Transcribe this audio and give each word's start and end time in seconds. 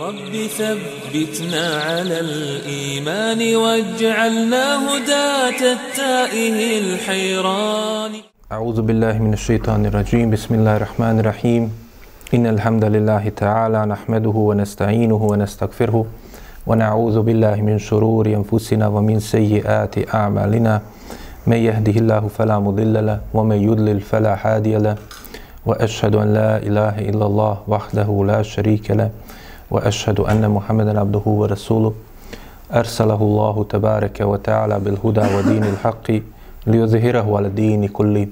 رب 0.00 0.32
ثبتنا 0.58 1.66
على 1.86 2.20
الإيمان 2.20 3.56
واجعلنا 3.56 4.64
هداة 4.88 5.60
التائه 5.76 6.78
الحيران. 6.80 8.12
أعوذ 8.52 8.82
بالله 8.82 9.18
من 9.18 9.32
الشيطان 9.32 9.86
الرجيم. 9.86 10.30
بسم 10.30 10.54
الله 10.54 10.76
الرحمن 10.76 11.20
الرحيم. 11.20 11.72
إن 12.34 12.46
الحمد 12.46 12.84
لله 12.84 13.28
تعالى 13.28 13.86
نحمده 13.86 14.36
ونستعينه 14.48 15.22
ونستغفره 15.22 16.06
ونعوذ 16.66 17.20
بالله 17.20 17.56
من 17.60 17.78
شرور 17.78 18.26
أنفسنا 18.26 18.86
ومن 18.88 19.20
سيئات 19.20 20.14
أعمالنا. 20.14 20.82
من 21.46 21.56
يهده 21.56 21.96
الله 22.00 22.28
فلا 22.38 22.58
مضل 22.58 23.06
له 23.06 23.20
ومن 23.34 23.58
يضلل 23.68 24.00
فلا 24.00 24.34
هادي 24.44 24.76
له. 24.76 24.96
وأشهد 25.66 26.14
أن 26.14 26.32
لا 26.32 26.56
إله 26.56 26.94
إلا 27.12 27.26
الله 27.26 27.54
وحده 27.68 28.24
لا 28.26 28.42
شريك 28.42 28.90
له. 28.90 29.10
وأشهد 29.71 30.19
أن 30.19 30.49
محمدا 30.49 30.99
عبده 30.99 31.25
ورسوله 31.25 31.93
أرسله 32.73 33.21
الله 33.21 33.65
تبارك 33.69 34.17
وتعالى 34.21 34.79
بالهدى 34.79 35.35
ودين 35.35 35.63
الحق 35.63 36.07
ليظهره 36.67 37.37
على 37.37 37.47
الدين 37.47 37.87
كله 37.87 38.27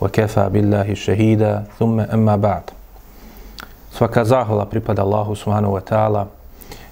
وكفى 0.00 0.48
بالله 0.48 0.94
شهيدا 0.94 1.64
ثم 1.78 2.00
أما 2.00 2.36
بعد 2.36 2.62
Svaka 3.98 4.22
zahvala 4.22 4.62
pripada 4.62 5.02
Allahu 5.02 5.34
subhanahu 5.34 5.74
wa 5.74 5.82
ta'ala. 5.82 6.26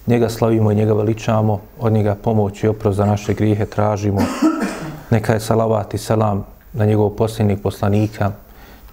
Njega 0.06 0.28
slavimo 0.28 0.72
i 0.72 0.74
njega 0.74 0.92
veličamo, 0.92 1.60
od 1.80 1.92
njega 1.92 2.14
pomoć 2.14 2.64
i 2.64 2.68
oprost 2.68 2.96
za 2.96 3.06
naše 3.06 3.34
grijehe 3.34 3.66
tražimo. 3.66 4.20
Neka 5.10 5.32
je 5.32 5.40
salavat 5.40 5.94
i 5.94 5.98
salam 5.98 6.44
na 6.72 6.84
njegovog 6.84 7.16
posljednjeg 7.16 7.62
poslanika, 7.62 8.32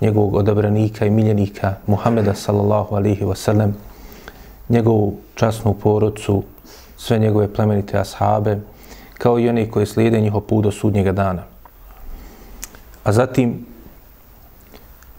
njegovog 0.01 0.35
odabranika 0.35 1.05
i 1.05 1.09
miljenika 1.09 1.73
Muhameda 1.87 2.33
sallallahu 2.33 2.95
alihi 2.95 3.25
wasallam, 3.25 3.71
njegovu 4.68 5.16
časnu 5.34 5.74
porodcu, 5.74 6.42
sve 6.96 7.18
njegove 7.18 7.52
plemenite 7.52 7.98
ashabe, 7.98 8.58
kao 9.18 9.38
i 9.38 9.48
oni 9.48 9.70
koji 9.70 9.86
slijede 9.86 10.20
njihov 10.20 10.40
put 10.40 10.64
do 10.64 10.70
sudnjega 10.70 11.12
dana. 11.12 11.42
A 13.04 13.12
zatim 13.12 13.66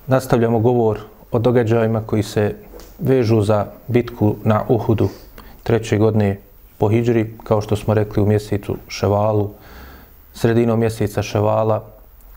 nastavljamo 0.08 0.60
govor 0.60 1.00
o 1.32 1.40
događajima 1.40 2.02
koji 2.06 2.24
se 2.24 2.56
vežu 3.00 3.42
za 3.42 3.66
bitku 3.88 4.36
na 4.44 4.64
Uhudu 4.68 5.10
treće 5.64 5.98
godine 5.98 6.40
po 6.78 6.90
Hidžri, 6.90 7.38
kao 7.44 7.62
što 7.62 7.76
smo 7.76 7.94
rekli 7.94 8.24
u 8.24 8.26
mjesecu 8.26 8.78
Ševalu, 8.88 9.50
sredinom 10.34 10.80
mjeseca 10.80 11.22
Ševala, 11.22 11.84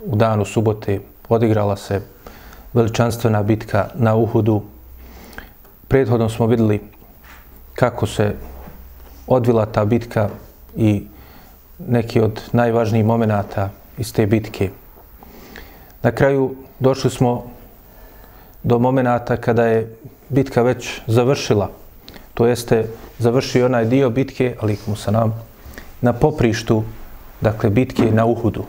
u 0.01 0.17
danu 0.17 0.45
subote, 0.45 1.01
odigrala 1.29 1.77
se 1.77 2.01
veličanstvena 2.73 3.43
bitka 3.43 3.89
na 3.95 4.17
Uhudu. 4.17 4.63
Prethodno 5.89 6.29
smo 6.29 6.47
videli 6.47 6.81
kako 7.75 8.07
se 8.07 8.35
odvila 9.27 9.67
ta 9.67 9.85
bitka 9.85 10.29
i 10.77 11.03
neki 11.79 12.21
od 12.21 12.41
najvažnijih 12.53 13.07
momenata 13.07 13.71
iz 13.99 14.13
te 14.13 14.27
bitke. 14.27 14.71
Na 16.03 16.13
kraju 16.13 16.55
došli 16.79 17.11
smo 17.11 17.45
do 18.63 18.79
momenata 18.79 19.37
kada 19.37 19.67
je 19.67 19.97
bitka 20.29 20.63
već 20.63 21.01
završila. 21.07 21.71
To 22.35 22.47
jeste 22.47 22.87
završio 23.19 23.67
onaj 23.67 23.85
dio 23.85 24.11
bitke, 24.11 24.57
ali 24.61 24.79
mu 24.87 24.97
sa 24.97 25.11
nam, 25.11 25.35
na 26.01 26.13
poprištu, 26.13 26.83
dakle, 27.41 27.71
bitke 27.71 28.11
na 28.11 28.25
Uhudu. 28.25 28.65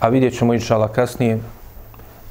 A 0.00 0.08
vidjet 0.08 0.38
ćemo, 0.38 0.54
inšala, 0.54 0.88
kasnije, 0.88 1.40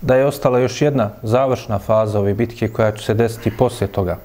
da 0.02 0.16
je 0.16 0.26
ostala 0.26 0.60
još 0.60 0.82
jedna 0.82 1.10
završna 1.24 1.80
faza 1.80 2.20
ove 2.20 2.34
bitke 2.34 2.68
koja 2.68 2.92
će 2.92 3.06
se 3.06 3.14
desiti 3.14 3.58
poslije 3.58 3.88
toga. 3.88 4.18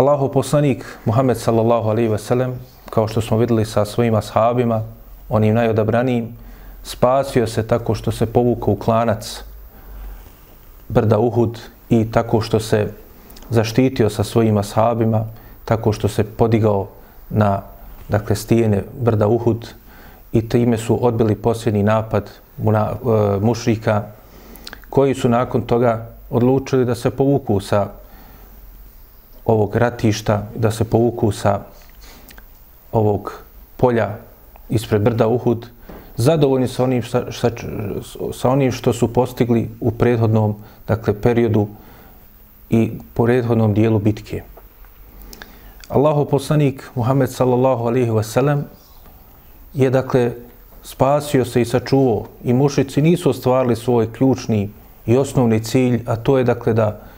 Allahu 0.00 0.32
poslanik 0.32 0.80
Muhammed 1.04 1.36
sallallahu 1.36 1.90
alaihi 1.92 2.08
ve 2.08 2.18
sellem, 2.18 2.54
kao 2.90 3.08
što 3.08 3.20
smo 3.20 3.36
videli 3.36 3.64
sa 3.64 3.84
svojim 3.84 4.14
ashabima, 4.14 4.82
onim 5.28 5.54
najodabranijim, 5.54 6.36
spasio 6.82 7.46
se 7.46 7.66
tako 7.66 7.94
što 7.94 8.12
se 8.12 8.26
povukao 8.26 8.74
u 8.74 8.76
klanac 8.76 9.44
brda 10.88 11.18
Uhud 11.18 11.60
i 11.90 12.10
tako 12.12 12.40
što 12.40 12.60
se 12.60 12.92
zaštitio 13.50 14.10
sa 14.10 14.24
svojim 14.24 14.58
ashabima, 14.58 15.24
tako 15.64 15.92
što 15.92 16.08
se 16.08 16.24
podigao 16.24 16.88
na 17.30 17.60
dakle, 18.08 18.36
stijene 18.36 18.84
brda 19.00 19.28
Uhud 19.28 19.68
i 20.32 20.48
time 20.48 20.78
su 20.78 21.06
odbili 21.06 21.36
posljednji 21.36 21.82
napad 21.82 22.30
muna, 22.56 22.88
e, 22.88 23.40
mušrika 23.40 24.02
koji 24.90 25.14
su 25.14 25.28
nakon 25.28 25.62
toga 25.62 26.06
odlučili 26.30 26.84
da 26.84 26.94
se 26.94 27.10
povuku 27.10 27.60
sa 27.60 27.99
ovog 29.50 29.76
ratišta, 29.76 30.46
da 30.56 30.70
se 30.70 30.84
povuku 30.84 31.32
sa 31.32 31.60
ovog 32.92 33.32
polja 33.76 34.16
ispred 34.68 35.02
brda 35.02 35.28
Uhud, 35.28 35.66
zadovoljni 36.16 36.68
sa 36.68 36.84
onim, 36.84 37.02
šta, 37.02 37.30
šta, 37.30 37.50
sa 38.32 38.50
onim 38.50 38.72
što 38.72 38.92
su 38.92 39.12
postigli 39.12 39.68
u 39.80 39.90
prethodnom 39.90 40.54
dakle, 40.88 41.14
periodu 41.20 41.66
i 42.70 42.90
po 43.14 43.24
prethodnom 43.24 43.74
dijelu 43.74 43.98
bitke. 43.98 44.42
Allahu 45.88 46.24
poslanik 46.24 46.90
Muhammed 46.94 47.30
sallallahu 47.30 47.86
alaihi 47.86 48.10
wa 48.10 48.22
sallam 48.22 48.64
je 49.74 49.90
dakle 49.90 50.32
spasio 50.82 51.44
se 51.44 51.62
i 51.62 51.64
sačuvao 51.64 52.26
i 52.44 52.52
mušici 52.52 53.02
nisu 53.02 53.30
ostvarili 53.30 53.76
svoj 53.76 54.12
ključni 54.12 54.70
i 55.06 55.16
osnovni 55.16 55.64
cilj, 55.64 56.02
a 56.06 56.16
to 56.16 56.38
je 56.38 56.44
dakle 56.44 56.72
da 56.72 57.09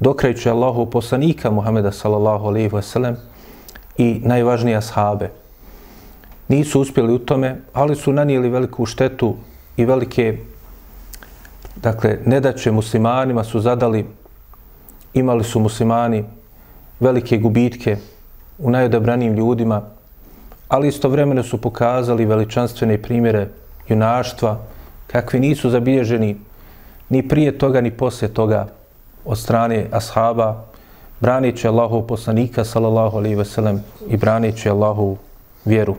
dokreću 0.00 0.50
Allahu 0.50 0.90
poslanika 0.90 1.50
Muhameda 1.50 1.92
sallallahu 1.92 2.46
alaihi 2.46 2.70
wa 2.70 2.82
sallam 2.82 3.16
i 3.96 4.20
najvažnije 4.24 4.76
ashabe. 4.76 5.30
Nisu 6.48 6.80
uspjeli 6.80 7.12
u 7.12 7.18
tome, 7.18 7.56
ali 7.72 7.96
su 7.96 8.12
nanijeli 8.12 8.48
veliku 8.48 8.86
štetu 8.86 9.36
i 9.76 9.84
velike 9.84 10.38
dakle, 11.82 12.18
nedaće 12.26 12.72
muslimanima 12.72 13.44
su 13.44 13.60
zadali, 13.60 14.06
imali 15.14 15.44
su 15.44 15.60
muslimani 15.60 16.24
velike 17.00 17.38
gubitke 17.38 17.96
u 18.58 18.70
najodabranijim 18.70 19.34
ljudima, 19.34 19.82
ali 20.68 20.88
istovremeno 20.88 21.42
su 21.42 21.60
pokazali 21.60 22.24
veličanstvene 22.24 23.02
primjere 23.02 23.48
junaštva, 23.88 24.58
kakvi 25.06 25.40
nisu 25.40 25.70
zabilježeni 25.70 26.36
ni 27.08 27.28
prije 27.28 27.58
toga, 27.58 27.80
ni 27.80 27.90
poslije 27.90 28.34
toga 28.34 28.66
od 29.28 29.38
strane 29.38 29.86
ashaba, 29.92 30.64
branići 31.20 31.68
Allahov 31.68 32.02
poslanika, 32.02 32.64
sallallahu 32.64 33.16
alaihi 33.16 33.36
ve 33.36 33.44
sellem, 33.44 33.84
i 34.08 34.16
branići 34.16 34.70
Allahu 34.70 35.16
vjeru. 35.64 35.96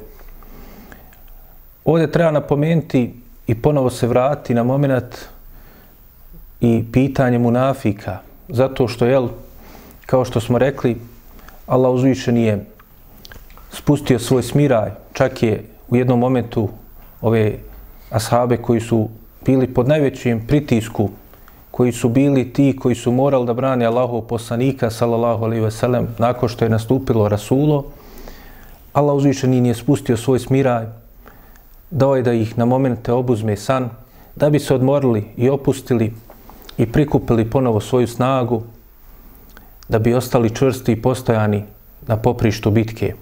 Ovdje 1.85 2.11
treba 2.11 2.31
napomenuti 2.31 3.13
i 3.47 3.55
ponovo 3.55 3.89
se 3.89 4.07
vrati 4.07 4.53
na 4.53 4.63
moment 4.63 5.15
i 6.61 6.83
pitanje 6.91 7.39
munafika, 7.39 8.17
zato 8.47 8.87
što, 8.87 9.05
jel, 9.05 9.27
kao 10.05 10.25
što 10.25 10.41
smo 10.41 10.57
rekli, 10.57 10.97
Allah 11.67 11.91
uzviše 11.91 12.31
nije 12.31 12.65
spustio 13.71 14.19
svoj 14.19 14.43
smiraj, 14.43 14.91
čak 15.13 15.43
je 15.43 15.63
u 15.89 15.95
jednom 15.95 16.19
momentu 16.19 16.69
ove 17.21 17.57
ashabe 18.09 18.57
koji 18.57 18.81
su 18.81 19.09
bili 19.45 19.73
pod 19.73 19.87
najvećim 19.87 20.47
pritisku, 20.47 21.09
koji 21.79 21.91
su 21.91 22.09
bili 22.09 22.53
ti 22.53 22.75
koji 22.79 22.95
su 22.95 23.11
morali 23.11 23.45
da 23.45 23.53
brani 23.53 23.85
Allahov 23.85 24.21
poslanika, 24.21 24.89
sallallahu 24.89 25.45
alaihi 25.45 25.63
ve 25.63 25.71
sellem, 25.71 26.07
nakon 26.17 26.49
što 26.49 26.65
je 26.65 26.69
nastupilo 26.69 27.29
Rasulo, 27.29 27.85
Allah 28.93 29.15
uzvišeni 29.15 29.61
nije 29.61 29.75
spustio 29.75 30.17
svoj 30.17 30.39
smiraj, 30.39 30.85
dao 31.91 32.15
je 32.15 32.23
da 32.23 32.33
ih 32.33 32.57
na 32.57 32.65
momente 32.65 33.13
obuzme 33.13 33.55
san, 33.55 33.89
da 34.35 34.49
bi 34.49 34.59
se 34.59 34.75
odmorili 34.75 35.23
i 35.37 35.49
opustili 35.49 36.11
i 36.77 36.91
prikupili 36.91 37.49
ponovo 37.49 37.79
svoju 37.79 38.07
snagu, 38.07 38.61
da 39.89 39.99
bi 39.99 40.13
ostali 40.13 40.55
čvrsti 40.55 40.91
i 40.91 41.01
postojani 41.01 41.63
na 42.07 42.17
poprištu 42.17 42.71
bitke. 42.71 43.13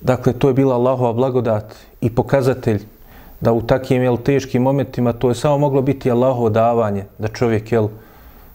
Dakle, 0.00 0.32
to 0.32 0.48
je 0.48 0.54
bila 0.54 0.74
Allahova 0.74 1.12
blagodat 1.12 1.74
i 2.00 2.10
pokazatelj 2.10 2.95
da 3.40 3.52
u 3.52 3.62
takvim 3.62 4.02
jel, 4.02 4.16
teškim 4.16 4.62
momentima 4.62 5.12
to 5.12 5.28
je 5.28 5.34
samo 5.34 5.58
moglo 5.58 5.82
biti 5.82 6.10
Allahovo 6.10 6.50
davanje, 6.50 7.04
da 7.18 7.28
čovjek 7.28 7.72
jel, 7.72 7.88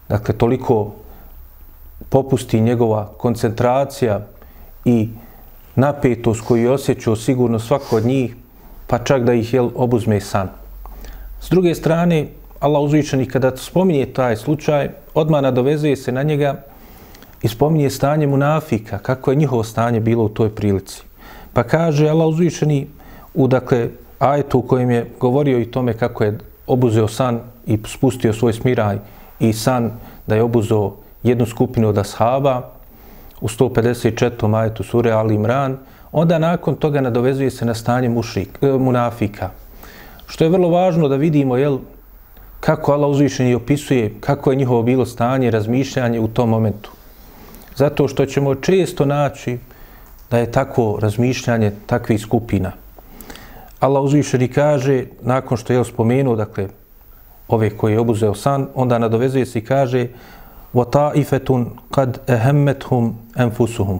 dakle, 0.09 0.37
toliko 0.37 0.91
popusti 2.09 2.61
njegova 2.61 3.09
koncentracija 3.17 4.21
i 4.85 5.09
napetost 5.75 6.41
koju 6.41 6.63
je 6.63 6.71
osjećao 6.71 7.15
sigurno 7.15 7.59
svako 7.59 7.97
od 7.97 8.05
njih, 8.05 8.35
pa 8.87 8.97
čak 8.97 9.23
da 9.23 9.33
ih 9.33 9.53
jel, 9.53 9.69
obuzme 9.75 10.19
san. 10.19 10.49
S 11.41 11.49
druge 11.49 11.75
strane, 11.75 12.27
Allah 12.59 12.81
uzvičani 12.81 13.25
kada 13.25 13.57
spominje 13.57 14.05
taj 14.05 14.35
slučaj, 14.35 14.89
odmah 15.13 15.41
nadovezuje 15.41 15.95
se 15.95 16.11
na 16.11 16.23
njega 16.23 16.63
i 17.41 17.47
spominje 17.47 17.89
stanje 17.89 18.27
munafika, 18.27 18.99
kako 18.99 19.31
je 19.31 19.35
njihovo 19.35 19.63
stanje 19.63 19.99
bilo 19.99 20.23
u 20.23 20.29
toj 20.29 20.49
prilici. 20.55 21.01
Pa 21.53 21.63
kaže 21.63 22.09
Allah 22.09 22.27
uzvišeni 22.27 22.87
u 23.33 23.47
dakle 23.47 23.89
ajetu 24.21 24.59
u 24.59 24.61
kojem 24.61 24.91
je 24.91 25.11
govorio 25.19 25.59
i 25.59 25.71
tome 25.71 25.93
kako 25.93 26.23
je 26.23 26.37
obuzeo 26.67 27.07
san 27.07 27.39
i 27.65 27.79
spustio 27.87 28.33
svoj 28.33 28.53
smiraj 28.53 28.97
i 29.39 29.53
san 29.53 29.91
da 30.27 30.35
je 30.35 30.43
obuzeo 30.43 30.93
jednu 31.23 31.45
skupinu 31.45 31.89
od 31.89 31.97
ashaba 31.97 32.61
u 33.41 33.47
154. 33.47 34.55
ajetu 34.55 34.83
sure 34.83 35.11
Ali 35.11 35.35
Imran, 35.35 35.77
onda 36.11 36.39
nakon 36.39 36.75
toga 36.75 37.01
nadovezuje 37.01 37.51
se 37.51 37.65
na 37.65 37.73
stanje 37.73 38.09
mušik, 38.09 38.59
e, 38.61 38.67
munafika. 38.67 39.49
Što 40.27 40.43
je 40.43 40.49
vrlo 40.49 40.69
važno 40.69 41.07
da 41.07 41.15
vidimo 41.15 41.57
jel, 41.57 41.79
kako 42.59 42.91
Allah 42.91 43.09
uzvišeni 43.09 43.55
opisuje 43.55 44.13
kako 44.19 44.51
je 44.51 44.57
njihovo 44.57 44.83
bilo 44.83 45.05
stanje, 45.05 45.51
razmišljanje 45.51 46.19
u 46.19 46.27
tom 46.27 46.49
momentu. 46.49 46.91
Zato 47.75 48.07
što 48.07 48.25
ćemo 48.25 48.55
često 48.55 49.05
naći 49.05 49.57
da 50.31 50.37
je 50.37 50.51
tako 50.51 50.97
razmišljanje 51.01 51.71
takvih 51.85 52.21
skupina. 52.21 52.80
Allah 53.80 54.02
uzvišeni 54.02 54.48
kaže, 54.48 55.04
nakon 55.22 55.56
što 55.56 55.72
je 55.72 55.84
spomenuo, 55.84 56.36
dakle, 56.36 56.68
ove 57.48 57.70
koje 57.70 57.92
je 57.92 58.00
obuzeo 58.00 58.34
san, 58.34 58.66
onda 58.74 58.98
nadovezuje 58.98 59.46
se 59.46 59.58
i 59.58 59.64
kaže 59.64 60.08
وَتَائِفَتُنْ 60.74 61.64
قَدْ 61.90 62.18
أَهَمَّتْهُمْ 62.28 63.12
أَنْفُسُهُمْ 63.36 63.98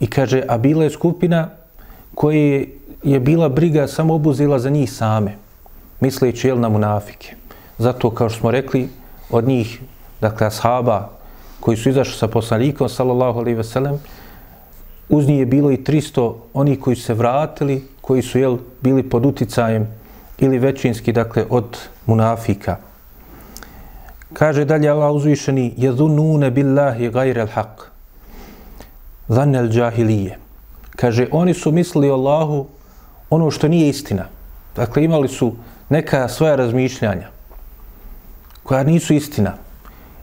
I 0.00 0.06
kaže, 0.06 0.42
a 0.48 0.58
bila 0.58 0.84
je 0.84 0.90
skupina 0.90 1.48
koji 2.14 2.68
je 3.02 3.20
bila 3.20 3.48
briga 3.48 3.86
samo 3.86 4.14
obuzela 4.14 4.58
za 4.58 4.70
njih 4.70 4.92
same, 4.92 5.36
misleći 6.00 6.48
jel 6.48 6.60
na 6.60 6.68
munafike. 6.68 7.36
Zato, 7.78 8.10
kao 8.10 8.28
što 8.28 8.40
smo 8.40 8.50
rekli, 8.50 8.88
od 9.30 9.46
njih, 9.46 9.80
dakle, 10.20 10.46
ashaba 10.46 11.08
koji 11.60 11.76
su 11.76 11.88
izašli 11.88 12.18
sa 12.18 12.28
poslanikom, 12.28 12.88
sallallahu 12.88 13.38
alaihi 13.38 13.56
ve 13.56 13.64
sellem, 13.64 13.98
uz 15.08 15.26
njih 15.28 15.38
je 15.38 15.46
bilo 15.46 15.70
i 15.70 15.76
300 15.76 16.34
oni 16.54 16.76
koji 16.80 16.96
su 16.96 17.02
se 17.02 17.14
vratili, 17.14 17.84
koji 18.09 18.21
su 18.21 18.39
jel, 18.39 18.57
bili 18.81 19.03
pod 19.03 19.25
uticajem 19.25 19.87
ili 20.39 20.59
većinski, 20.59 21.11
dakle, 21.13 21.43
od 21.49 21.77
munafika. 22.05 22.77
Kaže 24.33 24.65
dalje 24.65 24.89
Allah 24.89 25.11
uzvišeni, 25.13 25.73
jedunune 25.77 26.49
billahi 26.51 27.11
gajre 27.13 27.45
al-haq, 27.45 27.85
zanel 29.27 29.69
džahilije. 29.69 30.39
Kaže, 30.95 31.27
oni 31.31 31.53
su 31.53 31.71
mislili 31.71 32.09
Allahu 32.09 32.65
ono 33.29 33.51
što 33.51 33.67
nije 33.67 33.89
istina. 33.89 34.25
Dakle, 34.75 35.03
imali 35.03 35.27
su 35.27 35.53
neka 35.89 36.27
svoja 36.27 36.55
razmišljanja 36.55 37.27
koja 38.63 38.83
nisu 38.83 39.13
istina. 39.13 39.53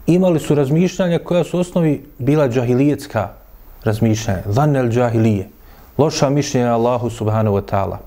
Imali 0.07 0.39
su 0.39 0.55
razmišljanja 0.55 1.19
koja 1.19 1.43
su 1.43 1.59
osnovi 1.59 2.03
bila 2.17 2.49
džahilijetska 2.49 3.29
razmišljanja. 3.83 4.43
Zanel 4.45 4.89
džahilije. 4.91 5.56
Loša 5.97 6.29
mišljenja 6.29 6.73
Allahu 6.73 7.09
subhanahu 7.09 7.55
wa 7.57 7.61
ta'ala. 7.61 7.97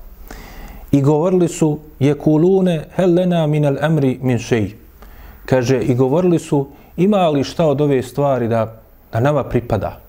I 0.91 1.01
govorili 1.01 1.47
su, 1.47 1.79
je 1.99 2.13
kulune 2.17 2.83
helena 2.95 3.47
min 3.47 3.65
al 3.65 3.77
emri 3.83 4.19
min 4.21 4.39
šeji. 4.39 4.75
Kaže, 5.45 5.81
i 5.81 5.95
govorili 5.95 6.39
su, 6.39 6.67
ima 6.97 7.29
li 7.29 7.43
šta 7.43 7.65
od 7.65 7.81
ove 7.81 8.03
stvari 8.03 8.47
da, 8.47 8.81
da 9.13 9.19
nama 9.19 9.43
pripada? 9.43 9.99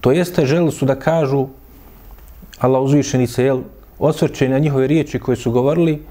To 0.00 0.12
jeste, 0.12 0.46
želi 0.46 0.72
su 0.72 0.86
da 0.86 0.94
kažu, 0.94 1.46
Allah 2.58 2.82
uzvišeni 2.82 3.26
se, 3.26 3.44
jel, 3.44 3.60
osvrće 3.98 4.48
na 4.48 4.58
njihove 4.58 4.86
riječi 4.86 5.18
koje 5.18 5.36
su 5.36 5.50
govorili, 5.52 6.02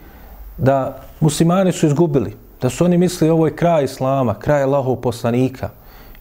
da 0.57 1.01
muslimani 1.19 1.71
su 1.71 1.85
izgubili, 1.85 2.35
da 2.61 2.69
su 2.69 2.85
oni 2.85 2.97
mislili 2.97 3.31
ovo 3.31 3.45
je 3.45 3.55
kraj 3.55 3.83
Islama, 3.83 4.33
kraj 4.33 4.63
Allahov 4.63 4.95
poslanika. 4.95 5.69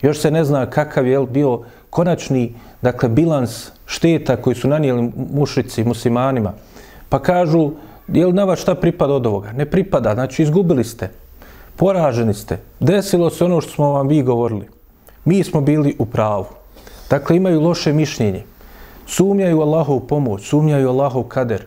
Još 0.03 0.19
se 0.19 0.31
ne 0.31 0.45
zna 0.45 0.67
kakav 0.67 1.07
je 1.07 1.27
bio 1.27 1.61
konačni, 1.91 2.55
dakle, 2.83 3.09
bilans 3.09 3.71
šteta 3.87 4.37
koji 4.37 4.57
su 4.57 4.69
nanijeli 4.69 5.13
mušici 5.33 5.85
muslimanima. 5.85 6.53
Pa 7.09 7.19
kažu, 7.19 7.71
je 8.09 8.27
li 8.27 8.33
na 8.33 8.45
vas 8.45 8.61
šta 8.61 8.75
pripada 8.75 9.15
od 9.15 9.27
ovoga? 9.27 9.53
Ne 9.53 9.67
pripada, 9.67 10.15
znači 10.15 10.43
izgubili 10.43 10.85
ste, 10.85 11.11
poraženi 11.77 12.35
ste, 12.35 12.59
desilo 12.81 13.31
se 13.31 13.45
ono 13.45 13.61
što 13.61 13.73
smo 13.73 13.91
vam 13.93 14.09
vi 14.09 14.23
govorili. 14.23 14.69
Mi 15.25 15.45
smo 15.45 15.61
bili 15.61 15.97
u 15.99 16.07
pravu. 16.07 16.47
Dakle, 17.11 17.37
imaju 17.37 17.61
loše 17.61 17.93
mišljenje. 17.93 18.43
Sumnjaju 19.07 19.61
Allahov 19.61 20.01
pomoć, 20.01 20.49
sumnjaju 20.49 20.89
Allahov 20.89 21.23
kader. 21.23 21.65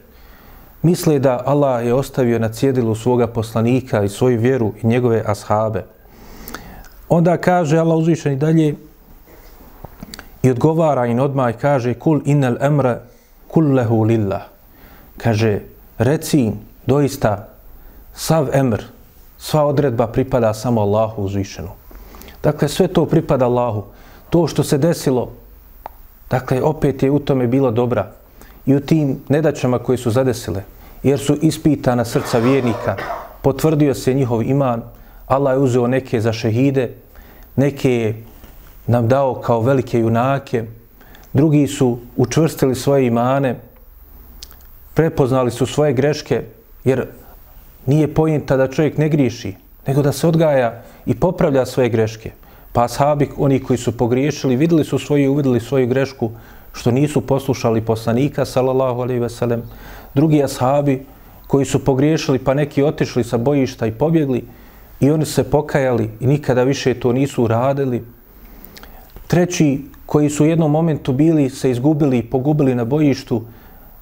Misle 0.82 1.20
da 1.20 1.42
Allah 1.46 1.86
je 1.86 1.94
ostavio 1.94 2.40
na 2.40 2.50
cjedilu 2.50 2.96
svoga 2.96 3.28
poslanika 3.28 4.04
i 4.04 4.10
svoju 4.10 4.40
vjeru 4.40 4.74
i 4.84 4.88
njegove 4.88 5.24
ashabe. 5.26 5.84
Onda 7.10 7.38
kaže 7.38 7.78
Allah 7.78 7.98
uzvišeni 7.98 8.36
dalje 8.36 8.76
i 10.44 10.50
odgovara 10.50 11.06
im 11.06 11.20
odmah 11.20 11.50
i 11.50 11.58
kaže 11.58 11.94
kul 11.94 12.22
inel 12.26 12.58
emre 12.62 13.00
kullehu 13.48 14.04
lillah. 14.04 14.42
Kaže, 15.18 15.60
reci 15.98 16.52
doista 16.86 17.48
sav 18.14 18.50
emr, 18.54 18.84
sva 19.38 19.66
odredba 19.66 20.08
pripada 20.08 20.54
samo 20.54 20.82
Allahu 20.82 21.22
uzvišenu. 21.24 21.70
Dakle, 22.44 22.68
sve 22.68 22.88
to 22.88 23.06
pripada 23.06 23.46
Allahu. 23.46 23.84
To 24.30 24.48
što 24.48 24.64
se 24.64 24.78
desilo, 24.78 25.32
dakle, 26.30 26.62
opet 26.62 27.04
je 27.04 27.12
u 27.12 27.20
tome 27.20 27.48
bila 27.48 27.72
dobra. 27.72 28.12
I 28.66 28.76
u 28.76 28.80
tim 28.80 29.20
nedaćama 29.30 29.80
koje 29.80 29.98
su 29.98 30.12
zadesile, 30.12 30.64
jer 31.04 31.20
su 31.20 31.36
ispitana 31.42 32.06
srca 32.06 32.38
vjernika, 32.38 32.96
potvrdio 33.42 33.94
se 33.94 34.14
njihov 34.14 34.44
iman, 34.44 34.82
Allah 35.28 35.54
je 35.54 35.60
uzeo 35.60 35.88
neke 35.88 36.22
za 36.22 36.34
šehide, 36.34 36.92
neke 37.56 37.92
je 37.92 38.24
nam 38.92 39.08
dao 39.08 39.36
kao 39.36 39.62
velike 39.62 40.00
junake, 40.00 40.64
drugi 41.34 41.68
su 41.68 42.00
učvrstili 42.18 42.76
svoje 42.76 43.08
imane, 43.08 43.56
prepoznali 44.94 45.52
su 45.52 45.66
svoje 45.66 45.94
greške, 45.94 46.42
jer 46.84 47.06
nije 47.86 48.14
pojenta 48.14 48.58
da 48.58 48.68
čovjek 48.68 48.98
ne 48.98 49.10
griješi, 49.10 49.54
nego 49.88 50.02
da 50.02 50.12
se 50.12 50.28
odgaja 50.28 50.84
i 51.06 51.16
popravlja 51.16 51.66
svoje 51.66 51.90
greške. 51.90 52.32
Pa 52.74 52.84
ashabi, 52.84 53.30
oni 53.38 53.60
koji 53.64 53.78
su 53.78 53.98
pogriješili, 53.98 54.56
videli 54.56 54.84
su 54.84 55.00
svoju 55.00 55.24
i 55.24 55.28
uvideli 55.28 55.60
svoju 55.60 55.88
grešku, 55.88 56.32
što 56.74 56.92
nisu 56.92 57.22
poslušali 57.22 57.82
poslanika, 57.82 58.46
sallallahu 58.46 59.02
alaihi 59.02 59.20
veselem. 59.20 59.64
Drugi 60.14 60.44
ashabi 60.44 61.06
koji 61.48 61.66
su 61.66 61.86
pogriješili, 61.86 62.40
pa 62.40 62.54
neki 62.54 62.84
otišli 62.84 63.24
sa 63.24 63.38
bojišta 63.38 63.88
i 63.88 63.92
pobjegli, 63.92 64.44
i 65.00 65.12
oni 65.12 65.26
se 65.26 65.44
pokajali 65.44 66.10
i 66.20 66.28
nikada 66.28 66.64
više 66.64 66.94
to 66.94 67.14
nisu 67.14 67.44
uradili. 67.44 68.04
Treći 69.32 69.82
koji 70.06 70.30
su 70.30 70.44
u 70.44 70.48
jednom 70.48 70.72
momentu 70.72 71.14
bili, 71.14 71.50
se 71.50 71.72
izgubili 71.72 72.18
i 72.18 72.24
pogubili 72.24 72.76
na 72.76 72.86
bojištu, 72.86 73.42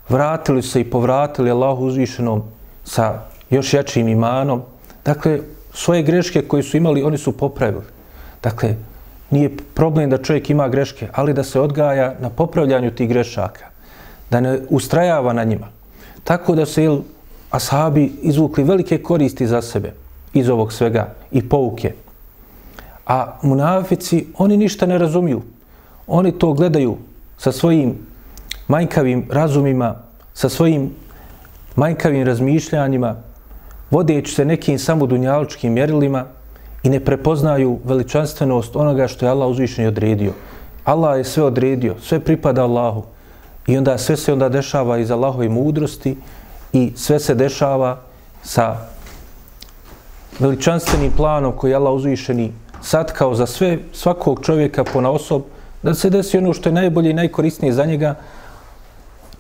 vratili 0.10 0.62
se 0.62 0.82
i 0.82 0.90
povratili 0.90 1.52
Allahu 1.52 1.86
uzvišenom 1.86 2.42
sa 2.84 3.22
još 3.50 3.74
jačim 3.74 4.08
imanom. 4.08 4.62
Dakle, 5.06 5.40
svoje 5.74 6.04
greške 6.04 6.42
koje 6.42 6.64
su 6.64 6.78
imali, 6.78 7.04
oni 7.04 7.18
su 7.18 7.38
popravili. 7.38 7.86
Dakle, 8.44 8.76
nije 9.30 9.52
problem 9.74 10.10
da 10.10 10.18
čovjek 10.18 10.50
ima 10.50 10.68
greške, 10.68 11.08
ali 11.14 11.34
da 11.34 11.44
se 11.44 11.60
odgaja 11.60 12.16
na 12.20 12.30
popravljanju 12.30 12.92
tih 12.92 13.10
grešaka, 13.10 13.70
da 14.32 14.42
ne 14.42 14.60
ustrajava 14.70 15.34
na 15.34 15.44
njima. 15.44 15.68
Tako 16.24 16.56
da 16.56 16.66
se 16.66 16.90
ashabi 17.52 18.12
izvukli 18.22 18.64
velike 18.64 18.98
koristi 18.98 19.48
za 19.48 19.62
sebe 19.62 19.94
iz 20.34 20.50
ovog 20.50 20.74
svega 20.74 21.14
i 21.32 21.50
pouke. 21.50 21.94
A 23.10 23.38
munafici, 23.42 24.28
oni 24.38 24.58
ništa 24.58 24.86
ne 24.86 24.98
razumiju. 24.98 25.42
Oni 26.08 26.32
to 26.32 26.54
gledaju 26.54 26.98
sa 27.38 27.52
svojim 27.52 27.96
manjkavim 28.68 29.26
razumima, 29.32 29.96
sa 30.34 30.50
svojim 30.50 30.92
manjkavim 31.76 32.28
razmišljanjima, 32.28 33.16
vodeći 33.92 34.34
se 34.34 34.46
nekim 34.46 34.80
samodunjaličkim 34.80 35.74
mjerilima 35.74 36.26
i 36.84 36.90
ne 36.90 37.00
prepoznaju 37.00 37.80
veličanstvenost 37.84 38.76
onoga 38.76 39.08
što 39.08 39.26
je 39.26 39.30
Allah 39.30 39.50
uzvišen 39.50 39.88
odredio. 39.88 40.34
Allah 40.84 41.18
je 41.18 41.24
sve 41.24 41.44
odredio, 41.44 41.96
sve 42.02 42.20
pripada 42.20 42.64
Allahu. 42.64 43.04
I 43.68 43.78
onda 43.78 43.98
sve 43.98 44.18
se 44.18 44.34
onda 44.34 44.50
dešava 44.50 44.98
iz 44.98 45.12
Allahove 45.12 45.50
mudrosti 45.50 46.18
i 46.74 46.94
sve 46.96 47.20
se 47.20 47.36
dešava 47.36 47.98
sa 48.44 48.78
veličanstvenim 50.40 51.12
planom 51.18 51.54
koji 51.58 51.72
je 51.72 51.76
Allah 51.76 51.94
uzvišeni 51.94 52.52
satkao 52.82 53.36
za 53.36 53.46
sve, 53.46 53.78
svakog 53.94 54.40
čovjeka 54.46 54.84
po 54.84 55.00
osob, 55.00 55.42
da 55.84 55.94
se 55.94 56.10
desi 56.10 56.38
ono 56.38 56.54
što 56.54 56.70
je 56.70 56.74
najbolje 56.74 57.10
i 57.10 57.14
najkorisnije 57.14 57.74
za 57.74 57.86
njega, 57.86 58.16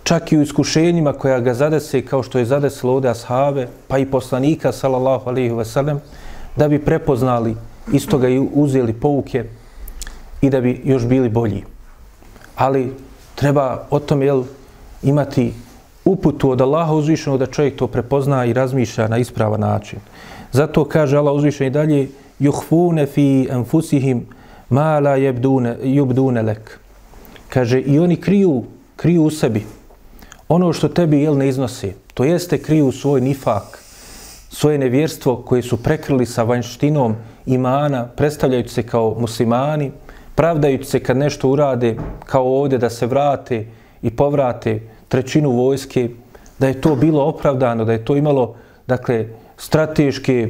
čak 0.03 0.31
i 0.31 0.37
u 0.37 0.41
iskušenjima 0.41 1.13
koja 1.13 1.39
ga 1.39 1.53
zadese, 1.53 2.01
kao 2.01 2.23
što 2.23 2.39
je 2.39 2.45
zadesilo 2.45 2.93
ovdje 2.93 3.11
ashave, 3.11 3.67
pa 3.87 3.97
i 3.97 4.05
poslanika, 4.05 4.71
sallallahu 4.71 5.29
alaihi 5.29 5.51
wasalam, 5.51 5.99
da 6.55 6.67
bi 6.67 6.79
prepoznali 6.85 7.55
isto 7.93 8.17
ga 8.17 8.29
i 8.29 8.39
uzeli 8.53 8.93
pouke 8.93 9.43
i 10.41 10.49
da 10.49 10.61
bi 10.61 10.81
još 10.85 11.05
bili 11.05 11.29
bolji. 11.29 11.63
Ali 12.55 12.93
treba 13.35 13.87
o 13.89 13.99
tom 13.99 14.21
jel, 14.21 14.43
imati 15.03 15.53
uputu 16.05 16.51
od 16.51 16.61
Allaha 16.61 16.93
uzvišenog 16.93 17.39
da 17.39 17.45
čovjek 17.45 17.75
to 17.75 17.87
prepozna 17.87 18.45
i 18.45 18.53
razmišlja 18.53 19.07
na 19.07 19.17
ispravan 19.17 19.59
način. 19.59 19.99
Zato 20.51 20.85
kaže 20.85 21.17
Allah 21.17 21.33
uzvišen 21.33 21.67
i 21.67 21.69
dalje 21.69 22.09
juhfune 22.39 23.05
fi 23.05 23.47
anfusihim 23.51 24.25
ma 24.69 24.99
la 24.99 25.17
yabduna 25.17 25.75
jubdune 25.83 26.41
lak. 26.41 26.79
Kaže 27.49 27.81
i 27.81 27.99
oni 27.99 28.15
kriju, 28.15 28.63
kriju 28.95 29.23
u 29.23 29.29
sebi 29.29 29.65
ono 30.49 30.73
što 30.73 30.87
tebi 30.87 31.21
jel 31.21 31.37
ne 31.37 31.47
iznosi. 31.49 31.93
To 32.13 32.23
jeste 32.23 32.57
kriju 32.57 32.91
svoj 32.91 33.21
nifak, 33.21 33.83
svoje 34.49 34.77
nevjerstvo 34.77 35.35
koje 35.35 35.61
su 35.61 35.77
prekrili 35.83 36.25
sa 36.25 36.43
vanštinom 36.43 37.15
imana, 37.45 38.07
predstavljajući 38.07 38.69
se 38.69 38.83
kao 38.83 39.15
muslimani, 39.19 39.91
pravdajući 40.35 40.85
se 40.85 40.99
kad 40.99 41.17
nešto 41.17 41.49
urade, 41.49 41.95
kao 42.25 42.59
ovdje 42.59 42.77
da 42.77 42.89
se 42.89 43.05
vrate 43.05 43.65
i 44.01 44.09
povrate 44.09 44.81
trećinu 45.07 45.51
vojske, 45.51 46.09
da 46.59 46.67
je 46.67 46.81
to 46.81 46.95
bilo 46.95 47.23
opravdano, 47.23 47.85
da 47.85 47.91
je 47.91 48.05
to 48.05 48.15
imalo 48.15 48.55
dakle, 48.87 49.25
strateške 49.57 50.49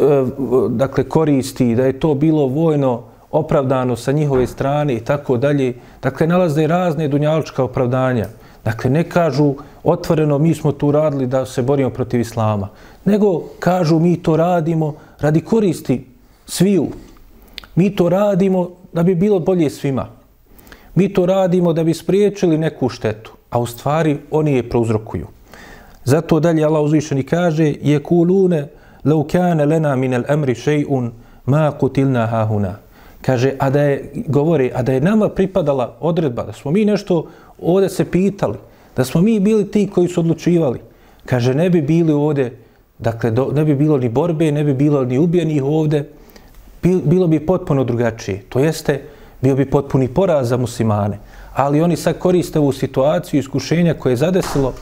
E, 0.00 0.24
dakle, 0.68 1.04
koristi, 1.04 1.74
da 1.74 1.84
je 1.84 2.00
to 2.00 2.14
bilo 2.14 2.46
vojno 2.46 3.02
opravdano 3.30 3.96
sa 3.96 4.12
njihove 4.12 4.46
strane 4.46 4.94
i 4.94 5.00
tako 5.00 5.36
dalje. 5.36 5.74
Dakle, 6.02 6.26
nalaze 6.26 6.66
razne 6.66 7.08
dunjalučka 7.08 7.64
opravdanja. 7.64 8.26
Dakle, 8.64 8.90
ne 8.90 9.04
kažu 9.04 9.54
otvoreno 9.84 10.38
mi 10.38 10.54
smo 10.54 10.72
tu 10.72 10.92
radili 10.92 11.26
da 11.26 11.46
se 11.46 11.62
borimo 11.62 11.90
protiv 11.90 12.20
islama, 12.20 12.68
nego 13.04 13.42
kažu 13.58 13.98
mi 13.98 14.22
to 14.22 14.36
radimo 14.36 14.94
radi 15.20 15.40
koristi 15.40 16.06
sviju. 16.46 16.86
Mi 17.74 17.96
to 17.96 18.08
radimo 18.08 18.70
da 18.92 19.02
bi 19.02 19.14
bilo 19.14 19.38
bolje 19.38 19.70
svima. 19.70 20.06
Mi 20.94 21.12
to 21.12 21.26
radimo 21.26 21.72
da 21.72 21.84
bi 21.84 21.94
spriječili 21.94 22.58
neku 22.58 22.88
štetu, 22.88 23.32
a 23.50 23.60
u 23.60 23.66
stvari 23.66 24.18
oni 24.30 24.52
je 24.52 24.68
prouzrokuju. 24.68 25.26
Zato 26.04 26.40
dalje 26.40 26.64
Allah 26.64 26.82
uzvišeni 26.82 27.22
kaže 27.22 27.74
je 27.82 28.02
kulune 28.02 28.68
لو 29.04 29.24
كان 29.24 29.60
لنا 29.60 29.94
من 29.94 30.14
الامر 30.14 30.54
شيء 30.54 31.10
ما 31.46 31.70
قتلنا 31.70 32.24
ها 32.24 32.44
هنا 32.44 32.74
Kaže, 33.22 33.52
a 33.58 33.70
da 33.70 33.82
je, 33.82 34.10
govori, 34.26 34.70
a 34.74 34.82
da 34.82 34.92
je 34.92 35.00
nama 35.00 35.28
pripadala 35.28 35.96
odredba, 36.00 36.42
da 36.42 36.52
smo 36.52 36.70
mi 36.70 36.84
nešto 36.84 37.26
ovdje 37.62 37.88
se 37.88 38.04
pitali, 38.04 38.56
da 38.96 39.04
smo 39.04 39.20
mi 39.20 39.40
bili 39.40 39.70
ti 39.70 39.90
koji 39.94 40.08
su 40.08 40.20
odlučivali, 40.20 40.80
kaže, 41.26 41.54
ne 41.54 41.70
bi 41.70 41.82
bili 41.82 42.12
ovdje, 42.12 42.56
dakle, 42.98 43.30
do, 43.30 43.50
ne 43.54 43.64
bi 43.64 43.74
bilo 43.74 43.98
ni 43.98 44.08
borbe, 44.08 44.52
ne 44.52 44.64
bi 44.64 44.74
bilo 44.74 45.04
ni 45.04 45.18
ubijenih 45.18 45.64
ovdje, 45.64 46.08
bilo 46.82 47.26
bi 47.26 47.46
potpuno 47.46 47.84
drugačije. 47.84 48.42
To 48.48 48.58
jeste, 48.58 49.02
bio 49.42 49.56
bi 49.56 49.70
potpuni 49.70 50.08
poraz 50.08 50.48
za 50.48 50.56
muslimane. 50.56 51.18
Ali 51.54 51.80
oni 51.80 51.96
sad 51.96 52.18
koriste 52.18 52.58
ovu 52.58 52.72
situaciju 52.72 53.40
iskušenja 53.40 53.94
koje 53.94 54.12
je 54.12 54.16
zadesilo 54.16 54.72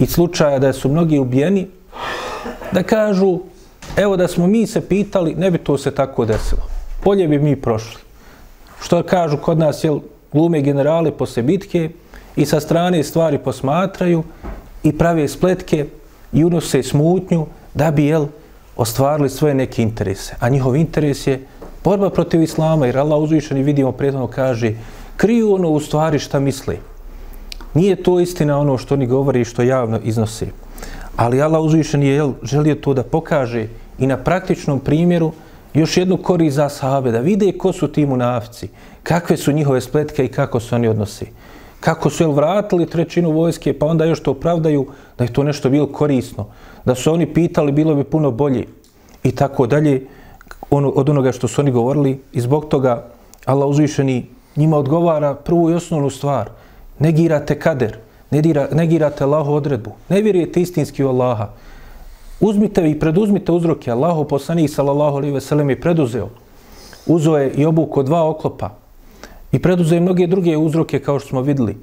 i 0.00 0.06
slučaja 0.06 0.58
da 0.58 0.72
su 0.72 0.88
mnogi 0.88 1.18
ubijeni, 1.18 1.66
da 2.74 2.82
kažu, 2.82 3.38
evo 3.96 4.16
da 4.16 4.28
smo 4.28 4.46
mi 4.46 4.66
se 4.66 4.80
pitali, 4.88 5.34
ne 5.34 5.50
bi 5.50 5.58
to 5.58 5.78
se 5.78 5.90
tako 5.90 6.24
desilo. 6.24 6.62
Bolje 7.04 7.28
bi 7.28 7.38
mi 7.38 7.56
prošli. 7.56 8.02
Što 8.82 9.02
kažu 9.02 9.36
kod 9.36 9.58
nas, 9.58 9.84
jel, 9.84 10.00
glume 10.32 10.60
generale 10.60 11.10
posle 11.10 11.42
bitke 11.42 11.90
i 12.36 12.46
sa 12.46 12.60
strane 12.60 13.02
stvari 13.02 13.38
posmatraju 13.38 14.22
i 14.82 14.98
prave 14.98 15.28
spletke 15.28 15.86
i 16.32 16.44
unose 16.44 16.82
smutnju 16.82 17.46
da 17.74 17.90
bi, 17.90 18.04
jel, 18.04 18.26
ostvarili 18.76 19.30
svoje 19.30 19.54
neke 19.54 19.82
interese. 19.82 20.34
A 20.40 20.48
njihov 20.48 20.76
interes 20.76 21.26
je 21.26 21.46
borba 21.84 22.10
protiv 22.10 22.42
Islama, 22.42 22.86
jer 22.86 22.98
Allah 22.98 23.20
uzvišeni 23.20 23.62
vidimo 23.62 23.92
prijetno 23.92 24.26
kaže 24.26 24.74
kriju 25.16 25.54
ono 25.54 25.70
u 25.70 25.80
stvari 25.80 26.18
šta 26.18 26.40
misli. 26.40 26.78
Nije 27.74 28.02
to 28.02 28.20
istina 28.20 28.58
ono 28.58 28.78
što 28.78 28.94
oni 28.94 29.06
govori 29.06 29.40
i 29.40 29.44
što 29.44 29.62
javno 29.62 30.00
iznose. 30.02 30.63
Ali 31.16 31.42
Allah 31.42 31.62
uzvišen 31.62 32.02
je 32.02 32.14
jel, 32.14 32.32
želio 32.42 32.74
to 32.74 32.94
da 32.94 33.02
pokaže 33.02 33.66
i 33.98 34.06
na 34.06 34.16
praktičnom 34.16 34.80
primjeru 34.80 35.32
još 35.74 35.96
jednu 35.96 36.16
kori 36.16 36.50
za 36.50 36.68
sahabe, 36.68 37.10
da 37.10 37.20
vide 37.20 37.52
ko 37.58 37.72
su 37.72 37.88
ti 37.88 38.06
munafci, 38.06 38.68
kakve 39.02 39.36
su 39.36 39.52
njihove 39.52 39.80
spletke 39.80 40.24
i 40.24 40.28
kako 40.28 40.60
se 40.60 40.74
oni 40.74 40.88
odnosi. 40.88 41.26
Kako 41.80 42.10
su 42.10 42.22
jel 42.22 42.32
vratili 42.32 42.86
trećinu 42.86 43.30
vojske, 43.30 43.78
pa 43.78 43.86
onda 43.86 44.04
još 44.04 44.22
to 44.22 44.30
opravdaju 44.30 44.86
da 45.18 45.24
je 45.24 45.32
to 45.32 45.42
nešto 45.42 45.70
bilo 45.70 45.86
korisno. 45.86 46.46
Da 46.84 46.94
su 46.94 47.12
oni 47.12 47.26
pitali, 47.34 47.72
bilo 47.72 47.94
bi 47.94 48.04
puno 48.04 48.30
bolje. 48.30 48.66
I 49.22 49.32
tako 49.32 49.66
dalje, 49.66 50.06
ono, 50.70 50.88
od 50.88 51.08
onoga 51.08 51.32
što 51.32 51.48
su 51.48 51.60
oni 51.60 51.70
govorili. 51.70 52.20
I 52.32 52.40
zbog 52.40 52.64
toga 52.68 53.06
Allah 53.44 53.68
uzvišeni 53.68 54.26
njima 54.56 54.76
odgovara 54.76 55.34
prvu 55.34 55.70
i 55.70 55.74
osnovnu 55.74 56.10
stvar. 56.10 56.50
Negirate 56.98 57.58
kader, 57.58 57.96
negirate 58.72 59.24
Allahu 59.24 59.52
odredbu. 59.52 59.90
Ne 60.08 60.22
vjerujete 60.22 60.62
istinski 60.62 61.04
u 61.04 61.08
Allaha. 61.08 61.48
Uzmite 62.40 62.90
i 62.90 62.98
preduzmite 62.98 63.52
uzroke. 63.52 63.90
Allahu 63.90 64.24
poslanih 64.28 64.70
sallallahu 64.70 65.16
alaihi 65.16 65.34
ve 65.34 65.40
sellem 65.40 65.70
je 65.70 65.80
preduzeo. 65.80 66.28
Uzo 67.06 67.36
je 67.36 67.50
i 67.50 67.66
obuko 67.66 68.02
dva 68.02 68.28
oklopa. 68.28 68.70
I 69.52 69.58
preduzeo 69.58 69.96
je 69.96 70.00
mnoge 70.00 70.26
druge 70.26 70.56
uzroke 70.56 70.98
kao 70.98 71.18
što 71.18 71.28
smo 71.28 71.40
videli. 71.40 71.76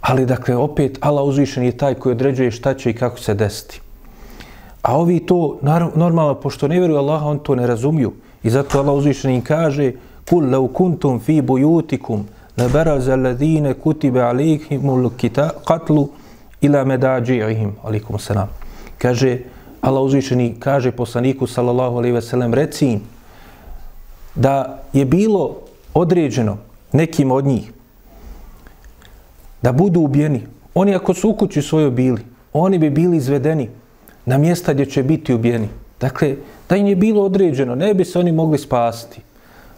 Ali 0.00 0.26
dakle, 0.26 0.56
opet, 0.56 0.98
Allah 1.00 1.24
uzvišen 1.24 1.64
je 1.64 1.76
taj 1.76 1.94
koji 1.94 2.12
određuje 2.12 2.50
šta 2.50 2.74
će 2.74 2.90
i 2.90 2.94
kako 2.94 3.18
se 3.18 3.34
desiti. 3.34 3.80
A 4.82 4.98
ovi 4.98 5.20
to, 5.20 5.58
normalno, 5.94 6.34
pošto 6.34 6.68
ne 6.68 6.78
vjeruju 6.78 6.98
Allaha, 6.98 7.26
on 7.26 7.38
to 7.38 7.54
ne 7.54 7.66
razumiju. 7.66 8.12
I 8.42 8.50
zato 8.50 8.78
Allah 8.78 8.94
uzvišen 8.94 9.30
im 9.30 9.42
kaže 9.42 9.92
Kul 10.28 10.50
lau 10.50 10.68
kuntum 10.68 11.20
fi 11.20 11.40
bujutikum 11.42 12.26
لبرز 12.58 13.10
baraza 13.10 13.72
كتب 13.84 14.18
عليهم 14.18 14.90
alaihimul 14.90 16.08
ila 16.60 16.84
medađi'ihim. 16.84 17.70
Alikum 17.82 18.18
selam. 18.18 18.48
Kaže, 18.98 19.38
Allah 19.80 20.02
uzvišeni 20.02 20.56
kaže 20.60 20.90
poslaniku 20.90 21.46
sallallahu 21.46 21.98
alaihi 21.98 22.14
ve 22.14 22.22
sellem 22.22 22.54
reci 22.54 22.86
im 22.86 23.00
da 24.34 24.82
je 24.92 25.04
bilo 25.04 25.56
određeno 25.94 26.56
nekim 26.92 27.30
od 27.30 27.44
njih 27.44 27.72
da 29.62 29.72
budu 29.72 30.00
ubijeni. 30.00 30.42
Oni 30.74 30.94
ako 30.94 31.14
su 31.14 31.30
u 31.30 31.34
kući 31.34 31.62
svojoj 31.62 31.90
bili, 31.90 32.22
oni 32.52 32.78
bi 32.78 32.90
bili 32.90 33.16
izvedeni 33.16 33.68
na 34.26 34.38
mjesta 34.38 34.72
gdje 34.72 34.86
će 34.86 35.02
biti 35.02 35.34
ubijeni. 35.34 35.68
Dakle, 36.00 36.36
da 36.68 36.76
im 36.76 36.86
je 36.86 36.96
bilo 36.96 37.22
određeno, 37.22 37.74
ne 37.74 37.94
bi 37.94 38.04
se 38.04 38.18
oni 38.18 38.32
mogli 38.32 38.58
spasti. 38.58 39.20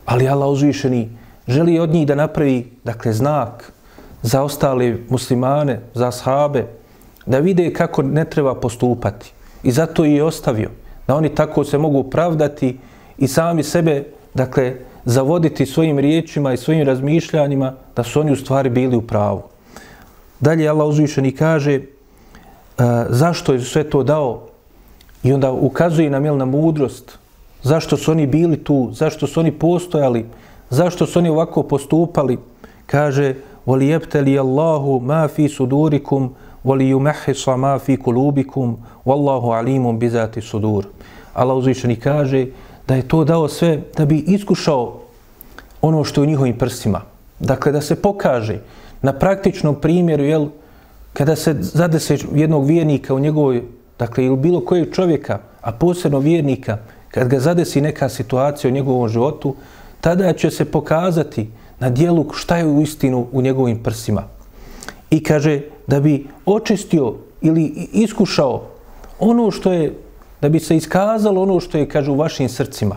Ali 0.07 0.29
Allah 0.29 0.49
uzvišeni 0.49 1.09
želi 1.51 1.79
od 1.79 1.91
njih 1.91 2.07
da 2.07 2.15
napravi 2.15 2.73
dakle, 2.85 3.13
znak 3.13 3.73
za 4.23 4.43
ostale 4.43 4.97
muslimane, 5.09 5.81
za 5.95 6.11
sahabe, 6.11 6.67
da 7.27 7.39
vide 7.39 7.73
kako 7.73 8.03
ne 8.03 8.25
treba 8.25 8.55
postupati. 8.55 9.33
I 9.63 9.73
zato 9.73 10.05
je 10.05 10.25
ostavio, 10.25 10.71
da 11.07 11.17
oni 11.17 11.35
tako 11.35 11.65
se 11.65 11.79
mogu 11.79 12.03
pravdati 12.11 12.79
i 13.19 13.29
sami 13.29 13.63
sebe, 13.63 14.05
dakle, 14.35 14.75
zavoditi 15.05 15.67
svojim 15.67 15.99
riječima 15.99 16.53
i 16.53 16.57
svojim 16.57 16.87
razmišljanjima 16.87 17.73
da 17.97 18.03
su 18.03 18.21
oni 18.21 18.33
u 18.33 18.37
stvari 18.37 18.71
bili 18.71 18.97
u 18.97 19.03
pravu. 19.03 19.43
Dalje 20.41 20.69
Allah 20.69 20.89
uzvišeni 20.89 21.33
kaže 21.33 21.75
e, 21.75 21.83
zašto 23.09 23.53
je 23.53 23.61
sve 23.61 23.85
to 23.91 24.03
dao 24.03 24.47
i 25.23 25.33
onda 25.33 25.51
ukazuje 25.53 26.11
nam 26.11 26.25
jel, 26.25 26.37
na 26.37 26.45
mudrost 26.45 27.19
zašto 27.63 27.97
su 27.97 28.11
oni 28.11 28.27
bili 28.27 28.65
tu, 28.65 28.91
zašto 28.93 29.27
su 29.27 29.41
oni 29.41 29.53
postojali, 29.53 30.27
zašto 30.70 31.06
su 31.06 31.20
oni 31.20 31.30
ovako 31.30 31.64
postupali. 31.64 32.38
Kaže 32.86 33.36
وَلِيَبْتَلِيَ 33.66 34.38
اللَّهُ 34.40 35.00
مَا 35.00 35.28
فِي 35.28 35.48
سُدُورِكُمْ 35.48 36.30
وَلِيُمَحِصَ 36.66 37.50
مَا 37.50 37.78
فِي 37.78 37.98
كُلُوبِكُمْ 37.98 38.78
وَاللَّهُ 39.06 39.44
عَلِيمٌ 39.54 40.00
بِذَاتِ 40.00 40.40
سُدُورِ 40.40 40.84
Allah 41.34 41.58
uzvišeni 41.58 41.96
kaže 41.96 42.48
da 42.88 42.96
je 42.96 43.08
to 43.08 43.24
dao 43.24 43.48
sve 43.48 43.82
da 43.98 44.06
bi 44.06 44.18
iskušao 44.18 45.00
ono 45.82 46.04
što 46.04 46.22
je 46.22 46.24
u 46.24 46.30
njihovim 46.30 46.58
prsima. 46.58 47.02
Dakle, 47.40 47.72
da 47.72 47.82
se 47.82 47.96
pokaže 47.96 48.62
na 49.02 49.14
praktičnom 49.14 49.76
primjeru, 49.82 50.24
jel, 50.24 50.48
kada 51.14 51.36
se 51.36 51.56
zadese 51.60 52.18
jednog 52.34 52.66
vjernika 52.66 53.14
u 53.14 53.20
njegovoj, 53.20 53.64
dakle, 54.00 54.26
ili 54.26 54.38
bilo 54.38 54.66
kojeg 54.66 54.94
čovjeka, 54.94 55.40
a 55.62 55.72
posebno 55.72 56.20
vjernika, 56.20 56.78
kad 57.10 57.28
ga 57.28 57.40
zadesi 57.40 57.82
neka 57.82 58.10
situacija 58.10 58.70
u 58.70 58.74
njegovom 58.74 59.10
životu, 59.10 59.56
tada 60.01 60.33
će 60.33 60.51
se 60.51 60.65
pokazati 60.65 61.49
na 61.79 61.91
dijelu 61.91 62.27
šta 62.33 62.57
je 62.57 62.67
u 62.67 62.83
istinu 62.83 63.27
u 63.33 63.43
njegovim 63.43 63.83
prsima. 63.83 64.23
I 65.11 65.23
kaže 65.23 65.61
da 65.87 66.01
bi 66.01 66.27
očistio 66.47 67.15
ili 67.41 67.89
iskušao 67.93 68.63
ono 69.19 69.51
što 69.51 69.73
je, 69.73 69.95
da 70.41 70.49
bi 70.49 70.61
se 70.61 70.77
iskazalo 70.77 71.43
ono 71.43 71.61
što 71.61 71.79
je, 71.79 71.89
kaže, 71.89 72.11
u 72.11 72.17
vašim 72.17 72.49
srcima. 72.49 72.97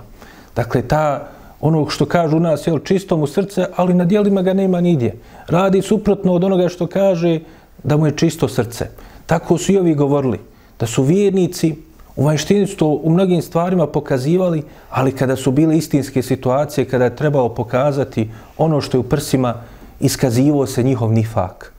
Dakle, 0.56 0.82
ta 0.82 1.30
ono 1.62 1.90
što 1.90 2.06
kažu 2.06 2.38
u 2.38 2.40
nas, 2.40 2.68
jel, 2.68 2.80
čisto 2.80 3.18
mu 3.18 3.28
srce, 3.28 3.66
ali 3.76 3.94
na 3.94 4.06
dijelima 4.06 4.42
ga 4.42 4.54
nema 4.54 4.82
nigdje. 4.82 5.16
Radi 5.48 5.82
suprotno 5.82 6.34
od 6.34 6.44
onoga 6.44 6.70
što 6.70 6.88
kaže 6.88 7.40
da 7.84 7.98
mu 7.98 8.06
je 8.06 8.18
čisto 8.18 8.48
srce. 8.48 8.88
Tako 9.26 9.58
su 9.58 9.72
i 9.72 9.78
ovi 9.78 9.96
govorili, 9.96 10.40
da 10.80 10.86
su 10.86 11.04
vjernici 11.04 11.76
u 12.16 12.26
vanštinicu 12.26 13.00
u 13.04 13.10
mnogim 13.10 13.42
stvarima 13.42 13.88
pokazivali, 13.88 14.64
ali 14.90 15.12
kada 15.12 15.36
su 15.36 15.52
bile 15.52 15.78
istinske 15.78 16.22
situacije, 16.22 16.86
kada 16.86 17.04
je 17.04 17.16
trebalo 17.16 17.50
pokazati 17.50 18.30
ono 18.58 18.82
što 18.82 18.98
je 18.98 19.00
u 19.00 19.04
prsima, 19.04 19.56
iskazivo 20.00 20.66
se 20.68 20.84
njihov 20.84 21.12
nifak. 21.12 21.74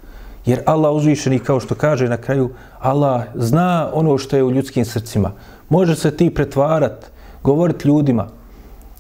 Jer 0.47 0.63
Allah 0.67 0.93
uzvišeni, 0.93 1.39
kao 1.39 1.61
što 1.61 1.75
kaže 1.75 2.09
na 2.09 2.17
kraju, 2.17 2.51
Allah 2.79 3.23
zna 3.35 3.91
ono 3.93 4.19
što 4.19 4.37
je 4.37 4.45
u 4.45 4.51
ljudskim 4.51 4.85
srcima. 4.85 5.33
Može 5.69 5.97
se 5.97 6.17
ti 6.17 6.35
pretvarat, 6.35 7.11
govorit 7.43 7.85
ljudima, 7.85 8.29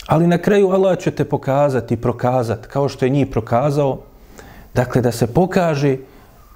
Ali 0.06 0.26
na 0.26 0.38
kraju 0.38 0.70
Allah 0.70 0.98
će 0.98 1.10
te 1.10 1.24
pokazati, 1.24 1.96
prokazat, 1.96 2.66
kao 2.66 2.88
što 2.88 3.04
je 3.04 3.10
njih 3.10 3.26
prokazao, 3.26 3.98
dakle 4.74 5.02
da 5.02 5.12
se 5.12 5.26
pokaže 5.26 5.96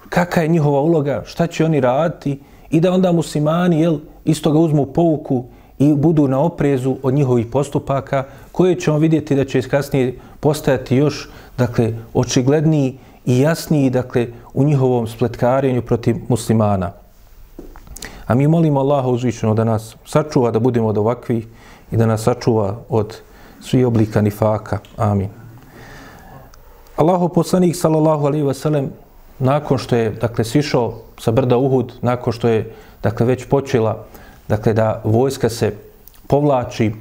kakva 0.09 0.41
je 0.41 0.47
njihova 0.47 0.81
uloga, 0.81 1.23
šta 1.25 1.47
će 1.47 1.65
oni 1.65 1.81
raditi 1.81 2.39
i 2.69 2.79
da 2.79 2.91
onda 2.91 3.11
muslimani 3.11 3.81
jel, 3.81 3.97
isto 4.29 4.51
ga 4.51 4.59
uzmu 4.59 4.85
pouku 4.85 5.43
i 5.79 5.93
budu 5.93 6.27
na 6.27 6.39
oprezu 6.39 6.95
od 7.03 7.13
njihovih 7.13 7.47
postupaka 7.47 8.23
koje 8.51 8.79
ćemo 8.79 8.97
vidjeti 8.97 9.35
da 9.35 9.45
će 9.45 9.61
kasnije 9.61 10.19
postajati 10.39 10.95
još, 10.95 11.29
dakle, 11.57 11.93
očigledniji 12.13 12.97
i 13.25 13.39
jasniji, 13.39 13.89
dakle, 13.89 14.27
u 14.53 14.63
njihovom 14.63 15.07
spletkarenju 15.07 15.81
protiv 15.81 16.15
muslimana. 16.27 16.91
A 18.27 18.35
mi 18.35 18.47
molimo 18.47 18.79
Allaha 18.79 19.09
uzvišeno 19.09 19.53
da 19.53 19.63
nas 19.63 19.95
sačuva, 20.05 20.51
da 20.51 20.59
budemo 20.59 20.87
od 20.87 20.97
ovakvih 20.97 21.47
i 21.91 21.97
da 21.97 22.05
nas 22.05 22.23
sačuva 22.23 22.75
od 22.89 23.15
svih 23.61 23.87
oblika 23.87 24.21
nifaka. 24.21 24.79
Amin. 24.97 25.29
Allahu 26.95 27.29
poslanik 27.29 27.75
sallallahu 27.75 28.25
alaihi 28.25 28.45
wa 28.45 28.53
sellem 28.53 28.91
nakon 29.39 29.77
što 29.77 29.95
je 29.95 30.09
dakle 30.09 30.45
sišao 30.45 30.93
sa 31.17 31.31
brda 31.31 31.57
Uhud, 31.57 31.93
nakon 32.01 32.33
što 32.33 32.47
je 32.47 32.73
dakle 33.03 33.25
već 33.25 33.45
počela 33.45 34.05
dakle 34.49 34.73
da 34.73 35.01
vojska 35.03 35.49
se 35.49 35.73
povlači 36.27 36.91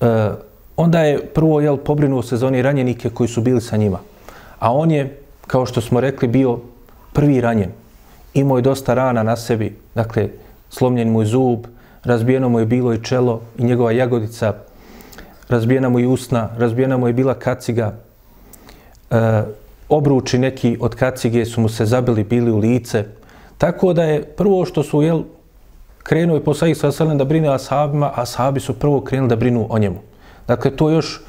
e, 0.00 0.30
onda 0.76 1.00
je 1.00 1.26
prvo 1.26 1.60
jel 1.60 1.76
pobrinuo 1.76 2.22
se 2.22 2.36
za 2.36 2.46
oni 2.46 2.62
ranjenike 2.62 3.10
koji 3.10 3.28
su 3.28 3.40
bili 3.40 3.60
sa 3.60 3.76
njima. 3.76 3.98
A 4.58 4.72
on 4.74 4.90
je 4.90 5.18
kao 5.46 5.66
što 5.66 5.80
smo 5.80 6.00
rekli 6.00 6.28
bio 6.28 6.58
prvi 7.12 7.40
ranjen. 7.40 7.70
Imao 8.34 8.58
je 8.58 8.62
dosta 8.62 8.94
rana 8.94 9.22
na 9.22 9.36
sebi, 9.36 9.76
dakle 9.94 10.28
slomljen 10.70 11.10
mu 11.10 11.22
je 11.22 11.26
zub, 11.26 11.66
razbijeno 12.04 12.48
mu 12.48 12.60
je 12.60 12.66
bilo 12.66 12.94
i 12.94 13.02
čelo 13.02 13.40
i 13.58 13.64
njegova 13.64 13.92
jagodica, 13.92 14.54
razbijena 15.48 15.88
mu 15.88 15.98
je 15.98 16.08
usna, 16.08 16.48
razbijena 16.58 16.96
mu 16.96 17.06
je 17.06 17.12
bila 17.12 17.34
kaciga, 17.34 17.94
e, 19.10 19.42
obruči 19.88 20.38
neki 20.38 20.76
od 20.80 20.94
kacige 20.94 21.44
su 21.44 21.60
mu 21.60 21.68
se 21.68 21.86
zabili, 21.86 22.24
bili 22.24 22.50
u 22.50 22.58
lice. 22.58 23.04
Tako 23.58 23.92
da 23.92 24.04
je 24.04 24.22
prvo 24.22 24.64
što 24.64 24.82
su, 24.82 25.02
jel, 25.02 25.22
krenuo 26.02 26.36
je 26.36 26.44
poslanik 26.44 26.76
sa 26.76 26.92
selem 26.92 27.18
da 27.18 27.24
brine 27.24 27.50
o 27.50 27.54
ashabima, 27.54 28.06
a 28.06 28.22
ashabi 28.22 28.60
su 28.60 28.74
prvo 28.74 29.00
krenuli 29.00 29.28
da 29.28 29.36
brinu 29.36 29.66
o 29.70 29.78
njemu. 29.78 29.98
Dakle, 30.48 30.70
to 30.76 30.90
još, 30.90 31.20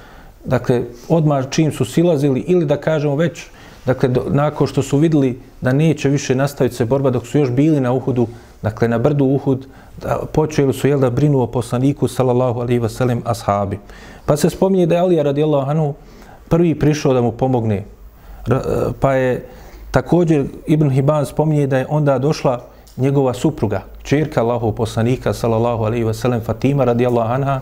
dakle, 0.46 0.84
odmah 1.10 1.46
čim 1.50 1.72
su 1.72 1.86
silazili 1.86 2.40
ili 2.40 2.66
da 2.66 2.78
kažemo 2.78 3.16
već, 3.16 3.46
dakle, 3.86 4.10
do, 4.10 4.26
nakon 4.30 4.68
što 4.68 4.84
su 4.84 4.98
vidjeli 4.98 5.40
da 5.62 5.74
neće 5.74 6.10
više 6.10 6.36
nastaviti 6.36 6.76
se 6.76 6.86
borba 6.86 7.10
dok 7.10 7.28
su 7.28 7.38
još 7.38 7.52
bili 7.52 7.80
na 7.80 7.92
Uhudu, 7.92 8.28
dakle, 8.62 8.88
na 8.88 8.98
brdu 8.98 9.26
Uhud, 9.26 9.66
da 10.02 10.20
počeli 10.34 10.74
su, 10.74 10.88
jel, 10.88 11.00
da 11.00 11.10
brinu 11.10 11.42
o 11.42 11.48
poslaniku, 11.48 12.08
sallallahu 12.08 12.60
alihi 12.60 12.80
wasallam, 12.80 13.22
ashabi. 13.26 13.80
Pa 14.26 14.38
se 14.38 14.50
spominje 14.50 14.86
da 14.86 14.96
je 14.96 15.02
Alija 15.02 15.24
radijallahu 15.24 15.70
anhu 15.70 15.94
prvi 16.50 16.80
prišao 16.80 17.14
da 17.14 17.22
mu 17.22 17.32
pomogne. 17.32 17.84
Pa 19.00 19.14
je 19.14 19.46
također 19.92 20.46
Ibn 20.68 20.90
Hibban 20.90 21.26
spominje 21.26 21.68
da 21.68 21.78
je 21.78 21.86
onda 21.90 22.20
došla 22.20 22.62
njegova 23.02 23.34
supruga, 23.34 23.82
čirka 24.04 24.42
Allahov 24.42 24.72
poslanika, 24.72 25.34
sallallahu 25.34 25.84
alaihi 25.84 26.14
sellem 26.14 26.42
Fatima 26.42 26.86
radijallahu 26.86 27.34
anha, 27.34 27.62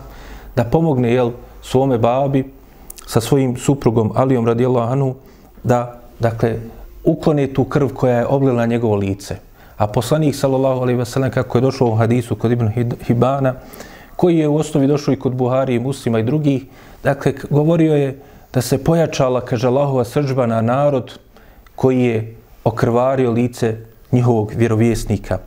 da 0.56 0.64
pomogne, 0.64 1.12
jel, 1.12 1.30
svome 1.62 1.98
babi 1.98 2.44
sa 3.06 3.20
svojim 3.20 3.56
suprugom 3.56 4.12
Alijom 4.14 4.46
radijallahu 4.46 4.92
anhu, 4.92 5.14
da, 5.62 6.00
dakle, 6.18 6.56
uklone 7.04 7.46
tu 7.54 7.64
krv 7.64 7.88
koja 7.94 8.16
je 8.16 8.26
oblila 8.26 8.66
njegovo 8.66 8.96
lice. 8.96 9.36
A 9.76 9.86
poslanik, 9.86 10.34
sallallahu 10.34 10.80
alaihi 10.80 11.04
sellem 11.04 11.30
kako 11.30 11.58
je 11.58 11.62
došao 11.62 11.88
u 11.88 11.96
hadisu 11.96 12.36
kod 12.36 12.52
Ibn 12.52 12.68
Hibana, 13.06 13.54
koji 14.16 14.38
je 14.38 14.48
u 14.48 14.56
osnovi 14.56 14.86
došao 14.86 15.14
i 15.14 15.18
kod 15.18 15.34
Buhari 15.34 15.74
i 15.74 15.78
muslima 15.80 16.18
i 16.18 16.22
drugih, 16.22 16.64
dakle, 17.02 17.34
govorio 17.50 17.96
je 17.96 18.18
da 18.52 18.60
se 18.60 18.84
pojačala, 18.84 19.40
kaže 19.40 19.68
Allahova 19.68 20.04
sržba 20.04 20.46
na 20.46 20.60
narod 20.60 21.18
koji 21.76 22.00
je 22.00 22.36
okrvario 22.64 23.30
lice 23.30 23.76
njihovog 24.12 24.52
vjerovjesnika 24.56 25.38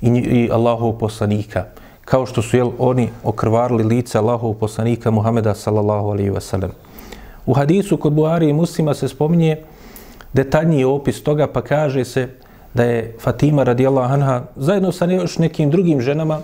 i, 0.00 0.08
i 0.08 0.50
Allahovog 0.52 0.98
poslanika, 0.98 1.64
kao 2.04 2.26
što 2.26 2.42
su 2.42 2.56
jel, 2.56 2.70
oni 2.78 3.10
okrvarili 3.24 3.84
lice 3.84 4.18
Allahovog 4.18 4.58
poslanika 4.58 5.10
Muhameda 5.10 5.54
sallallahu 5.54 6.08
alaihi 6.08 6.30
wa 6.30 6.40
sallam. 6.40 6.70
U 7.46 7.54
hadisu 7.54 7.96
kod 7.96 8.12
Buhari 8.12 8.48
i 8.48 8.52
muslima 8.52 8.94
se 8.94 9.08
spominje 9.08 9.56
detaljniji 10.32 10.84
opis 10.84 11.22
toga, 11.22 11.46
pa 11.46 11.62
kaže 11.62 12.04
se 12.04 12.28
da 12.74 12.84
je 12.84 13.16
Fatima 13.20 13.62
radijallahu 13.62 14.12
anha 14.14 14.42
zajedno 14.56 14.92
sa 14.92 15.04
još 15.04 15.38
nekim 15.38 15.70
drugim 15.70 16.00
ženama 16.00 16.40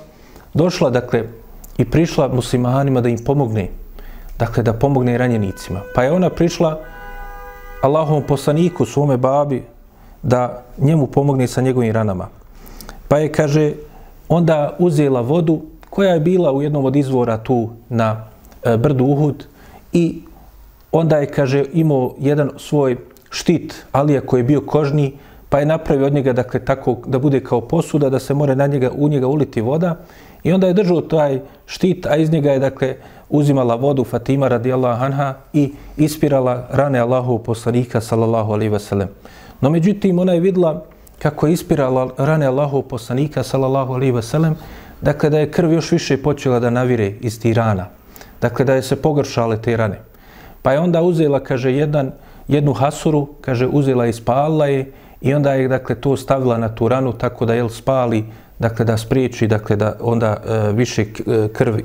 došla, 0.55 0.91
dakle, 0.91 1.25
i 1.79 1.85
prišla 1.85 2.29
muslimanima 2.29 3.01
da 3.01 3.09
im 3.09 3.19
pomogne, 3.25 3.69
dakle, 4.39 4.63
da 4.63 4.73
pomogne 4.73 5.19
ranjenicima. 5.19 5.81
Pa 5.95 6.03
je 6.03 6.13
ona 6.13 6.31
prišla 6.31 6.81
Allahovom 7.83 8.23
poslaniku, 8.23 8.87
svome 8.87 9.17
babi, 9.17 9.63
da 10.25 10.63
njemu 10.79 11.07
pomogne 11.07 11.47
sa 11.47 11.61
njegovim 11.61 11.93
ranama. 11.93 12.29
Pa 13.09 13.19
je, 13.19 13.33
kaže, 13.33 13.73
onda 14.29 14.77
uzela 14.79 15.21
vodu 15.21 15.61
koja 15.91 16.15
je 16.15 16.21
bila 16.21 16.53
u 16.53 16.63
jednom 16.63 16.85
od 16.85 16.97
izvora 16.97 17.39
tu 17.39 17.69
na 17.89 18.25
e, 18.63 18.77
brdu 18.77 19.05
Uhud 19.05 19.47
i 19.93 20.23
onda 20.93 21.17
je, 21.17 21.27
kaže, 21.27 21.65
imao 21.73 22.15
jedan 22.19 22.51
svoj 22.57 22.97
štit, 23.31 23.85
alija 23.93 24.21
koji 24.21 24.41
je 24.41 24.45
bio 24.45 24.61
kožni, 24.61 25.13
pa 25.49 25.59
je 25.59 25.67
napravio 25.67 26.07
od 26.07 26.13
njega, 26.13 26.33
dakle, 26.33 26.65
tako 26.65 26.97
da 27.07 27.19
bude 27.19 27.41
kao 27.41 27.61
posuda, 27.61 28.11
da 28.11 28.19
se 28.19 28.35
more 28.35 28.57
na 28.57 28.67
njega, 28.67 28.91
u 28.97 29.09
njega 29.09 29.27
uliti 29.27 29.61
voda 29.61 29.97
I 30.45 30.53
onda 30.53 30.67
je 30.67 30.77
držao 30.77 31.01
taj 31.01 31.41
štit, 31.67 32.07
a 32.07 32.17
iz 32.17 32.31
njega 32.31 32.53
je, 32.53 32.59
dakle, 32.59 32.97
uzimala 33.29 33.75
vodu 33.75 34.05
Fatima 34.05 34.49
radijallahu 34.49 35.05
anha 35.05 35.35
i 35.53 35.73
ispirala 35.97 36.69
rane 36.71 36.99
Allahu 36.99 37.39
poslanika, 37.39 38.01
sallallahu 38.01 38.53
alaihi 38.53 38.73
wasallam. 38.73 39.07
No, 39.65 39.71
međutim, 39.71 40.19
ona 40.19 40.33
je 40.33 40.41
vidla 40.41 40.85
kako 41.19 41.47
je 41.47 41.53
ispirala 41.53 42.11
rane 42.19 42.47
Allahov 42.47 42.83
poslanika, 42.83 43.43
sallallahu 43.43 43.95
alaihi 43.95 44.13
veselem, 44.13 44.57
dakle, 45.01 45.31
da 45.31 45.39
je 45.39 45.51
krv 45.51 45.73
još 45.73 45.93
više 45.93 46.19
počela 46.23 46.59
da 46.61 46.71
navire 46.71 47.15
iz 47.21 47.41
tih 47.41 47.57
rana. 47.57 47.87
Dakle, 48.41 48.65
da 48.65 48.75
je 48.75 48.83
se 48.83 48.97
pogršale 48.97 49.57
te 49.63 49.77
rane. 49.77 50.03
Pa 50.63 50.73
je 50.73 50.81
onda 50.81 51.03
uzela, 51.03 51.41
kaže, 51.41 51.73
jedan, 51.73 52.13
jednu 52.49 52.73
hasuru, 52.73 53.27
kaže, 53.41 53.67
uzela 53.67 54.07
i 54.07 54.13
spalila 54.13 54.67
je 54.67 54.93
i 55.21 55.35
onda 55.35 55.55
je, 55.55 55.69
dakle, 55.69 55.95
to 55.95 56.17
stavila 56.17 56.59
na 56.59 56.69
tu 56.75 56.89
ranu 56.89 57.13
tako 57.13 57.47
da 57.47 57.55
je 57.55 57.69
spali 57.71 58.25
dakle 58.59 58.85
da 58.85 58.97
spriječi 58.97 59.47
dakle 59.47 59.77
da 59.77 59.97
onda 60.01 60.37
e, 60.37 60.73
više 60.73 61.03
e, 61.03 61.49
krv 61.53 61.79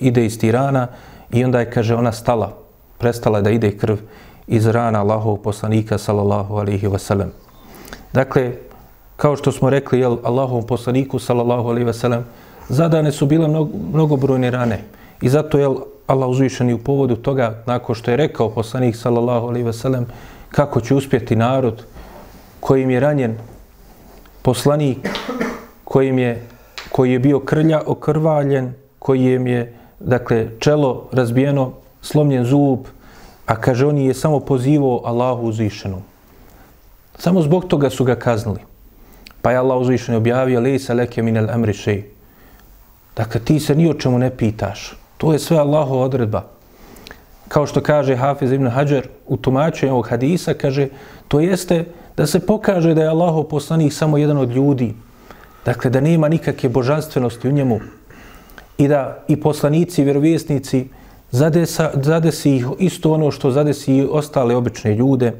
ide 0.00 0.26
iz 0.26 0.38
tirana 0.38 0.86
i 1.32 1.44
onda 1.44 1.60
je 1.60 1.70
kaže 1.70 1.94
ona 1.94 2.12
stala 2.12 2.52
prestala 2.98 3.40
da 3.40 3.50
ide 3.50 3.70
krv 3.76 3.96
iz 4.46 4.66
rana 4.66 5.00
Allahov 5.00 5.36
poslanika 5.36 5.98
sallallahu 5.98 6.56
alaihi 6.56 6.86
ve 6.86 6.98
sellem 6.98 7.32
dakle 8.12 8.52
kao 9.16 9.36
što 9.36 9.52
smo 9.52 9.70
rekli 9.70 10.00
jel 10.00 10.16
Allahovom 10.24 10.66
poslaniku 10.66 11.18
sallallahu 11.18 11.68
alaihi 11.68 11.86
ve 11.86 11.92
sellem 11.92 12.24
zadane 12.68 13.12
su 13.12 13.26
bile 13.26 13.48
mnogo, 13.48 13.70
mnogobrojne 13.92 14.50
rane. 14.50 14.78
I 15.20 15.28
zato 15.28 15.58
je 15.58 15.68
Allah 16.06 16.28
uzvišeni 16.28 16.72
u 16.74 16.78
povodu 16.78 17.16
toga 17.16 17.62
nakon 17.66 17.94
što 17.94 18.10
je 18.10 18.16
rekao 18.16 18.50
poslanik 18.50 18.96
sallallahu 18.96 19.46
alaihi 19.46 19.66
ve 19.66 19.72
sellem 19.72 20.06
kako 20.48 20.80
će 20.80 20.94
uspjeti 20.94 21.36
narod 21.36 21.84
kojim 22.60 22.90
je 22.90 23.00
ranjen 23.00 23.36
poslanik 24.42 25.08
kojim 25.84 26.18
je, 26.18 26.42
koji 26.92 27.12
je 27.12 27.18
bio 27.18 27.40
krlja 27.40 27.82
okrvaljen, 27.86 28.72
kojim 28.98 29.46
je, 29.46 29.72
dakle, 30.00 30.48
čelo 30.58 31.08
razbijeno, 31.12 31.72
slomljen 32.02 32.44
zub, 32.44 32.86
a 33.46 33.56
kaže, 33.56 33.86
on 33.86 33.98
je 33.98 34.14
samo 34.14 34.40
pozivao 34.40 35.02
Allahu 35.04 35.46
uzvišenu. 35.46 36.02
Samo 37.18 37.42
zbog 37.42 37.64
toga 37.64 37.90
su 37.90 38.04
ga 38.04 38.14
kaznili. 38.14 38.60
Pa 39.42 39.50
je 39.50 39.58
Allah 39.58 39.80
uzvišen 39.80 40.14
objavio, 40.14 40.60
lejsa 40.60 40.94
leke 40.94 41.22
minel 41.22 41.50
emri 41.50 41.72
šej. 41.72 42.04
Dakle, 43.16 43.40
ti 43.40 43.60
se 43.60 43.74
ni 43.74 43.90
o 43.90 43.94
čemu 43.94 44.18
ne 44.18 44.30
pitaš. 44.30 44.96
To 45.18 45.32
je 45.32 45.38
sve 45.38 45.58
Allahova 45.58 46.04
odredba. 46.04 46.44
Kao 47.48 47.66
što 47.66 47.82
kaže 47.82 48.16
Hafiz 48.16 48.52
ibn 48.52 48.68
Hajar 48.68 49.06
u 49.26 49.36
tumačenju 49.36 49.92
ovog 49.92 50.08
hadisa, 50.08 50.54
kaže, 50.54 50.88
to 51.28 51.40
jeste 51.40 51.84
da 52.16 52.26
se 52.26 52.46
pokaže 52.46 52.94
da 52.94 53.02
je 53.02 53.08
Allahov 53.08 53.44
poslanik 53.44 53.92
samo 53.92 54.18
jedan 54.18 54.36
od 54.38 54.50
ljudi, 54.50 54.94
Dakle, 55.64 55.90
da 55.90 56.00
nema 56.00 56.28
nikakve 56.28 56.68
božanstvenosti 56.68 57.48
u 57.48 57.52
njemu 57.52 57.80
i 58.78 58.88
da 58.88 59.24
i 59.28 59.40
poslanici 59.40 60.00
i 60.00 60.04
vjerovjesnici 60.04 60.88
zadesa, 61.32 61.90
zadesi 62.02 62.56
ih 62.56 62.66
isto 62.78 63.12
ono 63.12 63.30
što 63.30 63.50
zadesi 63.50 63.96
i 63.96 64.06
ostale 64.10 64.56
obične 64.56 64.94
ljude. 64.94 65.32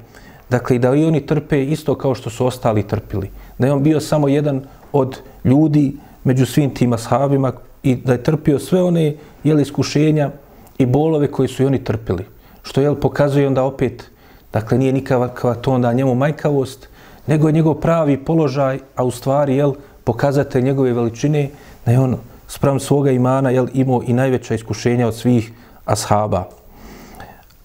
Dakle, 0.50 0.78
da 0.78 0.94
i 0.94 1.04
oni 1.04 1.26
trpe 1.26 1.64
isto 1.64 1.94
kao 1.94 2.14
što 2.14 2.30
su 2.30 2.46
ostali 2.46 2.82
trpili. 2.82 3.30
Da 3.58 3.66
je 3.66 3.72
on 3.72 3.82
bio 3.82 4.00
samo 4.00 4.28
jedan 4.28 4.62
od 4.92 5.18
ljudi 5.44 5.96
među 6.24 6.46
svim 6.46 6.74
tim 6.74 6.92
ashabima 6.92 7.52
i 7.82 7.96
da 7.96 8.12
je 8.12 8.22
trpio 8.22 8.58
sve 8.58 8.82
one 8.82 9.14
jel, 9.44 9.60
iskušenja 9.60 10.30
i 10.78 10.86
bolove 10.86 11.30
koje 11.30 11.48
su 11.48 11.62
i 11.62 11.66
oni 11.66 11.84
trpili. 11.84 12.24
Što 12.62 12.80
jel, 12.80 12.94
pokazuje 12.94 13.46
onda 13.46 13.62
opet, 13.62 14.10
dakle, 14.52 14.78
nije 14.78 14.92
nikakva 14.92 15.54
to 15.54 15.72
onda 15.72 15.92
njemu 15.92 16.14
majkavost, 16.14 16.88
nego 17.26 17.48
je 17.48 17.52
njegov 17.52 17.74
pravi 17.74 18.16
položaj, 18.24 18.78
a 18.96 19.04
u 19.04 19.10
stvari, 19.10 19.56
jel, 19.56 19.74
pokazate 20.04 20.60
njegove 20.60 20.92
veličine, 20.92 21.48
da 21.86 21.92
je 21.92 22.00
on 22.00 22.16
sprem 22.48 22.80
svoga 22.80 23.10
imana 23.10 23.50
jel, 23.50 23.66
imao 23.74 24.02
i 24.06 24.12
najveća 24.12 24.54
iskušenja 24.54 25.08
od 25.08 25.14
svih 25.14 25.52
ashaba. 25.84 26.48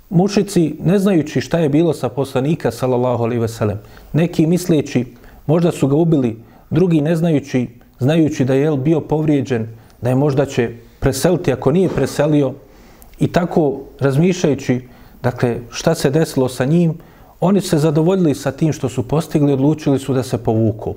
Mušici, 0.09 0.75
ne 0.83 0.99
znajući 0.99 1.41
šta 1.41 1.59
je 1.59 1.69
bilo 1.69 1.93
sa 1.93 2.09
poslanika, 2.09 2.71
sallallahu 2.71 3.23
alaihi 3.23 3.41
ve 3.41 3.47
sellem, 3.47 3.79
neki 4.13 4.47
misleći, 4.47 5.05
možda 5.45 5.71
su 5.71 5.87
ga 5.87 5.95
ubili, 5.95 6.37
drugi 6.69 7.01
ne 7.01 7.15
znajući, 7.15 7.67
znajući 7.99 8.45
da 8.45 8.53
je 8.53 8.61
jel, 8.61 8.77
bio 8.77 9.01
povrijeđen, 9.01 9.67
da 10.01 10.09
je 10.09 10.15
možda 10.15 10.45
će 10.45 10.71
preseliti, 10.99 11.53
ako 11.53 11.71
nije 11.71 11.89
preselio, 11.89 12.53
i 13.19 13.27
tako 13.27 13.81
razmišljajući, 13.99 14.81
dakle, 15.23 15.59
šta 15.69 15.95
se 15.95 16.09
desilo 16.09 16.49
sa 16.49 16.65
njim, 16.65 16.93
oni 17.39 17.61
se 17.61 17.77
zadovoljili 17.77 18.35
sa 18.35 18.51
tim 18.51 18.73
što 18.73 18.89
su 18.89 19.07
postigli, 19.07 19.53
odlučili 19.53 19.99
su 19.99 20.13
da 20.13 20.23
se 20.23 20.37
povuku. 20.37 20.95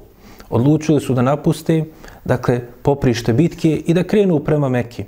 Odlučili 0.50 1.00
su 1.00 1.14
da 1.14 1.22
napuste, 1.22 1.84
dakle, 2.24 2.60
poprište 2.82 3.32
bitke 3.32 3.82
i 3.86 3.94
da 3.94 4.04
krenu 4.04 4.40
prema 4.40 4.68
Mekiju. 4.68 5.06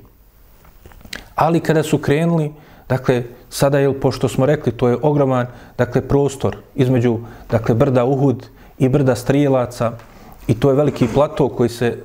Ali 1.34 1.60
kada 1.60 1.82
su 1.82 1.98
krenuli, 1.98 2.52
dakle, 2.88 3.22
sada 3.50 3.78
je, 3.78 4.00
pošto 4.00 4.28
smo 4.28 4.46
rekli, 4.46 4.72
to 4.72 4.88
je 4.88 4.98
ogroman, 5.02 5.46
dakle, 5.78 6.00
prostor 6.00 6.56
između, 6.74 7.18
dakle, 7.50 7.74
brda 7.74 8.04
Uhud 8.04 8.46
i 8.78 8.88
brda 8.88 9.14
Strijelaca 9.14 9.92
i 10.46 10.54
to 10.54 10.70
je 10.70 10.76
veliki 10.76 11.08
plato 11.14 11.48
koji 11.48 11.68
se, 11.68 11.96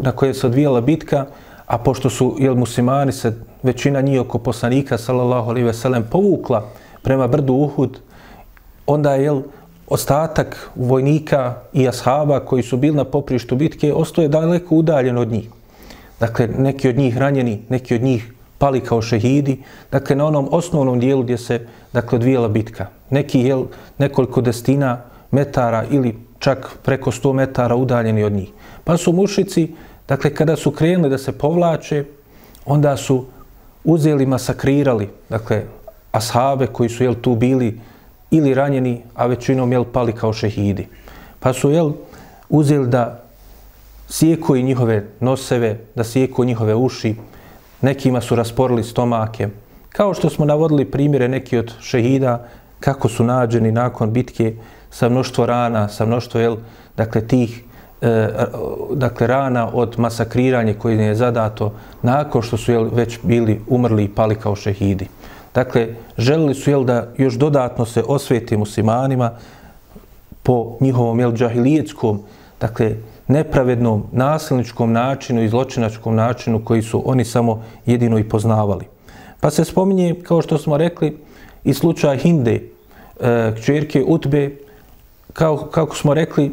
na 0.00 0.12
koje 0.12 0.34
se 0.34 0.46
odvijala 0.46 0.80
bitka, 0.80 1.26
a 1.66 1.78
pošto 1.78 2.10
su, 2.10 2.36
jel, 2.38 2.54
muslimani 2.54 3.12
se, 3.12 3.32
većina 3.62 4.00
njih 4.00 4.20
oko 4.20 4.38
poslanika, 4.38 4.98
sallallahu 4.98 5.50
alaihi 5.50 5.66
veselem, 5.66 6.04
povukla 6.10 6.64
prema 7.02 7.28
brdu 7.28 7.52
Uhud, 7.54 7.98
onda 8.86 9.14
je, 9.14 9.24
jel, 9.24 9.42
ostatak 9.88 10.70
vojnika 10.74 11.54
i 11.72 11.88
ashaba 11.88 12.40
koji 12.40 12.62
su 12.62 12.76
bili 12.76 12.96
na 12.96 13.04
poprištu 13.04 13.56
bitke 13.56 13.92
ostoje 13.92 14.28
daleko 14.28 14.74
udaljen 14.74 15.18
od 15.18 15.28
njih. 15.28 15.48
Dakle, 16.20 16.46
neki 16.46 16.88
od 16.88 16.96
njih 16.96 17.18
ranjeni, 17.18 17.62
neki 17.68 17.94
od 17.94 18.02
njih 18.02 18.33
pali 18.58 18.80
kao 18.80 19.02
šehidi, 19.02 19.62
dakle, 19.92 20.16
na 20.16 20.26
onom 20.26 20.48
osnovnom 20.50 21.00
dijelu 21.00 21.22
gdje 21.22 21.38
se, 21.38 21.66
dakle, 21.92 22.16
odvijela 22.16 22.48
bitka. 22.48 22.86
Neki, 23.10 23.40
jel, 23.40 23.64
nekoliko 23.98 24.40
destina 24.40 25.02
metara 25.30 25.84
ili 25.90 26.16
čak 26.38 26.78
preko 26.82 27.10
100 27.10 27.32
metara 27.32 27.76
udaljeni 27.76 28.24
od 28.24 28.32
njih. 28.32 28.50
Pa 28.84 28.96
su 28.96 29.12
mušici, 29.12 29.74
dakle, 30.08 30.34
kada 30.34 30.56
su 30.56 30.70
krenuli 30.70 31.10
da 31.10 31.18
se 31.18 31.32
povlače, 31.32 32.04
onda 32.66 32.96
su 32.96 33.24
uzeli, 33.84 34.26
masakrirali, 34.26 35.08
dakle, 35.28 35.62
ashabe 36.12 36.66
koji 36.66 36.88
su, 36.88 37.04
jel, 37.04 37.14
tu 37.14 37.34
bili 37.34 37.80
ili 38.30 38.54
ranjeni, 38.54 39.02
a 39.14 39.26
većinom, 39.26 39.72
jel, 39.72 39.84
pali 39.84 40.12
kao 40.12 40.32
šehidi. 40.32 40.88
Pa 41.40 41.52
su, 41.52 41.70
jel, 41.70 41.92
uzeli 42.48 42.86
da 42.88 43.24
sijekuju 44.08 44.62
njihove 44.62 45.06
noseve, 45.20 45.78
da 45.94 46.04
sjeku 46.04 46.44
njihove 46.44 46.74
uši, 46.74 47.14
nekima 47.84 48.20
su 48.20 48.36
rasporili 48.36 48.84
stomake. 48.84 49.48
Kao 49.88 50.14
što 50.14 50.30
smo 50.30 50.44
navodili 50.44 50.84
primjere 50.84 51.28
neki 51.28 51.58
od 51.58 51.72
šehida, 51.80 52.46
kako 52.80 53.08
su 53.08 53.24
nađeni 53.24 53.72
nakon 53.72 54.12
bitke 54.12 54.54
sa 54.90 55.08
mnoštvo 55.08 55.46
rana, 55.46 55.88
sa 55.88 56.06
mnoštvo, 56.06 56.40
jel, 56.40 56.56
dakle, 56.96 57.26
tih 57.26 57.62
e, 58.02 58.08
e 58.08 58.30
dakle, 58.94 59.26
rana 59.26 59.68
od 59.72 59.98
masakriranja 59.98 60.74
koji 60.78 60.98
je 60.98 61.14
zadato 61.14 61.72
nakon 62.02 62.42
što 62.42 62.56
su 62.56 62.72
jel, 62.72 62.88
već 62.92 63.18
bili 63.22 63.60
umrli 63.68 64.04
i 64.04 64.08
pali 64.14 64.34
kao 64.34 64.56
šehidi. 64.56 65.08
Dakle, 65.54 65.88
želili 66.18 66.54
su 66.54 66.70
jel, 66.70 66.84
da 66.84 67.06
još 67.16 67.34
dodatno 67.34 67.84
se 67.84 68.02
osvete 68.06 68.56
muslimanima 68.56 69.30
po 70.42 70.76
njihovom 70.80 71.20
jel, 71.20 71.32
džahilijetskom, 71.32 72.22
dakle, 72.60 72.96
nepravednom, 73.28 74.04
nasilničkom 74.12 74.92
načinu 74.92 75.42
i 75.42 75.48
zločinačkom 75.48 76.14
načinu 76.14 76.64
koji 76.64 76.82
su 76.82 77.02
oni 77.06 77.24
samo 77.24 77.62
jedino 77.86 78.18
i 78.18 78.28
poznavali. 78.28 78.84
Pa 79.40 79.50
se 79.50 79.64
spominje, 79.64 80.14
kao 80.22 80.42
što 80.42 80.58
smo 80.58 80.76
rekli, 80.76 81.16
i 81.64 81.74
slučaj 81.74 82.18
Hinde, 82.18 82.54
e, 83.20 83.52
kćerke 83.56 84.04
Utbe, 84.06 84.56
kao, 85.32 85.56
kako 85.56 85.96
smo 85.96 86.14
rekli, 86.14 86.52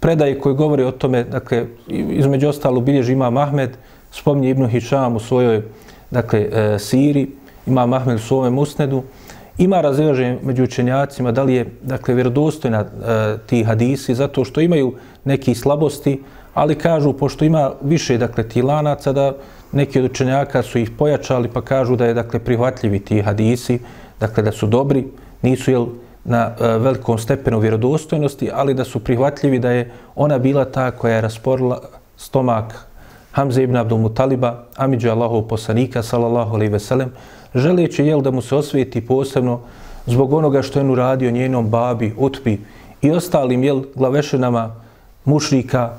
predaje 0.00 0.40
koji 0.40 0.54
govori 0.54 0.84
o 0.84 0.90
tome, 0.90 1.24
dakle, 1.24 1.66
između 2.10 2.48
ostalo 2.48 2.80
bilježi 2.80 3.12
ima 3.12 3.30
Mahmed, 3.30 3.70
spominje 4.12 4.50
Ibnu 4.50 4.68
Hišam 4.68 5.16
u 5.16 5.20
svojoj, 5.20 5.62
dakle, 6.10 6.48
e, 6.52 6.78
Siri, 6.78 7.28
ima 7.66 7.86
Mahmed 7.86 8.16
u 8.16 8.22
svojom 8.22 8.58
usnedu, 8.58 9.02
ima 9.58 9.80
razilaženje 9.80 10.38
među 10.42 10.64
učenjacima 10.64 11.32
da 11.32 11.42
li 11.42 11.54
je, 11.54 11.66
dakle, 11.82 12.14
vjerodostojna 12.14 12.80
e, 12.80 12.86
ti 13.46 13.64
hadisi, 13.64 14.14
zato 14.14 14.44
što 14.44 14.60
imaju 14.60 14.94
neki 15.24 15.54
slabosti, 15.54 16.22
ali 16.54 16.74
kažu, 16.74 17.12
pošto 17.12 17.44
ima 17.44 17.72
više, 17.82 18.18
dakle, 18.18 18.48
ti 18.48 18.62
lanaca, 18.62 19.12
da 19.12 19.32
neki 19.72 19.98
od 19.98 20.10
učenjaka 20.10 20.62
su 20.62 20.78
ih 20.78 20.90
pojačali, 20.90 21.48
pa 21.48 21.60
kažu 21.62 21.96
da 21.96 22.06
je, 22.06 22.14
dakle, 22.14 22.40
prihvatljivi 22.40 23.00
ti 23.00 23.22
hadisi, 23.22 23.78
dakle, 24.20 24.42
da 24.42 24.52
su 24.52 24.66
dobri, 24.66 25.06
nisu, 25.42 25.70
jel, 25.70 25.86
na 26.24 26.50
e, 26.60 26.78
velikom 26.78 27.18
stepenu 27.18 27.58
vjerodostojnosti, 27.58 28.50
ali 28.54 28.74
da 28.74 28.84
su 28.84 29.00
prihvatljivi 29.04 29.58
da 29.58 29.70
je 29.70 29.90
ona 30.14 30.38
bila 30.38 30.64
ta 30.64 30.90
koja 30.90 31.14
je 31.14 31.20
rasporila 31.20 31.80
stomak 32.16 32.88
Hamze 33.32 33.62
ibn 33.62 33.76
Abdul 33.76 33.98
Mutaliba, 33.98 34.64
Amidža 34.76 35.12
Allahov 35.12 35.42
poslanika, 35.42 36.02
sallallahu 36.02 36.54
alaihi 36.54 36.72
veselem, 36.72 37.12
želeći 37.58 38.04
jel 38.04 38.20
da 38.20 38.30
mu 38.30 38.42
se 38.42 38.56
osvijeti 38.56 39.06
posebno 39.06 39.60
zbog 40.06 40.32
onoga 40.32 40.62
što 40.62 40.78
je 40.78 40.84
on 40.84 40.90
uradio 40.90 41.30
njenom 41.30 41.68
babi, 41.68 42.14
utpi 42.18 42.58
i 43.02 43.10
ostalim 43.10 43.64
jel 43.64 43.82
glavešenama 43.94 44.74
mušrika, 45.24 45.90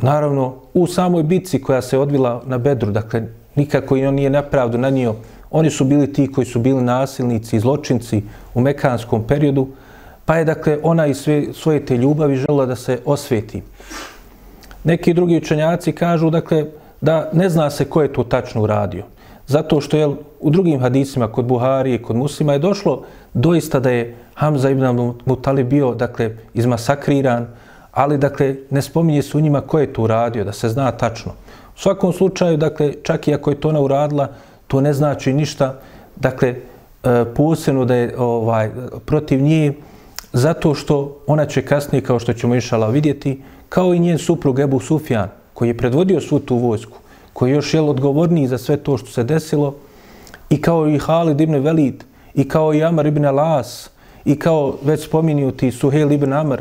naravno 0.00 0.54
u 0.74 0.86
samoj 0.86 1.22
bitci 1.22 1.62
koja 1.62 1.82
se 1.82 1.98
odvila 1.98 2.42
na 2.46 2.58
bedru, 2.58 2.90
dakle 2.90 3.22
nikako 3.54 3.96
i 3.96 4.06
on 4.06 4.14
nije 4.14 4.30
napravdu 4.30 4.78
na 4.78 4.90
njio, 4.90 5.14
oni 5.50 5.70
su 5.70 5.84
bili 5.84 6.12
ti 6.12 6.32
koji 6.32 6.46
su 6.46 6.58
bili 6.58 6.82
nasilnici 6.82 7.56
i 7.56 7.60
zločinci 7.60 8.22
u 8.54 8.60
mekanskom 8.60 9.26
periodu, 9.26 9.68
pa 10.24 10.36
je 10.36 10.44
dakle 10.44 10.78
ona 10.82 11.06
i 11.06 11.14
sve, 11.14 11.44
svoje 11.52 11.86
te 11.86 11.96
ljubavi 11.96 12.36
žela 12.36 12.66
da 12.66 12.76
se 12.76 13.00
osvijeti. 13.04 13.62
Neki 14.84 15.14
drugi 15.14 15.36
učenjaci 15.36 15.92
kažu 15.92 16.30
dakle 16.30 16.66
da 17.00 17.30
ne 17.32 17.48
zna 17.48 17.70
se 17.70 17.84
ko 17.84 18.02
je 18.02 18.12
to 18.12 18.24
tačno 18.24 18.62
uradio. 18.62 19.04
Zato 19.50 19.80
što 19.80 19.96
je 19.96 20.06
u 20.40 20.50
drugim 20.50 20.80
hadisima 20.80 21.26
kod 21.26 21.44
Buhari 21.44 21.94
i 21.94 22.02
kod 22.02 22.16
muslima 22.16 22.52
je 22.52 22.58
došlo 22.58 23.02
doista 23.34 23.80
da 23.80 23.90
je 23.90 24.14
Hamza 24.34 24.70
ibn 24.70 25.14
Mutali 25.24 25.64
bio 25.64 25.94
dakle, 25.94 26.36
izmasakriran, 26.54 27.46
ali 27.92 28.18
dakle, 28.18 28.54
ne 28.70 28.82
spominje 28.82 29.22
se 29.22 29.38
u 29.38 29.40
njima 29.40 29.60
ko 29.60 29.78
je 29.78 29.92
to 29.92 30.02
uradio, 30.02 30.44
da 30.44 30.52
se 30.52 30.68
zna 30.68 30.92
tačno. 30.92 31.32
U 31.76 31.80
svakom 31.80 32.12
slučaju, 32.12 32.56
dakle, 32.56 32.92
čak 33.02 33.28
i 33.28 33.34
ako 33.34 33.50
je 33.50 33.60
to 33.60 33.68
ona 33.68 33.80
uradila, 33.80 34.28
to 34.66 34.80
ne 34.80 34.92
znači 34.92 35.32
ništa, 35.32 35.80
dakle, 36.16 36.54
e, 36.54 37.24
posebno 37.34 37.84
da 37.84 37.94
je 37.94 38.14
ovaj, 38.18 38.70
protiv 39.06 39.42
nje, 39.42 39.72
zato 40.32 40.74
što 40.74 41.18
ona 41.26 41.46
će 41.46 41.66
kasnije, 41.66 42.06
kao 42.06 42.18
što 42.18 42.32
ćemo 42.32 42.54
išala 42.54 42.88
vidjeti, 42.88 43.42
kao 43.68 43.94
i 43.94 43.98
njen 43.98 44.18
suprug 44.18 44.60
Ebu 44.60 44.80
Sufjan, 44.80 45.28
koji 45.54 45.68
je 45.68 45.78
predvodio 45.78 46.20
svu 46.20 46.38
tu 46.38 46.56
vojsku, 46.56 46.98
koji 47.40 47.50
je 47.50 47.54
još 47.54 47.74
jel 47.74 47.88
odgovorniji 47.88 48.48
za 48.48 48.58
sve 48.58 48.76
to 48.76 48.98
što 48.98 49.10
se 49.10 49.22
desilo, 49.24 49.74
i 50.50 50.60
kao 50.60 50.88
i 50.88 50.98
Halid 50.98 51.40
ibn 51.40 51.54
Velid, 51.64 52.04
i 52.34 52.44
kao 52.48 52.74
i 52.74 52.82
Amar 52.84 53.06
ibn 53.06 53.24
Alas, 53.24 53.90
i 54.24 54.36
kao 54.36 54.74
već 54.84 55.06
spominuti 55.06 55.70
Suhel 55.72 56.12
ibn 56.12 56.32
Amr, 56.32 56.60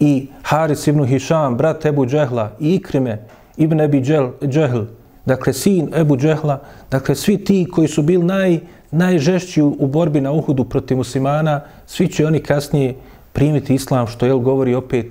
i 0.00 0.28
Haris 0.42 0.86
ibn 0.86 1.04
Hišam, 1.04 1.56
brat 1.56 1.84
Ebu 1.84 2.06
Džehla, 2.06 2.50
i 2.60 2.74
Ikrime 2.74 3.18
ibn 3.56 3.80
Ebi 3.80 4.00
Džehl, 4.00 4.80
dakle 5.26 5.52
sin 5.52 5.90
Ebu 5.94 6.16
Džehla, 6.16 6.58
dakle 6.90 7.14
svi 7.14 7.36
ti 7.44 7.66
koji 7.72 7.88
su 7.88 8.02
bili 8.02 8.24
naj, 8.24 8.60
najžešći 8.90 9.62
u 9.62 9.86
borbi 9.86 10.20
na 10.20 10.32
Uhudu 10.32 10.64
protiv 10.64 10.96
muslimana, 10.96 11.60
svi 11.86 12.08
će 12.08 12.26
oni 12.26 12.40
kasnije 12.40 12.94
primiti 13.32 13.74
islam, 13.74 14.06
što 14.06 14.26
jel 14.26 14.38
govori 14.38 14.74
opet 14.74 15.06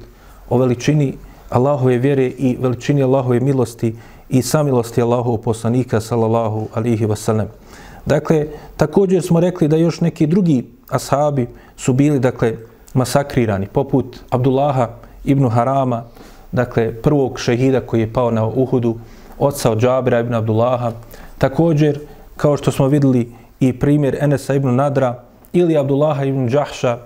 o 0.49 0.57
veličini 0.57 1.13
Allahove 1.49 1.97
vjere 1.97 2.25
i 2.25 2.57
veličini 2.59 3.03
Allahove 3.03 3.39
milosti 3.39 3.93
i 4.29 4.41
samilosti 4.41 5.01
Allahov 5.01 5.37
poslanika 5.37 5.99
sallallahu 6.01 6.67
alihi 6.73 7.05
wasallam. 7.05 7.45
Dakle, 8.05 8.47
također 8.77 9.21
smo 9.23 9.39
rekli 9.39 9.67
da 9.67 9.77
još 9.77 10.01
neki 10.01 10.27
drugi 10.27 10.65
ashabi 10.89 11.47
su 11.77 11.93
bili, 11.93 12.19
dakle, 12.19 12.57
masakrirani, 12.93 13.67
poput 13.67 14.19
Abdullaha 14.29 14.89
ibn 15.23 15.49
Harama, 15.49 16.03
dakle, 16.51 17.01
prvog 17.01 17.39
šehida 17.39 17.81
koji 17.81 17.99
je 17.99 18.13
pao 18.13 18.31
na 18.31 18.45
Uhudu, 18.45 18.95
oca 19.39 19.71
od 19.71 19.79
Džabira 19.79 20.19
ibn 20.19 20.33
Abdullaha. 20.33 20.91
Također, 21.37 21.99
kao 22.37 22.57
što 22.57 22.71
smo 22.71 22.87
videli 22.87 23.31
i 23.59 23.73
primjer 23.73 24.17
Enesa 24.21 24.53
ibn 24.53 24.75
Nadra 24.75 25.23
ili 25.53 25.77
Abdullaha 25.77 26.23
ibn 26.23 26.49
Džahša, 26.49 26.97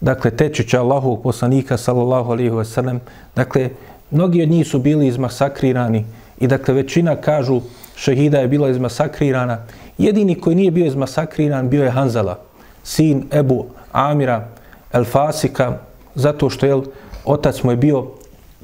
dakle, 0.00 0.30
tečića 0.30 0.80
Allahovog 0.80 1.22
poslanika, 1.22 1.76
sallallahu 1.76 2.32
alihi 2.32 2.50
wasallam. 2.50 2.98
Dakle, 3.36 3.70
mnogi 4.10 4.42
od 4.42 4.48
njih 4.48 4.66
su 4.66 4.78
bili 4.78 5.06
izmasakrirani 5.06 6.04
i 6.42 6.46
dakle, 6.46 6.74
većina 6.74 7.16
kažu 7.16 7.60
šehida 7.96 8.38
je 8.38 8.48
bila 8.48 8.68
izmasakrirana. 8.68 9.58
Jedini 9.98 10.34
koji 10.34 10.56
nije 10.56 10.70
bio 10.70 10.86
izmasakriran 10.86 11.68
bio 11.68 11.84
je 11.84 11.90
Hanzala, 11.90 12.38
sin 12.82 13.24
Ebu 13.32 13.66
Amira 13.92 14.48
El 14.92 15.04
Fasika, 15.04 15.78
zato 16.14 16.50
što 16.50 16.66
je 16.66 16.80
otac 17.24 17.62
mu 17.62 17.70
je 17.70 17.76
bio 17.76 18.06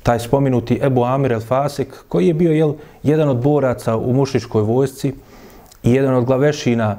taj 0.03 0.19
spominuti 0.19 0.81
Ebu 0.83 1.05
Amir 1.05 1.33
El 1.33 1.41
Fasik, 1.41 1.95
koji 2.09 2.27
je 2.27 2.35
bio 2.35 2.53
jel, 2.53 2.73
jedan 3.03 3.29
od 3.29 3.43
boraca 3.43 3.97
u 3.97 4.13
mušičkoj 4.13 4.63
vojsci 4.63 5.15
i 5.83 5.93
jedan 5.93 6.15
od 6.15 6.25
glavešina 6.25 6.97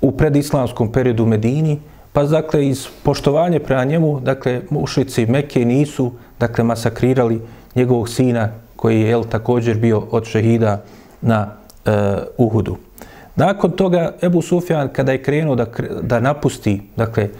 u 0.00 0.12
predislamskom 0.12 0.92
periodu 0.92 1.22
u 1.22 1.26
Medini, 1.26 1.78
pa 2.12 2.24
dakle 2.24 2.68
iz 2.68 2.86
poštovanja 3.02 3.60
prema 3.60 3.84
njemu, 3.84 4.20
dakle 4.20 4.60
mušici 4.70 5.26
Mekke 5.26 5.64
nisu 5.64 6.12
dakle 6.40 6.64
masakrirali 6.64 7.40
njegovog 7.74 8.08
sina 8.08 8.48
koji 8.82 9.00
je 9.00 9.08
jel, 9.08 9.24
također 9.24 9.78
bio 9.78 10.02
od 10.10 10.24
šehida 10.24 10.82
na 11.20 11.46
e, 11.86 11.90
Uhudu. 12.36 12.76
Nakon 13.36 13.70
toga 13.70 14.14
Ebu 14.22 14.42
Sufjan 14.42 14.88
kada 14.92 15.12
je 15.12 15.22
krenuo 15.22 15.54
da, 15.54 15.66
da 16.02 16.20
napusti, 16.20 16.80
dakle, 16.96 17.22
e, 17.22 17.30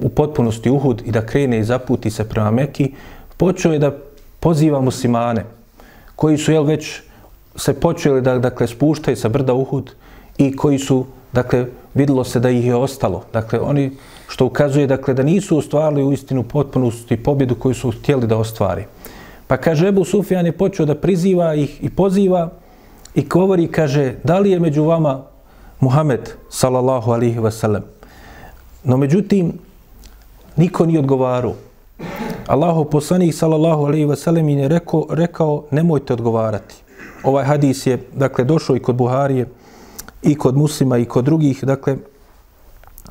u 0.00 0.08
potpunosti 0.08 0.70
Uhud 0.70 1.02
i 1.04 1.12
da 1.12 1.26
krene 1.26 1.58
i 1.58 1.64
zaputi 1.64 2.10
se 2.10 2.24
prema 2.28 2.50
Meki, 2.50 2.94
počeo 3.36 3.72
je 3.72 3.78
da 3.78 3.92
poziva 4.40 4.80
muslimane 4.80 5.44
koji 6.16 6.38
su 6.38 6.52
jel, 6.52 6.64
već 6.64 7.02
se 7.56 7.74
počeli 7.80 8.22
da 8.22 8.38
dakle, 8.38 8.66
spuštaju 8.66 9.16
sa 9.16 9.28
brda 9.28 9.54
Uhud 9.54 9.92
i 10.38 10.56
koji 10.56 10.78
su, 10.78 11.04
dakle, 11.32 11.66
vidilo 11.94 12.24
se 12.24 12.40
da 12.40 12.50
ih 12.50 12.64
je 12.66 12.74
ostalo. 12.74 13.24
Dakle, 13.32 13.60
oni 13.60 13.90
što 14.28 14.46
ukazuje 14.46 14.86
dakle, 14.86 15.14
da 15.14 15.22
nisu 15.22 15.58
ostvarili 15.58 16.04
u 16.04 16.12
istinu 16.12 16.42
potpunosti 16.42 17.16
pobjedu 17.16 17.54
koju 17.54 17.74
su 17.74 17.90
htjeli 17.90 18.26
da 18.26 18.36
ostvari. 18.36 18.86
Pa 19.46 19.56
kaže, 19.56 19.88
Ebu 19.88 20.04
Sufjan 20.04 20.46
je 20.46 20.52
počeo 20.52 20.86
da 20.86 20.94
priziva 20.94 21.54
ih 21.54 21.84
i 21.84 21.90
poziva 21.90 22.50
i 23.14 23.22
govori, 23.22 23.68
kaže, 23.68 24.14
da 24.24 24.38
li 24.38 24.50
je 24.50 24.60
među 24.60 24.84
vama 24.84 25.22
Muhammed, 25.80 26.30
sallallahu 26.50 27.12
alihi 27.12 27.38
wasallam. 27.38 27.80
No 28.84 28.96
međutim, 28.96 29.52
niko 30.56 30.86
nije 30.86 30.98
odgovarao. 30.98 31.54
Allahu 32.46 32.84
poslanik 32.84 33.34
sallallahu 33.34 33.86
alihi 33.86 34.04
ve 34.04 34.16
sellem 34.16 34.48
je 34.48 34.68
rekao 34.68 35.06
rekao 35.10 35.64
nemojte 35.70 36.12
odgovarati. 36.12 36.74
Ovaj 37.24 37.44
hadis 37.44 37.86
je 37.86 37.98
dakle 38.14 38.44
došao 38.44 38.76
i 38.76 38.82
kod 38.82 38.94
Buharije 38.94 39.46
i 40.22 40.34
kod 40.34 40.56
Muslima 40.56 40.98
i 40.98 41.04
kod 41.04 41.24
drugih 41.24 41.64
dakle 41.64 41.96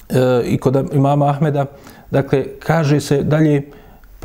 e, 0.10 0.42
i 0.46 0.58
kod 0.58 0.94
imama 0.94 1.30
Ahmeda 1.30 1.66
dakle 2.12 2.46
kaže 2.60 3.00
se 3.00 3.24
dalje 3.24 3.72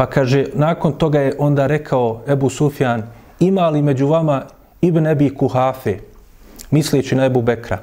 pa 0.01 0.07
kaže 0.07 0.47
nakon 0.55 0.93
toga 0.93 1.21
je 1.21 1.35
onda 1.39 1.67
rekao 1.67 2.23
Ebu 2.29 2.51
Sufjan 2.51 3.03
ima 3.41 3.69
li 3.69 3.83
među 3.83 4.07
vama 4.07 4.43
Ibn 4.81 5.07
Ebi 5.07 5.35
Kuhafe 5.35 5.99
misleći 6.71 7.15
na 7.15 7.25
Ebu 7.25 7.43
Bekra 7.43 7.79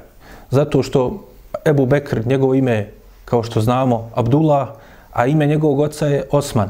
zato 0.50 0.82
što 0.82 1.24
Ebu 1.64 1.86
Bekr 1.86 2.26
njegovo 2.26 2.54
ime 2.54 2.72
je 2.72 2.92
kao 3.24 3.42
što 3.42 3.60
znamo 3.60 4.10
Abdullah 4.14 4.68
a 5.12 5.26
ime 5.26 5.46
njegovog 5.46 5.80
oca 5.80 6.06
je 6.06 6.24
Osman 6.30 6.68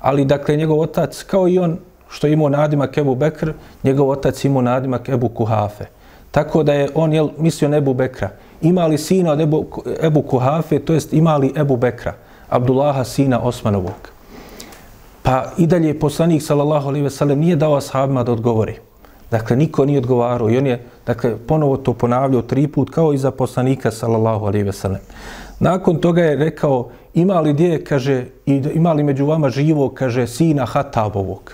ali 0.00 0.24
dakle 0.24 0.56
njegov 0.56 0.80
otac, 0.80 1.22
kao 1.22 1.48
i 1.48 1.58
on 1.58 1.78
što 2.08 2.26
imao 2.26 2.48
nadimak 2.48 2.98
Ebu 2.98 3.14
Bekr, 3.14 3.52
njegov 3.84 4.10
otac 4.10 4.44
imao 4.44 4.62
nadimak 4.62 5.08
Ebu 5.08 5.28
Kuhafe. 5.28 5.84
Tako 6.30 6.62
da 6.62 6.72
je 6.72 6.88
on 6.94 7.12
jel, 7.12 7.28
mislio 7.38 7.68
na 7.68 7.76
Ebu 7.76 7.94
Bekra. 7.94 8.30
Ima 8.60 8.86
li 8.86 8.98
sina 8.98 9.32
od 9.32 9.40
Ebu, 9.40 9.66
Ebu 10.02 10.22
Kuhafe, 10.22 10.78
to 10.78 10.92
jest 10.92 11.12
ima 11.12 11.36
li 11.36 11.52
Ebu 11.56 11.76
Bekra, 11.76 12.14
Abdullaha 12.48 13.04
sina 13.04 13.40
Osmanovog. 13.40 14.15
Pa 15.26 15.44
i 15.58 15.66
dalje 15.66 15.98
poslanik 15.98 16.42
sallallahu 16.42 16.88
alejhi 16.88 17.04
ve 17.04 17.10
sellem 17.10 17.38
nije 17.38 17.56
dao 17.56 17.74
ashabima 17.76 18.22
da 18.22 18.32
odgovori. 18.32 18.74
Dakle, 19.30 19.56
niko 19.56 19.84
nije 19.84 19.98
odgovarao 19.98 20.50
i 20.50 20.58
on 20.58 20.66
je 20.66 20.82
dakle, 21.06 21.36
ponovo 21.46 21.76
to 21.76 21.92
ponavljao 21.92 22.42
tri 22.42 22.68
put 22.68 22.90
kao 22.90 23.12
i 23.12 23.18
za 23.18 23.30
poslanika 23.30 23.90
sallallahu 23.90 24.46
alejhi 24.46 24.64
ve 24.64 24.72
sellem. 24.72 25.00
Nakon 25.60 25.96
toga 25.96 26.22
je 26.22 26.36
rekao, 26.36 26.88
ima 27.14 27.40
li 27.40 27.52
gdje, 27.52 27.84
kaže, 27.84 28.24
ima 28.74 28.92
li 28.92 29.02
među 29.02 29.26
vama 29.26 29.50
živo, 29.50 29.88
kaže, 29.88 30.26
sina 30.26 30.66
Hatabovog. 30.66 31.52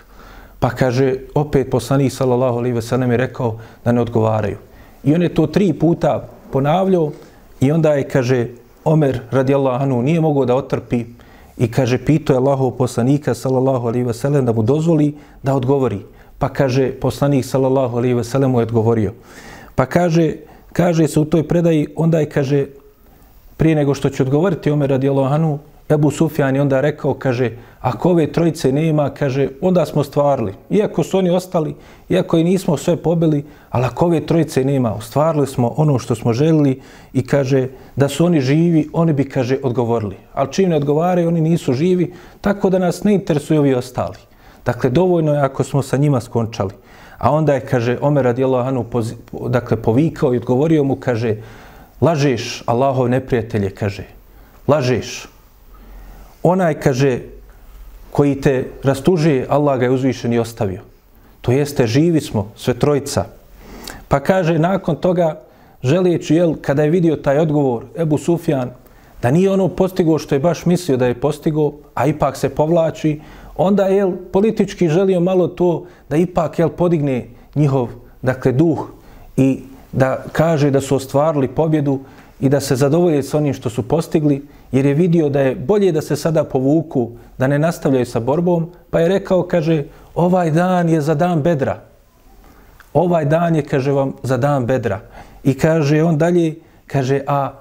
Pa 0.58 0.70
kaže, 0.70 1.14
opet 1.34 1.70
poslanik 1.70 2.12
sallallahu 2.12 2.58
alejhi 2.58 2.74
ve 2.74 2.82
sellem 2.82 3.10
je 3.10 3.16
rekao 3.16 3.58
da 3.84 3.92
ne 3.92 4.00
odgovaraju. 4.00 4.56
I 5.04 5.14
on 5.14 5.22
je 5.22 5.34
to 5.34 5.46
tri 5.46 5.72
puta 5.72 6.28
ponavljao 6.52 7.12
i 7.60 7.72
onda 7.72 7.92
je, 7.92 8.08
kaže, 8.08 8.46
Omer 8.84 9.20
radijallahu 9.30 9.84
anhu 9.84 10.02
nije 10.02 10.20
mogao 10.20 10.44
da 10.44 10.56
otrpi 10.56 11.04
i 11.58 11.70
kaže, 11.70 11.98
pito 11.98 12.32
je 12.32 12.36
Allahov 12.36 12.70
poslanika 12.70 13.34
sallallahu 13.34 13.88
alaihi 13.88 14.06
ve 14.06 14.14
sellem 14.14 14.46
da 14.46 14.52
mu 14.52 14.62
dozvoli 14.62 15.14
da 15.42 15.54
odgovori. 15.54 16.00
Pa 16.38 16.48
kaže, 16.48 16.92
poslanik 16.92 17.44
sallallahu 17.44 17.96
alaihi 17.96 18.14
ve 18.14 18.24
sellem 18.24 18.50
mu 18.50 18.60
je 18.60 18.66
odgovorio. 18.66 19.12
Pa 19.74 19.86
kaže, 19.86 20.34
kaže 20.72 21.08
se 21.08 21.20
u 21.20 21.24
toj 21.24 21.48
predaji, 21.48 21.86
onda 21.96 22.20
je, 22.20 22.30
kaže, 22.30 22.66
prije 23.56 23.76
nego 23.76 23.94
što 23.94 24.10
će 24.10 24.22
odgovoriti 24.22 24.70
Omer 24.70 24.90
radijallahu 24.90 25.34
anhu, 25.34 25.58
Ebu 25.92 26.10
Sufjan 26.10 26.56
je 26.56 26.62
onda 26.62 26.80
rekao, 26.80 27.14
kaže, 27.14 27.50
ako 27.80 28.10
ove 28.10 28.32
trojice 28.32 28.72
nema, 28.72 29.10
kaže, 29.10 29.48
onda 29.60 29.86
smo 29.86 30.04
stvarili. 30.04 30.54
Iako 30.70 31.02
su 31.02 31.18
oni 31.18 31.30
ostali, 31.30 31.74
iako 32.08 32.38
i 32.38 32.44
nismo 32.44 32.76
sve 32.76 32.96
pobili, 32.96 33.44
ali 33.70 33.84
ako 33.84 34.06
ove 34.06 34.20
trojice 34.26 34.64
nema, 34.64 34.94
ostvarili 34.94 35.46
smo 35.46 35.74
ono 35.76 35.98
što 35.98 36.14
smo 36.14 36.32
želili 36.32 36.80
i 37.12 37.26
kaže, 37.26 37.68
da 37.96 38.08
su 38.08 38.26
oni 38.26 38.40
živi, 38.40 38.88
oni 38.92 39.12
bi, 39.12 39.28
kaže, 39.28 39.58
odgovorili. 39.62 40.16
Ali 40.34 40.52
čim 40.52 40.70
ne 40.70 40.76
odgovaraju, 40.76 41.28
oni 41.28 41.40
nisu 41.40 41.72
živi, 41.72 42.12
tako 42.40 42.70
da 42.70 42.78
nas 42.78 43.04
ne 43.04 43.14
interesuju 43.14 43.60
ovi 43.60 43.74
ostali. 43.74 44.16
Dakle, 44.64 44.90
dovoljno 44.90 45.34
je 45.34 45.40
ako 45.40 45.64
smo 45.64 45.82
sa 45.82 45.96
njima 45.96 46.20
skončali. 46.20 46.72
A 47.18 47.30
onda 47.30 47.54
je, 47.54 47.60
kaže, 47.60 47.98
Omer 48.00 48.24
radijallahu 48.24 48.68
anhu, 48.68 48.84
dakle, 49.48 49.76
povikao 49.76 50.34
i 50.34 50.36
odgovorio 50.36 50.84
mu, 50.84 50.96
kaže, 50.96 51.36
lažeš 52.00 52.62
Allahov 52.66 53.08
neprijatelje, 53.08 53.70
kaže, 53.70 54.04
lažeš. 54.68 55.28
Onaj, 56.42 56.74
kaže, 56.80 57.18
koji 58.10 58.40
te 58.40 58.64
rastužuje, 58.82 59.46
Allah 59.48 59.78
ga 59.78 59.84
je 59.84 59.90
uzvišen 59.90 60.32
i 60.32 60.38
ostavio. 60.38 60.80
To 61.40 61.52
jeste, 61.52 61.86
živi 61.86 62.20
smo, 62.20 62.50
sve 62.56 62.74
trojica. 62.74 63.24
Pa 64.08 64.20
kaže, 64.20 64.58
nakon 64.58 64.96
toga, 64.96 65.40
želijeći, 65.82 66.34
jel, 66.34 66.54
kada 66.60 66.82
je 66.82 66.90
vidio 66.90 67.16
taj 67.16 67.38
odgovor, 67.38 67.84
Ebu 67.98 68.18
Sufjan, 68.18 68.70
da 69.22 69.30
nije 69.30 69.50
ono 69.50 69.68
postigao 69.68 70.18
što 70.18 70.34
je 70.34 70.40
baš 70.40 70.66
mislio 70.66 70.96
da 70.96 71.06
je 71.06 71.20
postigao, 71.20 71.72
a 71.94 72.06
ipak 72.06 72.36
se 72.36 72.48
povlači, 72.48 73.20
onda 73.56 73.86
je 73.86 74.06
politički 74.32 74.88
želio 74.88 75.20
malo 75.20 75.48
to 75.48 75.86
da 76.08 76.16
ipak 76.16 76.58
jel, 76.58 76.68
podigne 76.68 77.26
njihov 77.54 77.88
dakle, 78.22 78.52
duh 78.52 78.88
i 79.36 79.62
da 79.92 80.24
kaže 80.32 80.70
da 80.70 80.80
su 80.80 80.96
ostvarili 80.96 81.48
pobjedu 81.48 82.00
i 82.42 82.48
da 82.48 82.60
se 82.60 82.76
zadovolje 82.76 83.22
s 83.22 83.34
onim 83.34 83.54
što 83.54 83.70
su 83.70 83.82
postigli, 83.88 84.42
jer 84.72 84.86
je 84.86 84.94
vidio 84.94 85.28
da 85.28 85.40
je 85.40 85.54
bolje 85.54 85.92
da 85.92 86.00
se 86.02 86.16
sada 86.16 86.44
povuku, 86.44 87.10
da 87.38 87.46
ne 87.46 87.58
nastavljaju 87.58 88.06
sa 88.06 88.20
borbom, 88.20 88.66
pa 88.90 89.00
je 89.00 89.08
rekao, 89.08 89.42
kaže, 89.42 89.84
ovaj 90.14 90.50
dan 90.50 90.88
je 90.88 91.00
za 91.00 91.14
dan 91.14 91.42
bedra. 91.42 91.78
Ovaj 92.94 93.24
dan 93.24 93.56
je, 93.56 93.62
kaže 93.62 93.92
vam, 93.92 94.12
za 94.22 94.36
dan 94.36 94.66
bedra. 94.66 95.00
I 95.44 95.54
kaže 95.54 96.02
on 96.02 96.18
dalje, 96.18 96.54
kaže, 96.86 97.22
a 97.26 97.52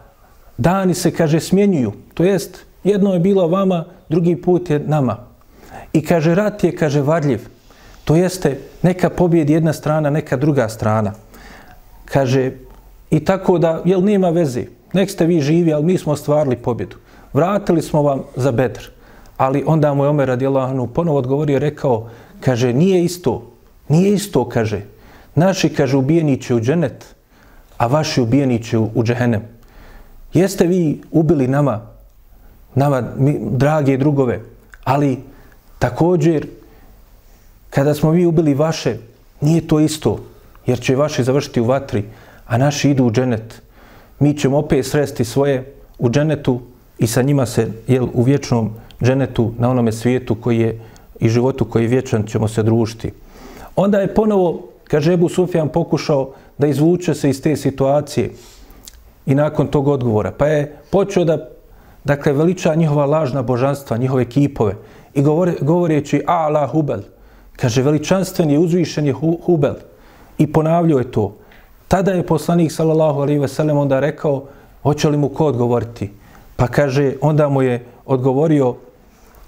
dani 0.58 0.94
se, 0.94 1.12
kaže, 1.12 1.39
smjenjuju. 1.39 1.94
To 2.13 2.24
jest, 2.24 2.65
jedno 2.84 3.13
je 3.13 3.20
bilo 3.20 3.48
vama, 3.48 3.86
drugi 4.10 4.36
put 4.36 4.70
je 4.70 4.80
nama. 4.80 5.17
I 5.94 6.06
kaže, 6.06 6.36
rat 6.36 6.63
je, 6.63 6.76
kaže, 6.76 7.02
varljiv. 7.02 7.46
To 8.04 8.15
jeste, 8.15 8.58
neka 8.82 9.10
pobjedi 9.10 9.54
jedna 9.54 9.74
strana, 9.74 10.10
neka 10.10 10.38
druga 10.38 10.70
strana 10.70 11.13
kaže, 12.12 12.52
i 13.12 13.19
tako 13.19 13.58
da, 13.58 13.82
jel 13.86 14.04
nema 14.04 14.30
veze, 14.30 14.65
nek 14.93 15.12
ste 15.12 15.26
vi 15.26 15.41
živi, 15.41 15.74
ali 15.74 15.86
mi 15.86 15.97
smo 15.97 16.13
ostvarili 16.13 16.56
pobjedu. 16.56 16.95
Vratili 17.34 17.82
smo 17.82 18.02
vam 18.02 18.24
za 18.36 18.52
bedr. 18.52 18.89
Ali 19.38 19.63
onda 19.67 19.93
mu 19.93 20.04
je 20.04 20.10
Omer 20.10 20.28
radijalahanu 20.28 20.88
ponovo 20.88 21.17
odgovorio, 21.17 21.60
rekao, 21.60 22.10
kaže, 22.39 22.74
nije 22.74 23.04
isto, 23.04 23.52
nije 23.88 24.13
isto, 24.13 24.50
kaže. 24.50 24.82
Naši, 25.36 25.69
kaže, 25.69 25.97
ubijeni 25.97 26.41
će 26.41 26.56
u 26.56 26.60
dženet, 26.62 27.15
a 27.78 27.88
vaši 27.88 28.21
ubijeni 28.21 28.63
će 28.63 28.78
u, 28.78 28.89
u 28.95 29.04
džehenem. 29.04 29.41
Jeste 30.34 30.67
vi 30.67 31.02
ubili 31.12 31.47
nama, 31.47 31.82
nama, 32.76 33.04
mi, 33.17 33.39
drage 33.52 33.97
drugove, 33.97 34.39
ali 34.84 35.17
također, 35.80 36.47
kada 37.69 37.93
smo 37.93 38.12
vi 38.12 38.26
ubili 38.26 38.54
vaše, 38.54 38.97
nije 39.41 39.67
to 39.67 39.80
isto 39.80 40.19
jer 40.65 40.80
će 40.80 40.95
vaši 40.95 41.24
završiti 41.24 41.62
u 41.62 41.65
vatri, 41.65 42.04
a 42.52 42.58
naši 42.58 42.90
idu 42.90 43.06
u 43.06 43.12
dženet. 43.12 43.62
Mi 44.20 44.38
ćemo 44.38 44.58
opet 44.58 44.86
sresti 44.86 45.26
svoje 45.26 45.74
u 46.00 46.10
dženetu 46.10 46.60
i 47.00 47.08
sa 47.08 47.22
njima 47.22 47.46
se 47.46 47.72
jel, 47.88 48.08
u 48.14 48.24
vječnom 48.24 48.74
dženetu 49.02 49.54
na 49.58 49.70
onome 49.70 49.92
svijetu 49.92 50.36
koji 50.36 50.60
je 50.60 50.80
i 51.20 51.30
životu 51.30 51.66
koji 51.66 51.84
je 51.84 51.88
vječan 51.88 52.24
ćemo 52.28 52.48
se 52.48 52.64
družiti. 52.64 53.12
Onda 53.76 54.00
je 54.00 54.14
ponovo, 54.14 54.68
kaže 54.84 55.14
Ebu 55.14 55.30
Sufjan, 55.30 55.70
pokušao 55.70 56.34
da 56.58 56.68
izvuče 56.68 57.14
se 57.14 57.30
iz 57.30 57.42
te 57.42 57.56
situacije 57.56 58.32
i 59.26 59.36
nakon 59.36 59.68
tog 59.68 59.88
odgovora. 59.88 60.32
Pa 60.32 60.48
je 60.48 60.76
počeo 60.92 61.24
da 61.24 61.50
dakle, 62.04 62.34
veliča 62.34 62.76
njihova 62.76 63.06
lažna 63.06 63.42
božanstva, 63.42 63.98
njihove 63.98 64.26
kipove 64.26 64.76
i 65.14 65.22
govore, 65.22 65.54
govoreći 65.62 66.24
Allah 66.28 66.72
Hubel, 66.72 67.00
kaže 67.56 67.82
veličanstven 67.82 68.52
je 68.52 68.60
uzvišen 68.60 69.06
je 69.06 69.14
Hubel, 69.46 69.76
i 70.38 70.52
ponavljao 70.52 71.00
je 71.00 71.12
to. 71.12 71.38
Tada 71.91 72.12
je 72.12 72.23
poslanik 72.23 72.71
sallallahu 72.71 73.21
alejhi 73.21 73.39
ve 73.39 73.47
sellem 73.47 73.77
onda 73.77 73.99
rekao 73.99 74.43
hoće 74.84 75.10
li 75.10 75.17
mu 75.17 75.30
ko 75.30 75.45
odgovoriti. 75.45 76.12
Pa 76.56 76.67
kaže 76.67 77.13
onda 77.21 77.49
mu 77.49 77.62
je 77.62 77.86
odgovorio 78.06 78.75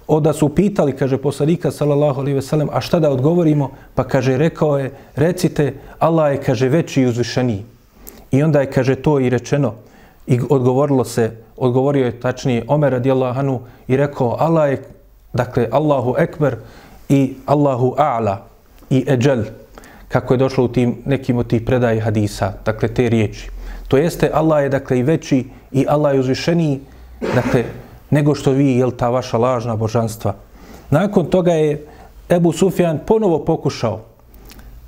onda 0.07 0.33
su 0.33 0.49
pitali 0.49 0.91
kaže 0.91 1.17
poslanika 1.17 1.71
sallallahu 1.71 2.19
alejhi 2.19 2.35
ve 2.35 2.41
sellem 2.41 2.69
a 2.73 2.81
šta 2.81 2.99
da 2.99 3.11
odgovorimo 3.11 3.71
pa 3.95 4.03
kaže 4.03 4.37
rekao 4.37 4.77
je 4.77 4.91
recite 5.15 5.73
Allah 5.99 6.31
je 6.31 6.41
kaže 6.41 6.69
veći 6.69 7.01
i 7.01 7.05
uzvišeniji. 7.05 7.63
I 8.31 8.43
onda 8.43 8.59
je 8.59 8.71
kaže 8.71 8.95
to 8.95 9.19
i 9.19 9.29
rečeno 9.29 9.73
i 10.27 10.39
odgovorilo 10.49 11.03
se 11.03 11.37
odgovorio 11.57 12.05
je 12.05 12.19
tačnije 12.19 12.65
Omer 12.67 12.91
radijallahu 12.91 13.39
anhu 13.39 13.59
i 13.87 13.97
rekao 13.97 14.35
Allah 14.39 14.71
je 14.71 14.83
dakle 15.33 15.67
Allahu 15.71 16.15
ekber 16.17 16.55
i 17.09 17.35
Allahu 17.45 17.95
a'la 17.97 18.37
i 18.89 19.05
ejel 19.07 19.43
kako 20.13 20.33
je 20.33 20.37
došlo 20.37 20.65
u 20.65 20.67
tim 20.67 20.95
nekim 21.05 21.37
od 21.37 21.47
tih 21.47 21.61
predaje 21.65 22.01
hadisa, 22.01 22.53
dakle 22.65 22.87
te 22.87 23.09
riječi. 23.09 23.49
To 23.87 23.97
jeste, 23.97 24.29
Allah 24.33 24.63
je 24.63 24.69
dakle 24.69 24.99
i 24.99 25.03
veći 25.03 25.45
i 25.71 25.85
Allah 25.89 26.13
je 26.13 26.19
uzvišeniji, 26.19 26.79
dakle, 27.35 27.63
nego 28.09 28.35
što 28.35 28.51
vi, 28.51 28.75
jel, 28.77 28.91
ta 28.91 29.09
vaša 29.09 29.37
lažna 29.37 29.75
božanstva. 29.75 30.35
Nakon 30.89 31.25
toga 31.25 31.53
je 31.53 31.85
Ebu 32.29 32.51
Sufjan 32.51 32.99
ponovo 33.07 33.39
pokušao, 33.39 33.99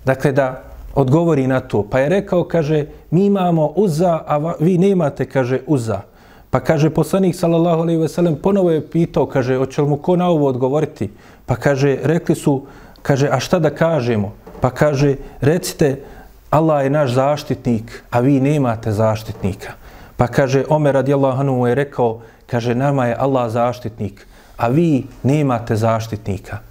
dakle, 0.05 0.31
da 0.31 0.61
odgovori 0.95 1.47
na 1.47 1.59
to. 1.59 1.83
Pa 1.89 1.99
je 1.99 2.09
rekao, 2.09 2.43
kaže, 2.43 2.85
mi 3.11 3.25
imamo 3.25 3.73
uza, 3.75 4.21
a 4.27 4.53
vi 4.59 4.77
nemate, 4.77 5.25
kaže, 5.25 5.61
uza. 5.67 6.01
Pa 6.49 6.59
kaže, 6.59 6.89
poslanik, 6.89 7.35
sallallahu 7.35 7.81
alaihi 7.81 8.01
ve 8.01 8.07
sellem, 8.07 8.35
ponovo 8.35 8.71
je 8.71 8.88
pitao, 8.89 9.25
kaže, 9.25 9.57
hoće 9.57 9.81
li 9.81 9.89
mu 9.89 9.97
ko 9.97 10.15
na 10.15 10.29
ovo 10.29 10.47
odgovoriti? 10.47 11.09
Pa 11.45 11.55
kaže, 11.55 11.97
rekli 12.03 12.35
su, 12.35 12.61
kaže, 13.01 13.29
a 13.31 13.39
šta 13.39 13.59
da 13.59 13.69
kažemo? 13.69 14.44
Pa 14.65 14.73
kaže, 14.73 15.21
recite, 15.45 16.01
Allah 16.49 16.82
je 16.82 16.89
naš 16.89 17.13
zaštitnik, 17.13 18.01
a 18.10 18.17
vi 18.17 18.41
nemate 18.41 18.89
zaštitnika. 18.89 19.78
Pa 20.17 20.25
kaže, 20.25 20.65
Omer 20.65 20.93
radijallahu 20.97 21.38
anhu 21.38 21.67
je 21.69 21.75
rekao, 21.75 22.25
kaže, 22.49 22.73
nama 22.73 23.13
je 23.13 23.19
Allah 23.19 23.45
zaštitnik, 23.45 24.25
a 24.58 24.67
vi 24.73 25.06
nemate 25.21 25.75
zaštitnika. 25.75 26.65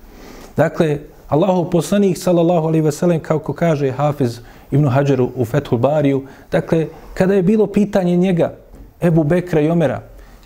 Dakle, 0.56 1.06
Allahu 1.30 1.70
poslanik, 1.70 2.18
sallallahu 2.18 2.66
alaihi 2.66 2.82
veselem, 2.82 3.22
kako 3.22 3.54
kaže 3.54 3.94
Hafiz 3.94 4.40
ibn 4.74 4.90
Hajaru 4.90 5.30
u 5.36 5.44
Fethul 5.44 5.78
Bariju, 5.78 6.26
dakle, 6.50 6.90
kada 7.14 7.38
je 7.38 7.46
bilo 7.46 7.66
pitanje 7.66 8.16
njega, 8.16 8.58
Ebu 8.98 9.22
Bekra 9.22 9.60
i 9.60 9.70
Omera, 9.70 10.02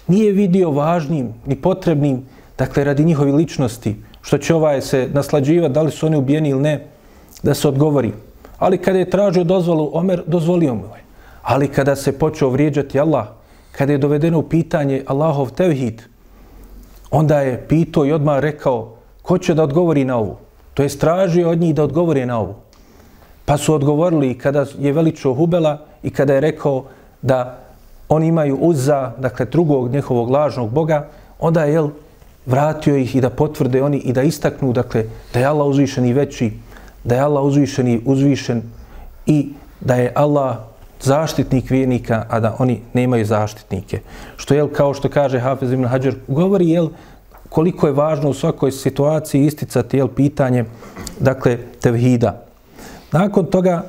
nije 0.07 0.33
vidio 0.33 0.71
važnim 0.71 1.33
ni 1.47 1.57
potrebnim, 1.57 2.27
dakle, 2.59 2.85
radi 2.85 3.05
njihovi 3.05 3.33
ličnosti, 3.33 3.97
što 4.21 4.39
će 4.39 4.55
ovaj 4.55 4.83
se 4.83 5.09
naslađivati, 5.13 5.75
da 5.75 5.83
li 5.83 5.91
su 5.91 6.07
oni 6.07 6.17
ubijeni 6.17 6.49
ili 6.49 6.61
ne, 6.61 6.98
da 7.43 7.55
se 7.55 7.69
odgovori. 7.69 8.13
Ali 8.59 8.79
kada 8.79 8.99
je 8.99 9.11
tražio 9.11 9.45
dozvolu 9.45 9.91
Omer, 9.93 10.23
dozvolio 10.27 10.75
mu 10.75 10.85
je. 10.85 11.03
Ali 11.43 11.69
kada 11.69 11.97
se 11.97 12.19
počeo 12.19 12.51
vrijeđati 12.51 13.01
Allah, 13.01 13.27
kada 13.73 13.93
je 13.93 13.99
dovedeno 13.99 14.39
u 14.39 14.43
pitanje 14.43 15.05
Allahov 15.07 15.51
tevhid, 15.51 16.03
onda 17.11 17.41
je 17.41 17.67
pitao 17.69 18.07
i 18.07 18.13
odmah 18.13 18.39
rekao 18.39 18.95
ko 19.23 19.39
će 19.39 19.55
da 19.55 19.63
odgovori 19.63 20.05
na 20.05 20.17
ovu. 20.17 20.37
To 20.75 20.83
je 20.83 20.89
stražio 20.89 21.51
od 21.51 21.61
njih 21.61 21.75
da 21.75 21.85
odgovori 21.85 22.27
na 22.27 22.39
ovu. 22.39 22.55
Pa 23.45 23.57
su 23.57 23.75
odgovorili 23.75 24.39
kada 24.39 24.67
je 24.79 24.93
veličio 24.93 25.35
Hubela 25.35 25.79
i 26.03 26.11
kada 26.11 26.35
je 26.35 26.41
rekao 26.41 26.85
da 27.23 27.59
oni 28.09 28.27
imaju 28.27 28.57
uza, 28.61 29.13
dakle, 29.19 29.47
drugog 29.47 29.93
njihovog 29.93 30.31
lažnog 30.31 30.71
Boga, 30.71 31.09
onda 31.39 31.65
je 31.65 31.73
jel, 31.73 31.89
vratio 32.47 32.97
ih 32.97 33.17
i 33.17 33.21
da 33.21 33.31
potvrde 33.31 33.83
oni 33.83 33.99
i 33.99 34.13
da 34.13 34.23
istaknu, 34.23 34.73
dakle, 34.73 35.05
da 35.33 35.41
je 35.41 35.47
Allah 35.47 35.67
uzvišen 35.67 36.05
i 36.05 36.13
veći, 36.13 36.53
da 37.05 37.15
je 37.15 37.21
Allah 37.21 37.45
uzvišen 37.45 37.89
i 37.89 38.01
uzvišen 38.05 38.63
i 39.27 39.49
da 39.81 39.95
je 39.95 40.13
Allah 40.15 40.57
zaštitnik 41.03 41.71
vjernika, 41.71 42.25
a 42.29 42.41
da 42.41 42.57
oni 42.59 42.81
nemaju 42.93 43.25
zaštitnike. 43.25 44.01
Što 44.37 44.55
je, 44.55 44.69
kao 44.73 44.95
što 44.95 45.09
kaže 45.09 45.39
Hafez 45.39 45.73
ibn 45.73 45.85
Hajar, 45.85 46.15
govori, 46.29 46.69
jel, 46.69 46.89
koliko 47.49 47.87
je 47.87 47.93
važno 47.93 48.31
u 48.31 48.35
svakoj 48.35 48.73
situaciji 48.73 49.47
isticati, 49.47 49.97
jel, 49.97 50.09
pitanje, 50.09 50.65
dakle, 51.21 51.59
tevhida. 51.81 52.43
Nakon 53.13 53.47
toga, 53.47 53.83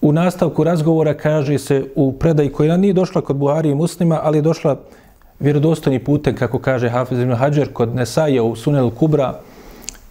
u 0.00 0.12
nastavku 0.12 0.64
razgovora 0.64 1.14
kaže 1.14 1.58
se 1.58 1.84
u 1.94 2.12
predaji 2.12 2.52
koja 2.52 2.76
nije 2.76 2.92
došla 2.92 3.20
kod 3.20 3.36
Buhari 3.36 3.70
i 3.70 3.74
muslima, 3.74 4.20
ali 4.22 4.38
je 4.38 4.42
došla 4.42 4.76
vjerodostojni 5.40 6.04
putem, 6.04 6.36
kako 6.36 6.58
kaže 6.58 6.88
Hafez 6.88 7.18
ibn 7.18 7.34
Hajar, 7.34 7.68
kod 7.72 7.94
Nesaja 7.94 8.42
u 8.42 8.56
Sunel 8.56 8.90
Kubra 8.90 9.38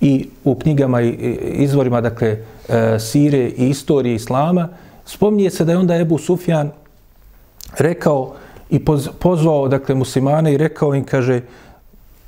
i 0.01 0.27
u 0.43 0.55
knjigama 0.55 1.01
i 1.01 1.37
izvorima, 1.53 2.01
dakle, 2.01 2.37
e, 2.69 2.99
sire 2.99 3.37
i 3.37 3.69
istorije 3.69 4.15
Islama, 4.15 4.69
spominje 5.05 5.49
se 5.49 5.65
da 5.65 5.71
je 5.71 5.77
onda 5.77 5.95
Ebu 5.95 6.17
Sufjan 6.17 6.71
rekao 7.77 8.33
i 8.69 8.85
pozvao, 9.19 9.67
dakle, 9.67 9.95
muslimane 9.95 10.53
i 10.53 10.57
rekao 10.57 10.95
im, 10.95 11.03
kaže, 11.03 11.41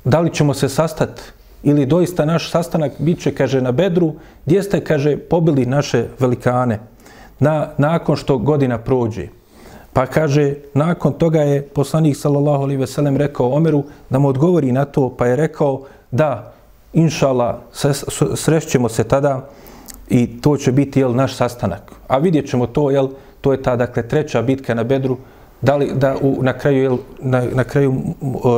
da 0.04 0.20
li 0.20 0.34
ćemo 0.34 0.54
se 0.54 0.68
sastati 0.68 1.22
ili 1.62 1.86
doista 1.86 2.24
naš 2.24 2.50
sastanak 2.50 2.92
bit 2.98 3.20
će, 3.20 3.34
kaže, 3.34 3.60
na 3.60 3.72
Bedru, 3.72 4.14
gdje 4.46 4.62
ste, 4.62 4.84
kaže, 4.84 5.16
pobili 5.16 5.66
naše 5.66 6.06
velikane 6.18 6.78
na, 7.38 7.68
nakon 7.78 8.16
što 8.16 8.38
godina 8.38 8.78
prođe. 8.78 9.28
Pa 9.92 10.06
kaže, 10.06 10.54
nakon 10.74 11.12
toga 11.12 11.40
je 11.40 11.62
poslanik 11.62 12.16
sallallahu 12.16 12.62
alaihi 12.62 12.80
ve 12.80 12.86
sellem 12.86 13.16
rekao 13.16 13.52
Omeru 13.52 13.84
da 14.10 14.18
mu 14.18 14.28
odgovori 14.28 14.72
na 14.72 14.84
to, 14.84 15.14
pa 15.18 15.26
je 15.26 15.36
rekao 15.36 15.82
da, 16.10 16.53
inšala, 16.94 17.60
srećemo 18.34 18.88
se 18.88 19.04
tada 19.04 19.48
i 20.08 20.40
to 20.40 20.56
će 20.56 20.72
biti 20.72 21.00
jel, 21.00 21.14
naš 21.14 21.36
sastanak. 21.36 21.92
A 22.08 22.18
vidjet 22.18 22.50
ćemo 22.50 22.66
to, 22.66 22.90
jel, 22.90 23.08
to 23.40 23.52
je 23.52 23.62
ta 23.62 23.76
dakle, 23.76 24.08
treća 24.08 24.42
bitka 24.42 24.74
na 24.74 24.84
Bedru, 24.84 25.16
da 25.60 25.76
li 25.76 25.92
da 25.94 26.16
u, 26.22 26.42
na 26.42 26.52
kraju 26.52 26.82
jel, 26.82 26.98
na, 27.20 27.42
na 27.54 27.64
kraju 27.64 27.94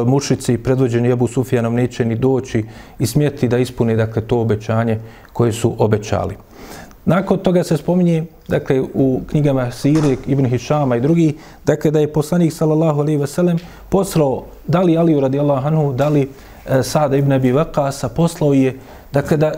mušici 0.06 0.58
predvođeni 0.58 1.12
Abu 1.12 1.26
Sufjanom 1.26 1.74
neće 1.74 2.04
ni 2.04 2.14
doći 2.14 2.64
i 2.98 3.06
smjeti 3.06 3.48
da 3.48 3.58
ispuni 3.58 3.96
dakle 3.96 4.22
to 4.22 4.40
obećanje 4.40 5.00
koje 5.32 5.52
su 5.52 5.74
obećali. 5.78 6.36
Nakon 7.04 7.38
toga 7.38 7.64
se 7.64 7.76
spominje, 7.76 8.24
dakle, 8.48 8.82
u 8.94 9.20
knjigama 9.26 9.70
Siri, 9.70 10.16
Ibn 10.26 10.44
Hišama 10.44 10.96
i 10.96 11.00
drugi, 11.00 11.36
dakle, 11.64 11.90
da 11.90 12.00
je 12.00 12.12
poslanik, 12.12 12.52
sallallahu 12.52 13.00
alaihi 13.00 13.20
ve 13.20 13.26
sellem, 13.26 13.58
poslao, 13.88 14.44
da 14.66 14.82
li 14.82 14.98
Aliju 14.98 15.20
radijallahu 15.20 15.66
anhu, 15.66 15.92
da 15.92 16.08
li 16.08 16.28
e, 16.68 16.82
Sada 16.82 17.16
ibn 17.16 17.32
Abi 17.32 17.52
Vakasa, 17.52 18.08
poslao 18.08 18.52
je, 18.54 18.78
dakle, 19.12 19.36
da 19.36 19.52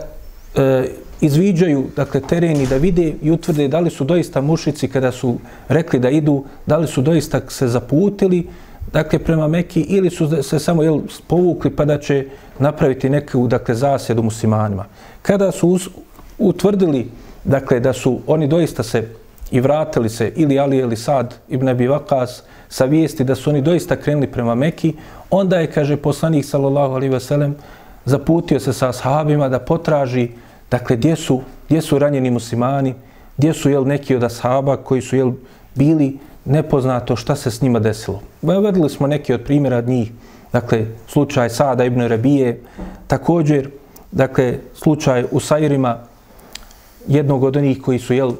e, 0.55 0.89
izviđaju, 1.21 1.87
dakle, 1.95 2.21
tereni, 2.21 2.67
da 2.67 2.77
vide 2.77 3.13
i 3.21 3.31
utvrde 3.31 3.67
da 3.67 3.79
li 3.79 3.89
su 3.89 4.03
doista 4.03 4.41
mušici 4.41 4.87
kada 4.87 5.11
su 5.11 5.37
rekli 5.67 5.99
da 5.99 6.09
idu, 6.09 6.43
da 6.65 6.77
li 6.77 6.87
su 6.87 7.01
doista 7.01 7.41
se 7.47 7.67
zaputili, 7.67 8.47
dakle, 8.93 9.19
prema 9.19 9.47
Meki, 9.47 9.81
ili 9.81 10.09
su 10.09 10.43
se 10.43 10.59
samo 10.59 10.83
jel, 10.83 10.99
povukli 11.27 11.75
pa 11.75 11.85
da 11.85 11.99
će 11.99 12.25
napraviti 12.59 13.09
neku, 13.09 13.47
dakle, 13.47 13.75
zasjedu 13.75 14.23
muslimanima. 14.23 14.85
Kada 15.21 15.51
su 15.51 15.69
us, 15.69 15.89
utvrdili 16.37 17.09
dakle, 17.43 17.79
da 17.79 17.93
su 17.93 18.19
oni 18.27 18.47
doista 18.47 18.83
se 18.83 19.07
i 19.51 19.59
vratili 19.59 20.09
se 20.09 20.33
ili 20.35 20.59
Ali 20.59 20.77
ili 20.77 20.95
Sad 20.95 21.35
ibn 21.49 21.67
Abi 21.67 21.87
Vakas 21.87 22.43
sa 22.69 22.85
vijesti 22.85 23.23
da 23.23 23.35
su 23.35 23.49
oni 23.49 23.61
doista 23.61 23.95
krenuli 23.95 24.27
prema 24.27 24.55
Meki, 24.55 24.93
onda 25.29 25.57
je, 25.57 25.71
kaže 25.71 25.97
poslanik 25.97 26.45
sallallahu 26.45 26.93
alaihi 26.93 27.13
veselem, 27.13 27.55
zaputio 28.05 28.59
se 28.59 28.73
sa 28.73 28.89
ashabima 28.89 29.49
da 29.49 29.59
potraži, 29.59 30.29
dakle, 30.71 30.95
gdje 30.95 31.15
su, 31.15 31.41
gdje 31.67 31.81
su 31.81 31.99
ranjeni 31.99 32.31
muslimani, 32.31 32.93
gdje 33.37 33.53
su 33.53 33.69
jel, 33.69 33.87
neki 33.87 34.15
od 34.15 34.23
ashaba 34.23 34.77
koji 34.77 35.01
su 35.01 35.15
jel, 35.15 35.31
bili 35.75 36.17
nepoznato 36.45 37.15
šta 37.15 37.35
se 37.35 37.51
s 37.51 37.61
njima 37.61 37.79
desilo. 37.79 38.21
Vedili 38.41 38.89
smo 38.89 39.07
neki 39.07 39.33
od 39.33 39.41
primjera 39.41 39.77
od 39.77 39.87
njih, 39.87 40.11
dakle, 40.53 40.85
slučaj 41.07 41.49
Sada 41.49 41.85
ibn 41.85 42.01
Rabije, 42.01 42.61
također, 43.07 43.69
dakle, 44.11 44.57
slučaj 44.75 45.25
u 45.31 45.39
Sajrima, 45.39 45.97
jednog 47.07 47.43
od 47.43 47.57
onih 47.57 47.81
koji 47.81 47.99
su 47.99 48.13
jel, 48.13 48.31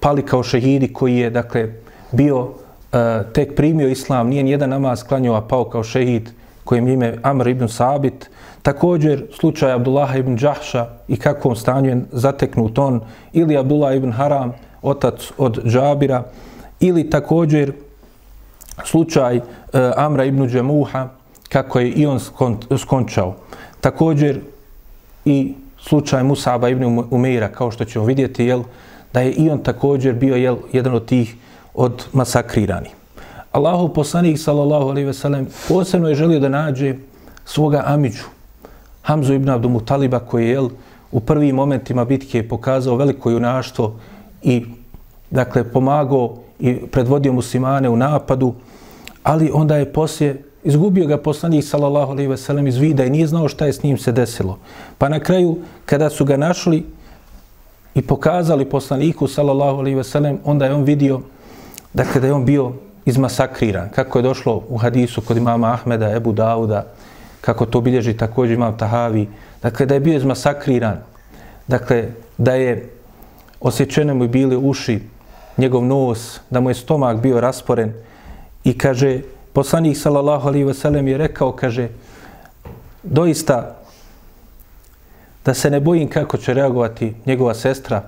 pali 0.00 0.22
kao 0.22 0.42
šehidi, 0.42 0.92
koji 0.92 1.16
je 1.16 1.30
dakle, 1.30 1.72
bio 2.12 2.48
Eh, 2.92 3.22
tek 3.32 3.56
primio 3.56 3.88
islam, 3.88 4.28
nije 4.28 4.42
nijedan 4.42 4.70
namaz 4.70 5.02
klanjao, 5.02 5.34
a 5.34 5.40
pao 5.40 5.64
kao 5.64 5.84
šehid, 5.84 6.30
kojem 6.64 6.88
ime 6.88 7.18
Amr 7.22 7.48
ibn 7.48 7.68
Sabit. 7.68 8.30
Također 8.62 9.26
slučaj 9.40 9.72
Abdullaha 9.72 10.16
ibn 10.16 10.36
Đahša 10.36 10.86
i 11.08 11.16
kakvom 11.16 11.56
stanju 11.56 11.90
je 11.90 12.00
zateknut 12.12 12.78
on, 12.78 13.00
ili 13.32 13.56
Abdullah 13.56 13.96
ibn 13.96 14.12
Haram, 14.12 14.52
otac 14.82 15.32
od 15.38 15.64
Džabira, 15.64 16.22
ili 16.80 17.10
također 17.10 17.72
slučaj 18.84 19.36
e, 19.36 19.40
Amra 19.96 20.24
ibn 20.24 20.48
Džemuha, 20.48 21.08
kako 21.48 21.80
je 21.80 21.90
i 21.90 22.06
on 22.06 22.20
skončao. 22.78 23.34
Također 23.80 24.40
i 25.24 25.54
slučaj 25.78 26.22
Musaba 26.22 26.68
ibn 26.68 27.04
Umeira, 27.10 27.48
kao 27.48 27.70
što 27.70 27.84
ćemo 27.84 28.04
vidjeti, 28.04 28.44
jel, 28.44 28.62
da 29.12 29.20
je 29.20 29.32
i 29.32 29.50
on 29.50 29.58
također 29.58 30.14
bio 30.14 30.36
jel, 30.36 30.56
jedan 30.72 30.94
od 30.94 31.06
tih 31.06 31.36
od 31.74 32.06
masakrirani. 32.12 32.88
Allahu 33.52 33.88
poslanik, 33.94 34.38
sallallahu 34.38 34.88
alaihi 34.88 35.06
ve 35.06 35.14
sellem, 35.14 35.46
posebno 35.68 36.08
je 36.08 36.14
želio 36.14 36.40
da 36.40 36.48
nađe 36.48 36.94
svoga 37.44 37.82
amiđu, 37.86 38.24
Hamzu 39.02 39.34
ibn 39.34 39.48
Abdul 39.48 39.80
Taliba 39.80 40.18
koji 40.18 40.44
je 40.44 40.50
jel, 40.50 40.68
u 41.12 41.20
prvim 41.20 41.56
momentima 41.56 42.04
bitke 42.04 42.48
pokazao 42.48 42.96
veliko 42.96 43.30
junaštvo 43.30 43.94
i 44.42 44.64
dakle, 45.30 45.64
pomagao 45.72 46.36
i 46.58 46.76
predvodio 46.86 47.32
muslimane 47.32 47.88
u 47.88 47.96
napadu, 47.96 48.54
ali 49.22 49.50
onda 49.54 49.76
je 49.76 49.92
poslije 49.92 50.42
izgubio 50.64 51.06
ga 51.06 51.16
poslanik 51.16 51.64
sallallahu 51.64 52.12
alejhi 52.12 52.28
ve 52.28 52.36
sellem 52.36 52.66
iz 52.66 52.76
vida 52.76 53.04
i 53.04 53.10
nije 53.10 53.26
znao 53.26 53.48
šta 53.48 53.66
je 53.66 53.72
s 53.72 53.82
njim 53.82 53.98
se 53.98 54.12
desilo. 54.12 54.58
Pa 54.98 55.08
na 55.08 55.20
kraju 55.20 55.56
kada 55.86 56.10
su 56.10 56.24
ga 56.24 56.36
našli 56.36 56.84
i 57.94 58.02
pokazali 58.02 58.64
poslaniku 58.64 59.26
sallallahu 59.26 59.78
alejhi 59.78 59.96
ve 59.96 60.04
sellem, 60.04 60.38
onda 60.44 60.66
je 60.66 60.74
on 60.74 60.82
vidio 60.82 61.20
da 61.98 62.04
kada 62.04 62.26
je 62.26 62.32
on 62.32 62.44
bio 62.44 62.72
izmasakriran, 63.06 63.88
kako 63.94 64.18
je 64.18 64.22
došlo 64.22 64.62
u 64.68 64.76
hadisu 64.76 65.20
kod 65.20 65.36
imama 65.36 65.72
Ahmeda, 65.72 66.12
Ebu 66.14 66.32
Dauda, 66.32 66.86
kako 67.40 67.66
to 67.66 67.80
bilježi 67.80 68.16
također 68.16 68.54
imam 68.54 68.78
Tahavi, 68.78 69.28
dakle 69.62 69.86
da 69.86 69.94
je 69.94 70.00
bio 70.00 70.16
izmasakriran, 70.16 71.00
dakle 71.66 72.04
da 72.38 72.54
je 72.54 72.90
osjećene 73.60 74.14
mu 74.14 74.28
bili 74.28 74.56
uši, 74.56 75.00
njegov 75.56 75.84
nos, 75.84 76.40
da 76.50 76.60
mu 76.60 76.70
je 76.70 76.74
stomak 76.74 77.18
bio 77.18 77.40
rasporen 77.40 77.92
i 78.64 78.78
kaže, 78.78 79.20
poslanik 79.52 79.96
sallallahu 79.98 80.48
alaihi 80.48 80.66
wasallam 80.66 81.06
je 81.06 81.18
rekao, 81.18 81.52
kaže, 81.52 81.88
doista 83.02 83.74
da 85.44 85.54
se 85.54 85.70
ne 85.70 85.80
bojim 85.80 86.08
kako 86.08 86.36
će 86.36 86.54
reagovati 86.54 87.14
njegova 87.26 87.54
sestra, 87.54 88.02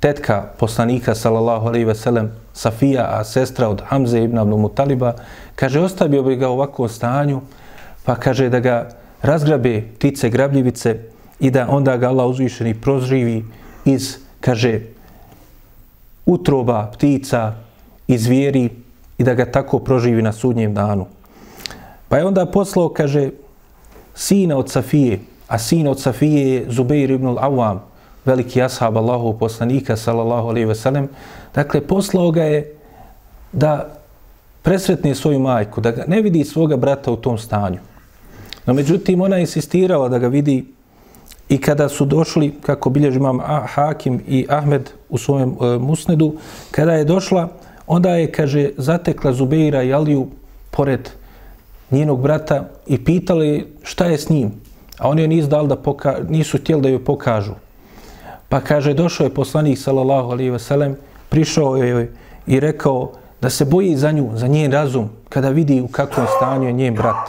tetka 0.00 0.42
poslanika 0.58 1.14
sallallahu 1.14 1.68
alaihi 1.68 1.94
sellem 1.94 2.30
Safija, 2.52 3.06
a 3.10 3.24
sestra 3.24 3.68
od 3.68 3.82
Hamze 3.86 4.22
ibn 4.22 4.38
Abdul 4.38 4.58
Mutaliba, 4.58 5.14
kaže, 5.54 5.80
ostavio 5.80 6.22
bi 6.22 6.36
ga 6.36 6.48
u 6.48 6.52
ovakvom 6.52 6.88
stanju, 6.88 7.40
pa 8.04 8.14
kaže 8.14 8.48
da 8.48 8.60
ga 8.60 8.88
razgrabe 9.22 9.82
ptice, 9.94 10.30
grabljivice 10.30 10.98
i 11.40 11.50
da 11.50 11.66
onda 11.68 11.96
ga 11.96 12.08
Allah 12.08 12.26
uzvišeni 12.26 12.74
prozrivi 12.74 13.44
iz, 13.84 14.16
kaže, 14.40 14.80
utroba 16.26 16.90
ptica 16.94 17.52
i 18.06 18.18
zvijeri 18.18 18.70
i 19.18 19.24
da 19.24 19.34
ga 19.34 19.46
tako 19.52 19.78
proživi 19.78 20.22
na 20.22 20.32
sudnjem 20.32 20.74
danu. 20.74 21.06
Pa 22.08 22.18
je 22.18 22.24
onda 22.24 22.46
poslao, 22.46 22.88
kaže, 22.88 23.30
sina 24.14 24.56
od 24.56 24.70
Safije, 24.70 25.20
a 25.48 25.58
sin 25.58 25.88
od 25.88 26.00
Safije 26.00 26.52
je 26.52 26.66
Zubeir 26.70 27.10
ibn 27.10 27.26
al-Awam, 27.26 27.78
veliki 28.28 28.62
ashab 28.62 28.96
Allahov 28.96 29.38
poslanika, 29.38 29.96
sallallahu 29.96 30.52
alaihi 30.52 30.68
ve 30.68 30.74
sellem. 30.74 31.08
Dakle, 31.54 31.80
poslao 31.80 32.30
ga 32.30 32.42
je 32.44 32.74
da 33.52 33.88
presretne 34.62 35.14
svoju 35.14 35.38
majku, 35.40 35.80
da 35.80 35.90
ga 35.90 36.04
ne 36.06 36.22
vidi 36.22 36.44
svoga 36.44 36.76
brata 36.76 37.12
u 37.12 37.16
tom 37.16 37.38
stanju. 37.38 37.80
No, 38.66 38.74
međutim, 38.74 39.20
ona 39.20 39.36
je 39.36 39.46
insistirala 39.48 40.08
da 40.08 40.18
ga 40.18 40.28
vidi 40.28 40.64
i 41.48 41.58
kada 41.58 41.88
su 41.88 42.04
došli, 42.04 42.54
kako 42.60 42.90
bilježi 42.90 43.18
imam 43.18 43.40
Hakim 43.66 44.20
i 44.28 44.46
Ahmed 44.48 44.90
u 45.08 45.18
svojem 45.18 45.56
e, 45.60 45.78
musnedu, 45.78 46.34
kada 46.70 46.92
je 46.92 47.04
došla, 47.04 47.48
onda 47.86 48.10
je, 48.10 48.32
kaže, 48.32 48.70
zatekla 48.76 49.32
Zubeira 49.32 49.82
i 49.82 49.92
Aliju 49.92 50.26
pored 50.70 51.08
njenog 51.90 52.20
brata 52.22 52.68
i 52.86 53.04
pitali 53.04 53.66
šta 53.82 54.04
je 54.04 54.18
s 54.18 54.28
njim. 54.28 54.52
A 54.98 55.08
oni 55.08 55.22
je 55.22 55.28
nisu, 55.28 55.48
da 55.48 55.76
poka 55.76 56.16
nisu 56.28 56.58
htjeli 56.58 56.82
da 56.82 56.88
joj 56.88 57.04
pokažu. 57.04 57.54
Pa 58.48 58.60
kaže, 58.60 58.94
došao 58.94 59.24
je 59.24 59.34
poslanik, 59.34 59.78
sallallahu 59.78 60.30
alaihi 60.30 60.50
veselem, 60.50 60.96
prišao 61.28 61.76
je 61.76 62.12
i 62.46 62.60
rekao 62.60 63.12
da 63.40 63.50
se 63.50 63.64
boji 63.64 63.96
za 63.96 64.12
nju, 64.12 64.30
za 64.34 64.46
njen 64.46 64.72
razum, 64.72 65.10
kada 65.28 65.50
vidi 65.50 65.80
u 65.80 65.88
kakvom 65.88 66.26
stanju 66.36 66.66
je 66.66 66.72
njen 66.72 66.94
brat. 66.94 67.28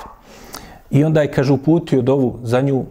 I 0.92 1.04
onda 1.04 1.22
je, 1.22 1.32
kaže, 1.32 1.54
uputio 1.54 2.02
dovu 2.02 2.40
za 2.44 2.62
nju, 2.62 2.86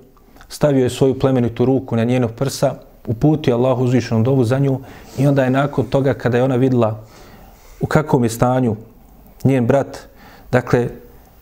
stavio 0.49 0.85
je 0.85 0.91
svoju 0.91 1.19
plemenitu 1.19 1.65
ruku 1.65 1.97
na 1.97 2.05
njenog 2.05 2.33
prsa, 2.33 2.75
uputio 3.07 3.57
Allahu 3.57 3.85
uzvišenom 3.85 4.25
dovu 4.25 4.45
za 4.45 4.59
nju 4.59 4.81
i 5.19 5.27
onda 5.27 5.45
je 5.45 5.51
nakon 5.51 5.87
toga, 5.87 6.15
kada 6.15 6.37
je 6.37 6.43
ona 6.43 6.57
videla 6.57 7.01
u 7.81 7.87
kakvom 7.87 8.25
je 8.25 8.31
stanju 8.31 8.77
njen 9.45 9.67
brat, 9.67 9.99
dakle, 10.53 10.89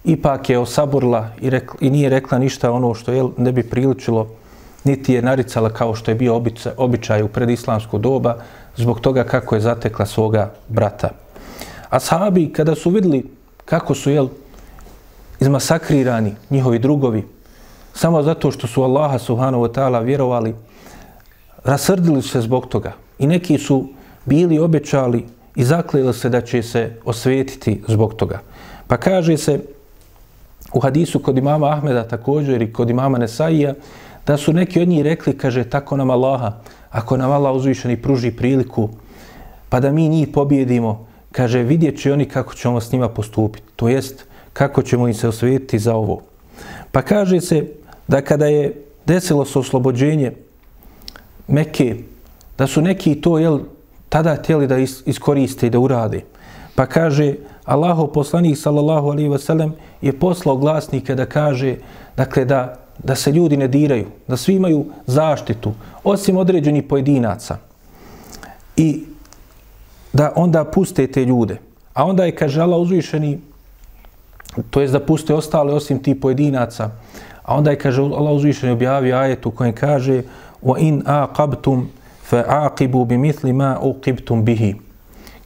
ipak 0.04 0.50
je 0.50 0.58
osaborila 0.58 1.28
i, 1.40 1.50
rekla, 1.50 1.76
i 1.80 1.90
nije 1.90 2.08
rekla 2.08 2.38
ništa 2.38 2.72
ono 2.72 2.94
što 2.94 3.12
je 3.12 3.24
ne 3.36 3.52
bi 3.52 3.62
priličilo, 3.62 4.28
niti 4.86 5.14
je 5.14 5.22
naricala 5.22 5.70
kao 5.70 5.94
što 5.94 6.10
je 6.10 6.14
bio 6.14 6.42
običaj, 6.76 7.22
u 7.22 7.28
predislamsko 7.28 7.98
doba, 7.98 8.36
zbog 8.76 9.00
toga 9.00 9.24
kako 9.24 9.54
je 9.54 9.60
zatekla 9.60 10.06
svoga 10.06 10.52
brata. 10.68 11.10
A 11.90 12.00
sahabi, 12.00 12.52
kada 12.52 12.74
su 12.74 12.90
vidjeli 12.90 13.24
kako 13.64 13.94
su 13.94 14.10
jel, 14.10 14.28
izmasakrirani 15.40 16.34
njihovi 16.50 16.78
drugovi, 16.78 17.24
samo 17.94 18.22
zato 18.22 18.50
što 18.50 18.66
su 18.66 18.82
Allaha 18.82 19.18
subhanahu 19.18 19.64
wa 19.64 19.72
ta'ala 19.72 20.04
vjerovali, 20.04 20.54
rasrdili 21.64 22.22
se 22.22 22.40
zbog 22.40 22.66
toga. 22.66 22.92
I 23.18 23.26
neki 23.26 23.58
su 23.58 23.88
bili 24.24 24.58
obećali 24.58 25.26
i 25.56 25.64
zaklijeli 25.64 26.14
se 26.14 26.28
da 26.28 26.40
će 26.40 26.62
se 26.62 27.00
osvetiti 27.04 27.82
zbog 27.88 28.14
toga. 28.14 28.40
Pa 28.86 28.96
kaže 28.96 29.36
se 29.36 29.60
u 30.72 30.80
hadisu 30.80 31.18
kod 31.18 31.38
imama 31.38 31.70
Ahmeda 31.70 32.08
također 32.08 32.62
i 32.62 32.72
kod 32.72 32.90
imama 32.90 33.18
Nesaija, 33.18 33.74
da 34.26 34.36
su 34.36 34.52
neki 34.52 34.80
od 34.80 34.88
njih 34.88 35.04
rekli, 35.04 35.38
kaže, 35.38 35.64
tako 35.64 35.96
nam 35.96 36.10
Allaha, 36.10 36.52
ako 36.90 37.16
nam 37.16 37.30
Allah 37.30 37.54
uzvišeni 37.54 38.02
pruži 38.02 38.30
priliku, 38.30 38.88
pa 39.68 39.80
da 39.80 39.92
mi 39.92 40.08
njih 40.08 40.28
pobjedimo, 40.28 41.06
kaže, 41.32 41.62
vidjet 41.62 42.00
će 42.00 42.12
oni 42.12 42.24
kako 42.24 42.54
ćemo 42.54 42.80
s 42.80 42.92
njima 42.92 43.08
postupiti. 43.08 43.66
To 43.76 43.88
jest, 43.88 44.24
kako 44.52 44.82
ćemo 44.82 45.08
im 45.08 45.14
se 45.14 45.28
osvetiti 45.28 45.78
za 45.78 45.94
ovo. 45.94 46.22
Pa 46.92 47.02
kaže 47.02 47.40
se 47.40 47.66
da 48.08 48.20
kada 48.20 48.46
je 48.46 48.82
desilo 49.06 49.44
se 49.44 49.58
oslobođenje 49.58 50.32
Mekke, 51.48 51.96
da 52.58 52.66
su 52.66 52.82
neki 52.82 53.20
to 53.20 53.38
jel, 53.38 53.60
tada 54.08 54.34
htjeli 54.34 54.66
da 54.66 54.76
iskoriste 55.06 55.66
i 55.66 55.70
da 55.70 55.78
urade. 55.78 56.20
Pa 56.74 56.86
kaže, 56.86 57.34
Allaho 57.64 58.06
poslanik 58.06 58.58
sallallahu 58.58 59.10
alaihi 59.10 59.28
ve 59.28 59.38
sellem 59.38 59.72
je 60.02 60.12
poslao 60.12 60.56
glasnike 60.56 61.14
da 61.14 61.26
kaže, 61.26 61.76
dakle, 62.16 62.44
da, 62.44 62.85
da 62.98 63.14
se 63.14 63.32
ljudi 63.32 63.56
ne 63.56 63.68
diraju, 63.68 64.06
da 64.28 64.36
svi 64.36 64.54
imaju 64.54 64.84
zaštitu, 65.06 65.72
osim 66.04 66.36
određenih 66.36 66.84
pojedinaca. 66.88 67.58
I 68.76 69.04
da 70.12 70.32
onda 70.36 70.64
puste 70.64 71.06
te 71.06 71.24
ljude. 71.24 71.58
A 71.94 72.04
onda 72.04 72.24
je, 72.24 72.36
kaže 72.36 72.60
Allah 72.60 72.78
uzvišeni, 72.78 73.38
to 74.70 74.80
jest 74.80 74.92
da 74.92 75.00
puste 75.00 75.34
ostale 75.34 75.74
osim 75.74 76.02
ti 76.02 76.20
pojedinaca. 76.20 76.90
A 77.42 77.54
onda 77.56 77.70
je, 77.70 77.78
kaže 77.78 78.02
Allah 78.02 78.32
uzvišeni, 78.32 78.72
objavio 78.72 79.16
ajet 79.16 79.46
u 79.46 79.50
kojem 79.50 79.74
kaže 79.74 80.22
wa 80.62 80.78
in 80.78 81.02
aqabtum 81.06 81.86
fa 82.28 82.44
aqibu 82.46 83.04
bi 83.04 83.18
mithli 83.18 83.52
ma 83.52 83.78
uqibtum 83.82 84.44
bihi. 84.44 84.74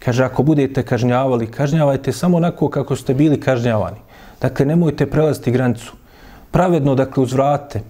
Kaže, 0.04 0.24
ako 0.24 0.42
budete 0.42 0.82
kažnjavali, 0.82 1.46
kažnjavajte 1.46 2.12
samo 2.12 2.36
onako 2.36 2.68
kako 2.68 2.96
ste 2.96 3.14
bili 3.14 3.40
kažnjavani. 3.40 3.96
Dakle, 4.40 4.66
nemojte 4.66 5.06
prelaziti 5.06 5.50
granicu. 5.50 5.92
Pravedno, 6.50 6.94
dakle, 6.94 7.22
uzvrate. 7.22 7.82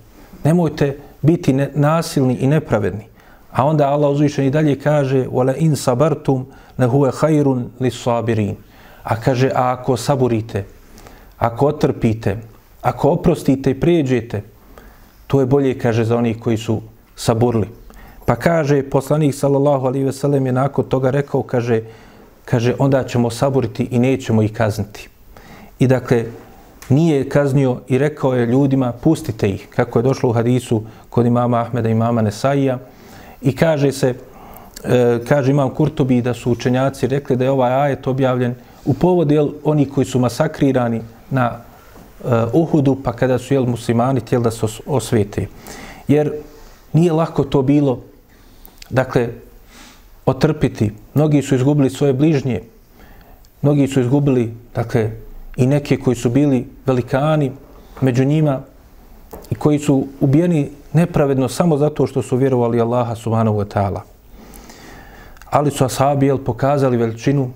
Nemojte 0.45 0.97
biti 1.23 1.53
ne, 1.53 1.71
nasilni 1.75 2.35
i 2.35 2.47
nepravedni. 2.47 3.07
A 3.53 3.65
onda 3.65 3.89
Allah 3.89 4.11
uzvišen 4.11 4.45
i 4.45 4.51
dalje 4.51 4.79
kaže 4.79 5.27
وَلَا 5.27 5.55
in 5.59 5.77
sabartum 5.77 6.47
la 6.79 6.87
huwa 6.87 7.11
khairun 7.13 7.71
lis-sabirin. 7.81 8.55
A 9.03 9.17
kaže 9.21 9.51
a 9.55 9.73
ako 9.73 9.97
saburite, 9.97 10.65
ako 11.39 11.67
otrpite, 11.67 12.37
ako 12.83 13.11
oprostite 13.11 13.71
i 13.71 13.81
prijeđete, 13.81 14.43
to 15.27 15.41
je 15.41 15.47
bolje 15.47 15.79
kaže 15.79 16.05
za 16.05 16.17
onih 16.17 16.41
koji 16.41 16.57
su 16.57 16.81
saburli. 17.17 17.69
Pa 18.27 18.37
kaže 18.37 18.83
poslanik 18.83 19.35
sallallahu 19.35 19.87
alejhi 19.87 20.05
ve 20.05 20.13
sellem 20.13 20.47
je 20.47 20.53
nakon 20.53 20.85
toga 20.85 21.11
rekao 21.11 21.43
kaže 21.43 21.83
kaže 22.45 22.75
onda 22.79 23.05
ćemo 23.05 23.31
saburiti 23.31 23.89
i 23.91 23.99
nećemo 23.99 24.43
ih 24.43 24.53
kazniti. 24.53 25.09
I 25.79 25.87
dakle 25.87 26.25
nije 26.91 27.29
kaznio 27.29 27.81
i 27.89 27.99
rekao 27.99 28.35
je 28.35 28.47
ljudima 28.47 28.93
pustite 28.93 29.49
ih 29.49 29.69
kako 29.77 29.99
je 29.99 30.03
došlo 30.03 30.31
u 30.31 30.33
hadisu 30.33 30.83
kod 31.11 31.27
imama 31.27 31.61
Ahmeda 31.61 31.89
i 31.89 31.93
imama 31.93 32.23
Nesaija 32.23 32.79
i 33.43 33.57
kaže 33.57 33.93
se 33.93 34.15
e, 34.85 35.19
kaže 35.29 35.51
imam 35.51 35.71
Kurtobi 35.71 36.23
da 36.23 36.35
su 36.35 36.53
učenjaci 36.53 37.07
rekli 37.07 37.37
da 37.37 37.45
je 37.45 37.51
ovaj 37.51 37.73
ajet 37.73 38.07
objavljen 38.07 38.55
u 38.85 38.95
povodu 38.95 39.35
jel, 39.35 39.49
oni 39.65 39.87
koji 39.87 40.05
su 40.05 40.19
masakrirani 40.19 41.01
na 41.31 41.51
e, 41.51 42.29
Uhudu 42.53 42.97
pa 43.05 43.13
kada 43.13 43.39
su 43.39 43.55
jel 43.55 43.67
muslimani 43.67 44.21
tijeli 44.21 44.45
da 44.45 44.51
se 44.51 44.67
osvete. 44.87 45.47
Jer 46.09 46.33
nije 46.93 47.13
lako 47.13 47.45
to 47.45 47.63
bilo 47.63 47.99
dakle, 48.91 49.29
otrpiti. 50.27 50.93
Mnogi 51.15 51.43
su 51.43 51.55
izgubili 51.55 51.91
svoje 51.91 52.13
bližnje. 52.13 52.63
Mnogi 53.63 53.89
su 53.89 54.01
izgubili, 54.01 54.55
dakle, 54.75 55.11
i 55.57 55.67
neke 55.67 55.97
koji 55.97 56.17
su 56.17 56.31
bili 56.31 56.69
velikani 56.87 57.53
među 58.01 58.25
njima 58.25 58.61
i 59.51 59.55
koji 59.55 59.79
su 59.79 60.07
ubijeni 60.21 60.71
nepravedno 60.93 61.49
samo 61.49 61.77
zato 61.77 62.07
što 62.07 62.23
su 62.23 62.37
vjerovali 62.37 62.81
Allaha 62.81 63.15
subhanahu 63.15 63.57
wa 63.59 63.65
ta'ala. 63.65 64.01
Ali 65.51 65.71
su 65.71 65.85
ashabi 65.85 66.27
jel, 66.27 66.39
pokazali 66.39 66.97
veličinu 66.97 67.51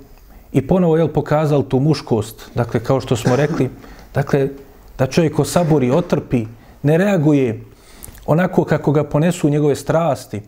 i 0.52 0.66
ponovo 0.66 0.96
jel, 0.96 1.08
pokazali 1.08 1.64
tu 1.68 1.80
muškost. 1.80 2.50
Dakle, 2.54 2.84
kao 2.84 3.00
što 3.00 3.16
smo 3.16 3.36
rekli, 3.36 3.70
dakle, 4.14 4.48
da 4.98 5.06
čovjek 5.06 5.38
osaburi, 5.38 5.90
otrpi, 5.90 6.46
ne 6.82 6.98
reaguje 6.98 7.60
onako 8.26 8.64
kako 8.64 8.92
ga 8.92 9.04
ponesu 9.04 9.48
njegove 9.48 9.76
strasti, 9.76 10.42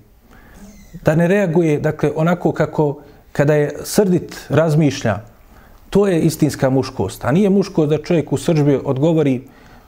da 1.04 1.14
ne 1.14 1.28
reaguje, 1.28 1.80
dakle, 1.80 2.12
onako 2.16 2.52
kako 2.52 3.00
kada 3.32 3.54
je 3.54 3.76
srdit 3.84 4.46
razmišlja, 4.48 5.18
to 5.96 6.06
je 6.06 6.20
istinska 6.20 6.70
muškost. 6.70 7.24
A 7.24 7.32
nije 7.32 7.50
muškost 7.50 7.88
da 7.88 7.98
čovjek 7.98 8.32
u 8.32 8.36
sržbi 8.36 8.80
odgovori 8.84 9.40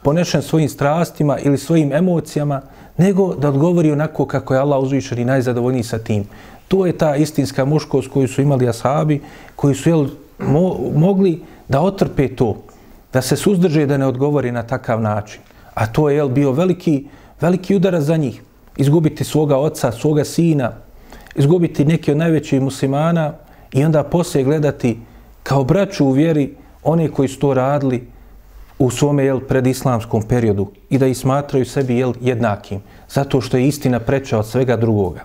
ponešen 0.02 0.42
svojim 0.42 0.68
strastima 0.68 1.38
ili 1.38 1.59
svojim 1.59 1.92
emocijama, 1.92 2.62
nego 2.96 3.34
da 3.34 3.48
odgovori 3.48 3.92
onako 3.92 4.26
kako 4.26 4.54
je 4.54 4.61
Allah 4.61 4.82
uzvišen 4.82 5.18
i 5.18 5.24
najzadovoljniji 5.24 5.82
sa 5.82 5.98
tim. 5.98 6.24
To 6.68 6.86
je 6.86 6.92
ta 6.98 7.16
istinska 7.16 7.64
muškost 7.64 8.09
koju 8.09 8.28
su 8.28 8.42
imali 8.42 8.68
ashabi, 8.68 9.20
koji 9.56 9.74
su 9.74 9.88
jel, 9.88 10.06
mo, 10.38 10.78
mogli 10.94 11.42
da 11.68 11.80
otrpe 11.80 12.28
to, 12.28 12.56
da 13.12 13.22
se 13.22 13.36
suzdrže 13.36 13.86
da 13.86 13.96
ne 13.96 14.06
odgovori 14.06 14.52
na 14.52 14.62
takav 14.62 15.00
način. 15.00 15.40
A 15.74 15.86
to 15.86 16.09
je 16.09 16.16
jel, 16.16 16.28
bio 16.28 16.52
veliki, 16.52 17.04
veliki 17.40 17.76
udarac 17.76 18.02
za 18.02 18.16
njih. 18.16 18.40
Izgubiti 18.76 19.24
svoga 19.24 19.56
oca, 19.59 19.92
svoga 19.92 20.24
sina, 20.24 20.72
izgubiti 21.36 21.84
neki 21.84 22.11
od 22.12 22.16
najvećih 22.16 22.61
muslimana 22.61 23.32
i 23.72 23.84
onda 23.84 24.02
poslije 24.02 24.44
gledati 24.44 24.96
kao 25.49 25.64
braću 25.64 26.07
u 26.07 26.12
vjeri 26.12 26.55
one 26.82 27.09
koji 27.09 27.28
su 27.28 27.38
to 27.38 27.55
radili 27.55 28.09
u 28.78 28.90
svome 28.90 29.24
jel, 29.24 29.40
predislamskom 29.40 30.22
periodu 30.22 30.66
i 30.90 30.99
da 30.99 31.07
ih 31.07 31.16
smatraju 31.18 31.64
sebi 31.64 31.96
jel, 31.96 32.12
jednakim, 32.20 32.82
zato 33.09 33.40
što 33.40 33.57
je 33.57 33.68
istina 33.68 34.01
preča 34.01 34.38
od 34.38 34.46
svega 34.46 34.76
drugoga. 34.76 35.24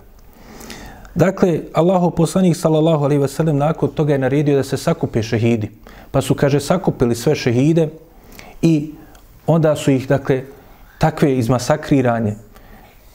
Dakle, 1.14 1.60
Allahu 1.72 2.10
poslanik 2.10 2.56
sallallahu 2.56 3.04
alejhi 3.04 3.22
ve 3.22 3.28
sellem 3.28 3.56
nakon 3.56 3.90
toga 3.90 4.12
je 4.12 4.18
naredio 4.18 4.56
da 4.56 4.64
se 4.64 4.76
sakupe 4.76 5.22
šehidi. 5.22 5.70
Pa 6.10 6.20
su 6.20 6.34
kaže 6.34 6.60
sakupili 6.60 7.14
sve 7.14 7.34
šehide 7.34 7.88
i 8.62 8.94
onda 9.46 9.76
su 9.76 9.90
ih 9.90 10.08
dakle 10.08 10.42
takve 10.98 11.36
izmasakriranje, 11.38 12.34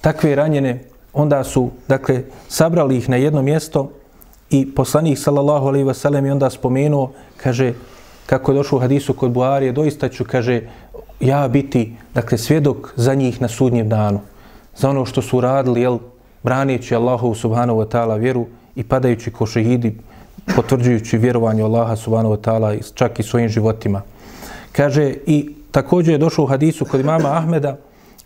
takve 0.01 0.35
ranjene, 0.35 0.79
onda 1.13 1.43
su 1.43 1.71
dakle 1.87 2.23
sabrali 2.47 2.97
ih 2.97 3.09
na 3.09 3.15
jedno 3.15 3.41
mjesto 3.41 3.91
i 4.49 4.75
poslanik 4.75 5.17
sallallahu 5.17 5.67
alejhi 5.67 5.87
ve 5.87 5.93
sellem 5.93 6.25
je 6.25 6.31
onda 6.31 6.49
spomenuo, 6.49 7.11
kaže 7.37 7.73
kako 8.25 8.51
je 8.51 8.55
došlo 8.55 8.77
u 8.77 8.81
hadisu 8.81 9.13
kod 9.13 9.31
Buharije, 9.31 9.71
doista 9.71 10.09
ću, 10.09 10.23
kaže, 10.23 10.61
ja 11.19 11.47
biti, 11.47 11.93
dakle, 12.13 12.37
svjedok 12.37 12.93
za 12.95 13.13
njih 13.13 13.41
na 13.41 13.47
sudnjem 13.47 13.89
danu. 13.89 14.19
Za 14.75 14.89
ono 14.89 15.05
što 15.05 15.21
su 15.21 15.41
radili, 15.41 15.81
jel, 15.81 15.97
braneći 16.43 16.95
Allahu 16.95 17.35
subhanahu 17.35 17.79
wa 17.79 17.87
ta'ala 17.87 18.19
vjeru 18.19 18.45
i 18.75 18.83
padajući 18.83 19.31
ko 19.31 19.45
šehidi, 19.45 19.97
potvrđujući 20.55 21.17
vjerovanje 21.17 21.63
Allaha 21.63 21.95
subhanahu 21.95 22.35
wa 22.35 22.41
ta'ala 22.41 22.93
čak 22.93 23.19
i 23.19 23.23
svojim 23.23 23.49
životima. 23.49 24.01
Kaže, 24.71 25.13
i 25.25 25.55
također 25.71 26.13
je 26.13 26.17
došlo 26.17 26.43
u 26.43 26.47
hadisu 26.47 26.85
kod 26.85 26.99
imama 26.99 27.37
Ahmeda 27.37 27.77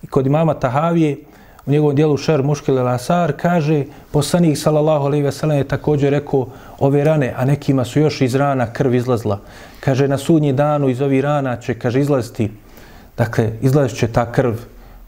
i 0.04 0.08
kod 0.08 0.28
imama 0.28 0.54
Tahavije, 0.54 1.18
u 1.66 1.72
njegovom 1.72 1.96
dijelu 1.96 2.18
Šer 2.18 2.44
Muškil 2.44 2.76
Lasar, 2.76 3.34
kaže, 3.38 3.84
poslanik 4.12 4.58
sallallahu 4.58 5.06
alaihi 5.06 5.24
ve 5.24 5.32
sellem 5.32 5.58
je 5.58 5.68
također 5.68 6.12
rekao 6.12 6.48
ove 6.80 7.04
rane, 7.04 7.34
a 7.38 7.46
nekima 7.46 7.86
su 7.86 8.00
još 8.00 8.22
iz 8.22 8.36
rana 8.36 8.74
krv 8.74 8.94
izlazla. 8.96 9.40
Kaže, 9.80 10.08
na 10.08 10.18
sudnji 10.18 10.54
danu 10.54 10.90
iz 10.90 11.02
ovih 11.02 11.22
rana 11.22 11.56
će, 11.56 11.74
kaže, 11.74 12.00
izlaziti, 12.00 12.52
dakle, 13.18 13.52
izlazit 13.62 13.98
će 13.98 14.08
ta 14.08 14.32
krv, 14.32 14.54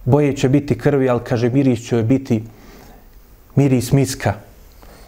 boje 0.06 0.36
će 0.36 0.50
biti 0.50 0.78
krvi, 0.78 1.10
ali, 1.10 1.20
kaže, 1.24 1.50
miris 1.50 1.88
će 1.88 2.04
biti 2.04 2.44
miris 3.56 3.92
miska. 3.92 4.34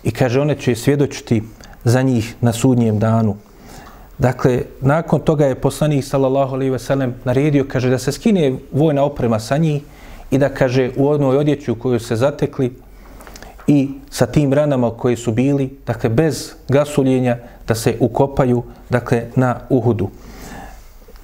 I, 0.04 0.12
kaže, 0.12 0.42
one 0.42 0.56
će 0.56 0.76
svjedočiti 0.76 1.44
za 1.84 2.02
njih 2.02 2.36
na 2.42 2.54
sudnjem 2.54 3.00
danu. 3.00 3.36
Dakle, 4.18 4.62
nakon 4.82 5.20
toga 5.20 5.46
je 5.46 5.56
poslanik, 5.56 6.06
sallallahu 6.06 6.56
alaihi 6.56 6.72
ve 6.72 6.80
sellem, 6.80 7.14
naredio, 7.24 7.66
kaže, 7.68 7.90
da 7.90 7.98
se 7.98 8.12
skine 8.12 8.56
vojna 8.72 9.04
oprema 9.04 9.40
sa 9.40 9.58
njih 9.58 9.82
i 10.32 10.38
da, 10.38 10.50
kaže, 10.50 10.92
u 10.98 11.08
onoj 11.08 11.38
odjeću 11.38 11.76
koju 11.76 12.00
se 12.00 12.16
zatekli, 12.16 12.74
i 13.68 13.90
sa 14.10 14.26
tim 14.26 14.54
ranama 14.54 14.92
koji 14.92 15.16
su 15.16 15.32
bili, 15.32 15.78
dakle, 15.88 16.10
bez 16.10 16.54
gasuljenja, 16.68 17.38
da 17.68 17.76
se 17.76 17.98
ukopaju, 18.00 18.64
dakle, 18.90 19.24
na 19.36 19.60
Uhudu. 19.70 20.10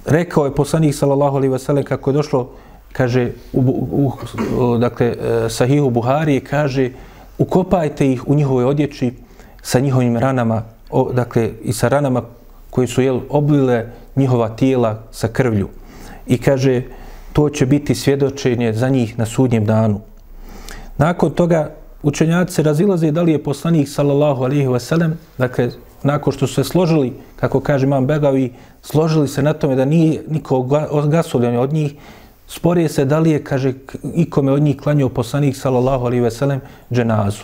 Rekao 0.04 0.44
je 0.44 0.54
poslanik, 0.54 0.94
sallallahu 0.94 1.36
alaihi 1.36 1.54
wasallam, 1.54 1.82
kako 1.82 2.10
je 2.10 2.14
došlo, 2.14 2.50
kaže, 2.92 3.30
u, 3.52 3.60
u, 3.60 4.12
u, 4.58 4.78
dakle, 4.78 5.06
e, 5.06 5.48
sahihu 5.48 5.90
Buhari, 5.90 6.40
kaže, 6.40 6.90
ukopajte 7.38 8.12
ih 8.12 8.28
u 8.28 8.34
njihovoj 8.34 8.64
odjeći 8.64 9.12
sa 9.62 9.80
njihovim 9.80 10.16
ranama, 10.16 10.62
o, 10.90 11.12
dakle, 11.12 11.50
i 11.62 11.72
sa 11.72 11.88
ranama 11.88 12.22
koji 12.70 12.86
su, 12.86 13.02
jel, 13.02 13.20
oblile 13.28 13.86
njihova 14.16 14.48
tijela 14.48 15.02
sa 15.10 15.28
krvlju. 15.28 15.68
I 16.26 16.38
kaže, 16.38 16.82
to 17.34 17.48
će 17.50 17.66
biti 17.66 17.94
svjedočenje 17.94 18.72
za 18.72 18.88
njih 18.88 19.18
na 19.18 19.26
sudnjem 19.26 19.64
danu. 19.66 20.00
Nakon 20.98 21.30
toga, 21.30 21.74
učenjaci 22.02 22.54
se 22.54 22.62
razilaze 22.62 23.10
da 23.10 23.22
li 23.22 23.32
je 23.32 23.42
poslanik 23.42 23.88
sallallahu 23.88 24.44
alejhi 24.44 24.68
ve 24.68 24.80
sellem 24.80 25.18
dakle 25.38 25.70
nakon 26.02 26.32
što 26.32 26.46
su 26.46 26.54
se 26.54 26.64
složili 26.64 27.12
kako 27.36 27.60
kaže 27.60 27.86
imam 27.86 28.06
Begavi 28.06 28.52
složili 28.82 29.28
se 29.28 29.42
na 29.42 29.52
tome 29.52 29.76
da 29.76 29.84
nije 29.84 30.22
niko 30.28 30.62
gasovljen 31.08 31.56
od 31.58 31.72
njih 31.72 31.94
sporije 32.46 32.88
se 32.88 33.04
da 33.04 33.18
li 33.18 33.30
je 33.30 33.44
kaže 33.44 33.72
ikome 34.14 34.52
od 34.52 34.62
njih 34.62 34.76
klanjao 34.76 35.08
poslanik 35.08 35.56
sallallahu 35.56 36.06
alejhi 36.06 36.22
ve 36.22 36.30
sellem 36.30 36.60
dženazu 36.92 37.42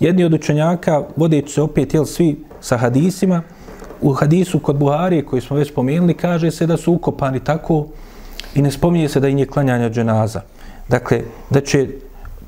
jedni 0.00 0.24
od 0.24 0.34
učenjaka 0.34 1.02
vodeći 1.16 1.52
se 1.52 1.62
opet 1.62 1.94
jel 1.94 2.04
svi 2.04 2.44
sa 2.60 2.76
hadisima 2.76 3.42
u 4.00 4.12
hadisu 4.12 4.58
kod 4.58 4.76
Buharije 4.76 5.24
koji 5.24 5.42
smo 5.42 5.56
već 5.56 5.70
spomenuli 5.70 6.14
kaže 6.14 6.50
se 6.50 6.66
da 6.66 6.76
su 6.76 6.92
ukopani 6.92 7.40
tako 7.40 7.86
i 8.54 8.62
ne 8.62 8.70
spominje 8.70 9.08
se 9.08 9.20
da 9.20 9.28
im 9.28 9.38
je 9.38 9.46
klanjanje 9.46 9.90
dženaza 9.90 10.40
dakle 10.90 11.22
da 11.50 11.60
će 11.60 11.88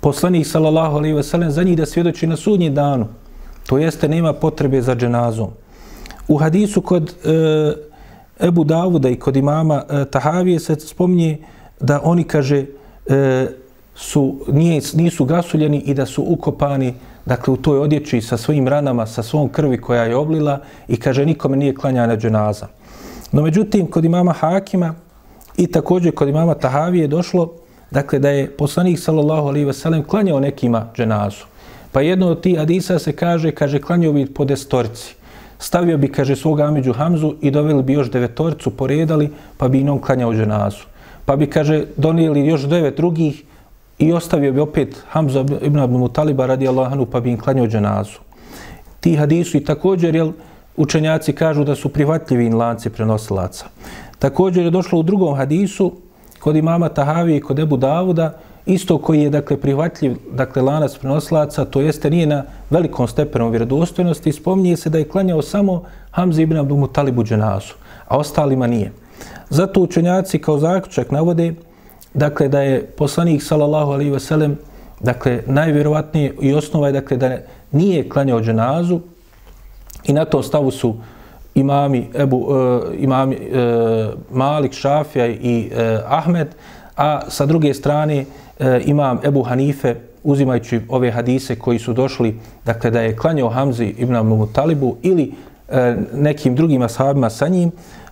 poslanik 0.00 0.46
sallallahu 0.46 0.96
alejhi 0.96 1.16
ve 1.16 1.22
sellem 1.22 1.50
za 1.50 1.62
njih 1.62 1.76
da 1.76 1.86
svjedoči 1.86 2.26
na 2.26 2.36
sudnji 2.36 2.70
danu. 2.70 3.06
To 3.66 3.78
jeste 3.78 4.08
nema 4.08 4.32
potrebe 4.32 4.82
za 4.82 4.94
dženazom. 4.94 5.50
U 6.28 6.36
hadisu 6.36 6.80
kod 6.80 7.14
e, 7.24 8.46
Ebu 8.46 8.64
Davuda 8.64 9.08
i 9.08 9.16
kod 9.16 9.36
imama 9.36 9.82
e, 9.90 10.04
Tahavije 10.04 10.60
se 10.60 10.76
spominje 10.80 11.38
da 11.80 12.00
oni 12.04 12.24
kaže 12.24 12.66
e, 13.06 13.46
su 13.94 14.36
nije, 14.48 14.80
nisu 14.94 15.24
gasuljeni 15.24 15.78
i 15.78 15.94
da 15.94 16.06
su 16.06 16.24
ukopani 16.28 16.94
dakle 17.26 17.54
u 17.54 17.56
toj 17.56 17.78
odjeći 17.78 18.20
sa 18.20 18.36
svojim 18.36 18.68
ranama, 18.68 19.06
sa 19.06 19.22
svom 19.22 19.48
krvi 19.48 19.80
koja 19.80 20.04
je 20.04 20.16
oblila 20.16 20.58
i 20.88 20.96
kaže 20.96 21.26
nikome 21.26 21.56
nije 21.56 21.74
klanjana 21.74 22.16
dženaza. 22.16 22.66
No 23.32 23.42
međutim, 23.42 23.86
kod 23.86 24.04
imama 24.04 24.32
Hakima 24.32 24.94
i 25.56 25.66
također 25.66 26.14
kod 26.14 26.28
imama 26.28 26.54
Tahavije 26.54 27.08
došlo 27.08 27.52
dakle 27.92 28.18
da 28.18 28.30
je 28.30 28.50
poslanik 28.50 28.98
sallallahu 28.98 29.48
alaihi 29.48 29.64
ve 29.64 29.72
sellem 29.72 30.02
klanjao 30.02 30.40
nekima 30.40 30.86
dženazu. 30.96 31.44
Pa 31.92 32.00
jedno 32.00 32.28
od 32.28 32.40
tih 32.40 32.58
hadisa 32.58 32.98
se 32.98 33.12
kaže, 33.12 33.50
kaže 33.50 33.80
klanjao 33.80 34.12
bi 34.12 34.26
po 34.26 34.44
destorici. 34.44 35.14
Stavio 35.58 35.98
bi, 35.98 36.08
kaže, 36.08 36.36
svoga 36.36 36.64
Amidžu 36.64 36.92
Hamzu 36.92 37.34
i 37.40 37.50
doveli 37.50 37.82
bi 37.82 37.92
još 37.92 38.10
devetorcu, 38.10 38.70
poredali, 38.70 39.30
pa 39.56 39.68
bi 39.68 39.80
inom 39.80 40.00
klanjao 40.00 40.32
dženazu. 40.34 40.88
Pa 41.24 41.36
bi, 41.36 41.46
kaže, 41.46 41.84
donijeli 41.96 42.46
još 42.46 42.62
devet 42.62 42.96
drugih 42.96 43.42
i 43.98 44.12
ostavio 44.12 44.52
bi 44.52 44.60
opet 44.60 44.96
Hamza 45.08 45.44
ibn 45.62 45.78
Abdul 45.78 45.98
Mutaliba 45.98 46.46
radi 46.46 46.68
Allahanu, 46.68 47.06
pa 47.06 47.20
bi 47.20 47.30
im 47.30 47.38
klanjao 47.38 47.66
dženazu. 47.66 48.18
Ti 49.00 49.14
hadisu 49.16 49.56
i 49.56 49.64
također, 49.64 50.16
jel, 50.16 50.32
učenjaci 50.76 51.32
kažu 51.32 51.64
da 51.64 51.74
su 51.74 51.88
prihvatljivi 51.88 52.50
lanci 52.50 52.90
prenosilaca. 52.90 53.66
Također 54.22 54.64
je 54.64 54.70
došlo 54.70 54.98
u 54.98 55.02
drugom 55.02 55.34
hadisu, 55.34 55.92
kod 56.38 56.56
imama 56.56 56.88
Tahavi 56.88 57.36
i 57.36 57.40
kod 57.40 57.58
Ebu 57.58 57.76
Davuda, 57.76 58.38
isto 58.66 58.98
koji 58.98 59.22
je 59.22 59.30
dakle 59.30 59.56
prihvatljiv 59.56 60.16
dakle 60.32 60.62
lanac 60.62 60.98
prenoslaca, 60.98 61.64
to 61.64 61.80
jeste 61.80 62.10
nije 62.10 62.26
na 62.26 62.44
velikom 62.70 63.08
stepenu 63.08 63.48
vjerodostojnosti, 63.50 64.32
spominje 64.32 64.76
se 64.76 64.90
da 64.90 64.98
je 64.98 65.08
klanjao 65.08 65.42
samo 65.42 65.82
Hamza 66.10 66.42
ibn 66.42 66.56
Abdul 66.56 66.78
Mutalibu 66.78 67.24
dženazu, 67.24 67.74
a 68.08 68.18
ostalima 68.18 68.66
nije. 68.66 68.92
Zato 69.50 69.80
učenjaci 69.80 70.38
kao 70.38 70.58
zaključak 70.58 71.10
navode 71.10 71.54
dakle 72.14 72.48
da 72.48 72.60
je 72.60 72.86
poslanik 72.86 73.42
sallallahu 73.42 73.92
alejhi 73.92 74.10
ve 74.10 74.20
sellem 74.20 74.58
dakle 75.00 75.42
najvjerovatnije 75.46 76.34
i 76.40 76.54
osnova 76.54 76.86
je 76.86 76.92
dakle 76.92 77.16
da 77.16 77.38
nije 77.72 78.08
klanjao 78.08 78.40
dženazu 78.40 79.00
i 80.04 80.12
na 80.12 80.24
to 80.24 80.42
stavu 80.42 80.70
su 80.70 80.94
imami 81.54 82.08
Ebu, 82.14 82.36
uh, 82.36 82.82
imami 82.98 83.36
uh, 83.36 84.14
Malik, 84.30 84.72
Šafija 84.72 85.26
i 85.26 85.70
uh, 85.72 85.78
Ahmed, 86.06 86.48
a 86.96 87.20
sa 87.28 87.46
druge 87.46 87.74
strane 87.74 88.24
uh, 88.24 88.66
imam 88.86 89.20
Ebu 89.24 89.42
Hanife, 89.42 89.94
uzimajući 90.24 90.80
ove 90.88 91.10
hadise 91.10 91.56
koji 91.56 91.78
su 91.78 91.92
došli, 91.92 92.38
dakle 92.64 92.90
da 92.90 93.00
je 93.00 93.16
klanjao 93.16 93.48
Hamzi 93.48 93.94
ibn 93.98 94.16
Mutalibu 94.16 94.96
ili 95.02 95.32
uh, 95.68 95.74
nekim 96.14 96.56
drugim 96.56 96.82
ashabima 96.82 97.30
sa 97.30 97.48
njim, 97.48 97.70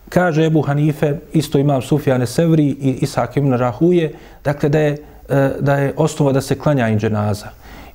kaže 0.09 0.47
Ebu 0.47 0.63
Hanife, 0.63 1.19
isto 1.33 1.59
imam 1.59 1.83
Sufjane 1.83 2.27
Sevri 2.27 2.67
i 2.67 2.99
Isak 3.01 3.37
ibn 3.37 3.53
Rahuje, 3.53 4.13
dakle 4.45 4.69
da 4.69 4.79
je, 4.79 4.93
uh, 4.93 5.37
da 5.61 5.77
je 5.77 5.95
osnova 5.97 6.33
da 6.33 6.41
se 6.41 6.59
klanja 6.59 6.89
inđenaza. 6.89 7.47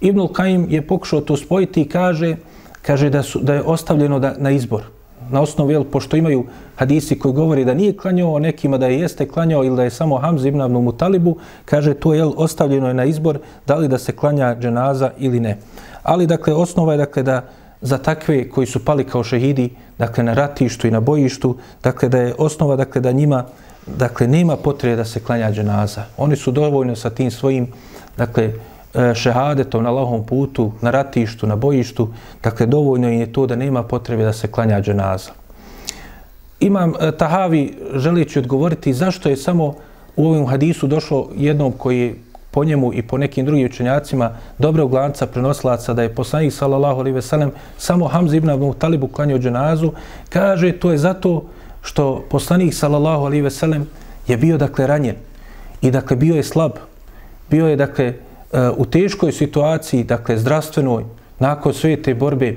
Ibnul 0.02 0.28
Kajim 0.28 0.68
je 0.70 0.82
pokušao 0.88 1.22
to 1.22 1.38
spojiti 1.38 1.82
i 1.82 1.90
kaže, 1.90 2.36
kaže 2.82 3.10
da, 3.10 3.24
su, 3.24 3.40
da 3.40 3.54
je 3.54 3.62
ostavljeno 3.62 4.20
da, 4.20 4.34
na 4.38 4.52
izbor 4.52 4.95
na 5.30 5.42
osnovu, 5.42 5.72
jel, 5.72 5.84
pošto 5.84 6.18
imaju 6.18 6.46
hadisi 6.76 7.20
koji 7.20 7.34
govori 7.34 7.66
da 7.66 7.74
nije 7.74 7.98
klanjao 7.98 8.40
nekima, 8.40 8.78
da 8.78 8.88
je 8.88 9.00
jeste 9.00 9.28
klanjao 9.28 9.64
ili 9.64 9.76
da 9.76 9.84
je 9.84 9.90
samo 9.90 10.18
Hamza 10.18 10.48
ibn 10.48 10.62
Abnu 10.62 10.82
Mutalibu, 10.82 11.38
kaže 11.66 11.94
to 11.94 12.14
je 12.14 12.26
ostavljeno 12.26 12.88
je 12.88 12.94
na 12.94 13.06
izbor 13.06 13.40
da 13.68 13.76
li 13.76 13.88
da 13.88 13.98
se 13.98 14.12
klanja 14.12 14.56
dženaza 14.60 15.12
ili 15.18 15.40
ne. 15.40 15.58
Ali, 16.04 16.28
dakle, 16.28 16.54
osnova 16.54 16.94
je 16.94 16.98
dakle, 16.98 17.24
da 17.24 17.42
za 17.82 17.98
takve 17.98 18.50
koji 18.50 18.68
su 18.68 18.86
pali 18.86 19.04
kao 19.04 19.24
šehidi, 19.24 19.70
dakle, 19.98 20.24
na 20.24 20.34
ratištu 20.34 20.88
i 20.88 20.92
na 20.92 21.00
bojištu, 21.00 21.56
dakle, 21.84 22.10
da 22.10 22.18
je 22.18 22.36
osnova, 22.38 22.76
dakle, 22.76 23.02
da 23.02 23.12
njima, 23.12 23.46
dakle, 23.86 24.28
nema 24.28 24.58
potrebe 24.58 24.96
da 24.96 25.06
se 25.06 25.20
klanja 25.20 25.52
dženaza. 25.52 26.04
Oni 26.18 26.36
su 26.36 26.52
dovoljno 26.52 26.96
sa 26.96 27.10
tim 27.10 27.32
svojim, 27.32 27.68
dakle, 28.18 28.54
E, 28.96 29.16
šehadetom 29.16 29.84
na 29.84 29.92
lahom 29.92 30.24
putu, 30.24 30.72
na 30.82 30.92
ratištu, 30.92 31.48
na 31.48 31.56
bojištu, 31.56 32.08
dakle 32.44 32.66
dovoljno 32.66 33.10
je 33.10 33.34
to 33.34 33.46
da 33.48 33.56
nema 33.56 33.84
potrebe 33.84 34.24
da 34.24 34.34
se 34.34 34.48
klanja 34.48 34.82
dženaza. 34.82 35.32
Imam 36.60 36.94
e, 37.00 37.12
Tahavi 37.12 37.74
želeći 37.96 38.40
odgovoriti 38.40 38.94
zašto 38.94 39.30
je 39.30 39.38
samo 39.38 39.74
u 40.16 40.28
ovom 40.28 40.48
hadisu 40.48 40.88
došlo 40.88 41.30
jednom 41.36 41.72
koji 41.72 42.00
je 42.00 42.16
po 42.52 42.64
njemu 42.64 42.94
i 42.94 43.02
po 43.02 43.18
nekim 43.18 43.46
drugim 43.46 43.66
učenjacima 43.66 44.32
dobrog 44.58 44.94
lanca 44.94 45.28
prenosilaca 45.28 45.94
da 45.94 46.04
je 46.04 46.16
poslanik 46.16 46.54
sallallahu 46.54 47.00
alejhi 47.00 47.16
ve 47.16 47.22
sellem 47.22 47.52
samo 47.78 48.08
Hamza 48.08 48.36
ibn 48.36 48.50
Abu 48.50 48.74
Talibu 48.74 49.08
klanjao 49.08 49.40
dženazu, 49.40 49.92
kaže 50.30 50.72
to 50.72 50.92
je 50.92 50.98
zato 50.98 51.44
što 51.82 52.24
poslanik 52.30 52.74
sallallahu 52.74 53.26
alejhi 53.26 53.42
ve 53.42 53.52
sellem 53.52 53.88
je 54.28 54.38
bio 54.38 54.58
dakle 54.58 54.88
ranjen 54.88 55.16
i 55.82 55.92
dakle 55.92 56.16
bio 56.16 56.36
je 56.36 56.44
slab. 56.44 56.72
Bio 57.50 57.68
je 57.68 57.76
dakle 57.76 58.14
u 58.78 58.86
teškoj 58.86 59.32
situaciji, 59.32 60.04
dakle 60.04 60.38
zdravstvenoj, 60.38 61.04
nakon 61.40 61.74
sve 61.74 62.02
te 62.02 62.14
borbe 62.14 62.56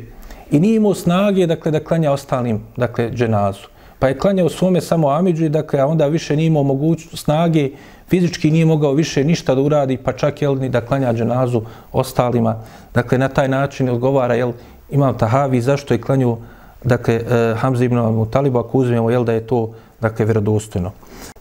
i 0.50 0.60
nije 0.60 0.76
imao 0.76 0.94
snage 0.94 1.46
dakle 1.46 1.72
da 1.72 1.84
klanja 1.84 2.12
ostalim 2.12 2.60
dakle 2.76 3.10
dženazu. 3.10 3.68
Pa 3.98 4.08
je 4.08 4.18
klanjao 4.18 4.48
svome 4.48 4.80
samo 4.80 5.08
Amidži, 5.10 5.48
dakle, 5.48 5.80
a 5.80 5.86
onda 5.86 6.06
više 6.06 6.36
nije 6.36 6.46
imao 6.46 6.62
mogućnost 6.62 7.24
snage, 7.24 7.70
fizički 8.08 8.50
nije 8.50 8.64
mogao 8.66 8.92
više 8.92 9.24
ništa 9.24 9.54
da 9.54 9.60
uradi, 9.60 9.96
pa 9.96 10.12
čak 10.12 10.42
jel, 10.42 10.58
ni 10.58 10.68
da 10.68 10.80
klanja 10.80 11.12
dženazu 11.12 11.62
ostalima. 11.92 12.62
Dakle, 12.94 13.18
na 13.18 13.28
taj 13.28 13.48
način 13.48 13.88
odgovara, 13.88 14.34
jel, 14.34 14.52
imam 14.90 15.18
tahavi, 15.18 15.60
zašto 15.60 15.94
je 15.94 16.00
klanjao, 16.00 16.38
dakle, 16.84 17.14
eh, 17.14 17.54
Hamza 17.58 17.84
ibn 17.84 18.26
Talibu, 18.30 18.58
ako 18.58 18.78
uzmemo, 18.78 19.10
jel, 19.10 19.24
da 19.24 19.32
je 19.32 19.46
to, 19.46 19.74
dakle, 20.00 20.24
vjerodostojno. 20.24 20.92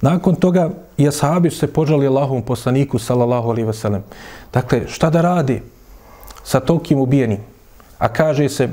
Nakon 0.02 0.36
toga, 0.36 0.70
je 0.98 1.12
sahabi 1.12 1.50
se 1.50 1.68
požali 1.68 2.08
Allahovom 2.08 2.42
poslaniku, 2.42 3.00
sallallahu 3.00 3.50
alaihi 3.50 3.68
wasallam. 3.68 4.02
Dakle, 4.54 4.88
šta 4.88 5.10
da 5.10 5.22
radi 5.22 5.62
sa 6.44 6.60
tokim 6.60 7.00
ubijenim? 7.00 7.40
A 7.98 8.08
kaže 8.08 8.50
se 8.50 8.70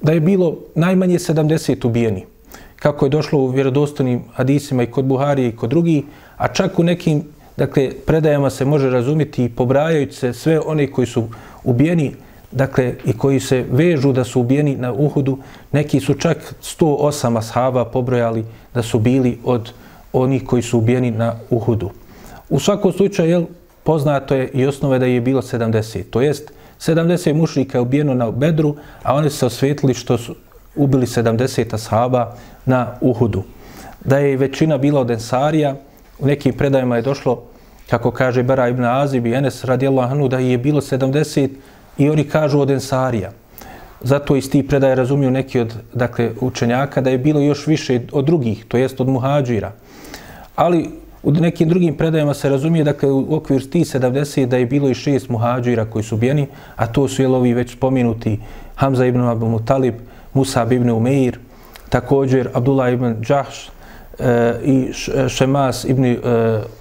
da 0.00 0.12
je 0.12 0.20
bilo 0.20 0.56
najmanje 0.74 1.18
70 1.18 1.86
ubijeni, 1.86 2.26
kako 2.76 3.06
je 3.06 3.10
došlo 3.10 3.38
u 3.38 3.48
vjerodostojnim 3.48 4.22
hadisima 4.34 4.82
i 4.82 4.90
kod 4.90 5.04
Buhari 5.04 5.48
i 5.48 5.56
kod 5.56 5.70
drugih, 5.70 6.04
a 6.36 6.48
čak 6.48 6.78
u 6.78 6.82
nekim 6.82 7.22
dakle, 7.56 7.90
predajama 8.06 8.50
se 8.50 8.64
može 8.64 8.90
razumjeti 8.90 9.44
i 9.44 9.48
pobrajajući 9.48 10.14
se 10.14 10.32
sve 10.32 10.60
one 10.60 10.90
koji 10.90 11.06
su 11.06 11.28
ubijeni 11.64 12.14
dakle, 12.54 12.94
i 13.04 13.12
koji 13.18 13.40
se 13.40 13.64
vežu 13.70 14.12
da 14.12 14.24
su 14.24 14.40
ubijeni 14.40 14.76
na 14.76 14.92
Uhudu, 14.92 15.38
neki 15.72 16.00
su 16.00 16.14
čak 16.14 16.54
108 16.62 17.38
ashaba 17.38 17.84
pobrojali 17.84 18.44
da 18.74 18.82
su 18.82 18.98
bili 18.98 19.38
od 19.44 19.72
onih 20.12 20.44
koji 20.46 20.62
su 20.62 20.78
ubijeni 20.78 21.10
na 21.10 21.34
Uhudu. 21.50 21.90
U 22.48 22.60
svakom 22.60 22.92
slučaju, 22.92 23.30
jel, 23.30 23.44
poznato 23.82 24.34
je 24.34 24.48
i 24.48 24.66
osnove 24.66 24.98
da 24.98 25.06
je 25.06 25.20
bilo 25.20 25.42
70. 25.42 26.02
To 26.10 26.20
jest, 26.20 26.52
70 26.80 27.32
mušnika 27.34 27.78
je 27.78 27.82
ubijeno 27.82 28.14
na 28.14 28.30
Bedru, 28.30 28.76
a 29.02 29.14
oni 29.14 29.30
se 29.30 29.46
osvetili 29.46 29.94
što 29.94 30.18
su 30.18 30.34
ubili 30.76 31.06
70 31.06 31.74
ashaba 31.74 32.34
na 32.66 32.94
Uhudu. 33.00 33.42
Da 34.04 34.18
je 34.18 34.36
većina 34.36 34.78
bila 34.78 35.00
od 35.00 35.10
Ensarija, 35.10 35.76
u 36.18 36.26
nekim 36.26 36.52
predajima 36.52 36.96
je 36.96 37.02
došlo, 37.02 37.42
kako 37.90 38.10
kaže 38.10 38.42
Bera 38.42 38.68
ibn 38.68 38.84
Azib 38.84 39.26
i 39.26 39.34
Enes 39.34 39.64
radijallahu 39.64 40.12
anhu, 40.12 40.28
da 40.28 40.38
je 40.38 40.58
bilo 40.58 40.80
70 40.80 41.48
i 41.98 42.10
oni 42.10 42.24
kažu 42.24 42.60
od 42.60 42.70
Ensarija. 42.70 43.30
Zato 44.02 44.36
iz 44.36 44.50
tih 44.50 44.64
predaje 44.64 44.94
razumiju 44.94 45.30
neki 45.30 45.60
od 45.60 45.74
dakle, 45.94 46.30
učenjaka 46.40 47.00
da 47.00 47.10
je 47.10 47.18
bilo 47.18 47.40
još 47.40 47.66
više 47.66 48.00
od 48.12 48.24
drugih, 48.24 48.64
to 48.68 48.76
jest 48.76 49.00
od 49.00 49.08
muhađira. 49.08 49.72
Ali 50.56 50.90
u 51.22 51.32
nekim 51.32 51.68
drugim 51.68 51.96
predajama 51.96 52.34
se 52.34 52.48
razumije 52.48 52.84
dakle, 52.84 53.10
u 53.10 53.36
okvir 53.36 53.70
ti 53.70 53.80
70 53.80 54.46
da 54.46 54.56
je 54.56 54.66
bilo 54.66 54.88
i 54.88 54.94
šest 54.94 55.28
muhađira 55.28 55.84
koji 55.84 56.02
su 56.02 56.16
bijeni, 56.16 56.46
a 56.76 56.86
to 56.86 57.08
su 57.08 57.22
jelovi 57.22 57.54
već 57.54 57.72
spominuti 57.72 58.38
Hamza 58.74 59.06
ibn 59.06 59.20
Abu 59.20 59.48
Mutalib, 59.48 59.94
Musa 60.34 60.66
ibn 60.70 60.90
Umeir, 60.90 61.38
također 61.88 62.48
Abdullah 62.54 62.92
ibn 62.92 63.14
Džahš 63.22 63.70
e, 64.18 64.54
i 64.64 64.92
Šemas 65.28 65.84
ibn 65.84 66.04
e, 66.04 66.18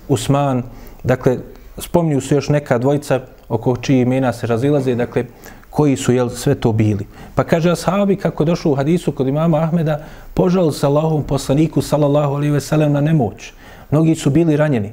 Usman. 0.08 0.64
Dakle, 1.04 1.38
spomnju 1.78 2.22
se 2.22 2.36
još 2.36 2.50
neka 2.50 2.78
dvojica 2.78 3.20
oko 3.54 3.76
čiji 3.78 4.02
imena 4.02 4.34
se 4.34 4.48
razilaze, 4.48 4.96
dakle, 4.96 5.26
koji 5.70 5.98
su 5.98 6.14
jel, 6.14 6.30
sve 6.30 6.56
to 6.56 6.72
bili. 6.72 7.06
Pa 7.36 7.44
kaže 7.44 7.72
ashabi 7.72 8.16
kako 8.16 8.44
je 8.44 8.46
došlo 8.46 8.72
u 8.72 8.76
hadisu 8.76 9.12
kod 9.12 9.28
imama 9.28 9.58
Ahmeda, 9.58 10.00
požal 10.34 10.72
sa 10.72 10.88
Allahom 10.88 11.24
poslaniku 11.24 11.82
sallallahu 11.82 12.36
alaihi 12.36 12.54
veselem 12.54 12.92
na 12.92 13.02
nemoć. 13.02 13.54
Mnogi 13.92 14.16
su 14.16 14.30
bili 14.30 14.58
ranjeni. 14.58 14.92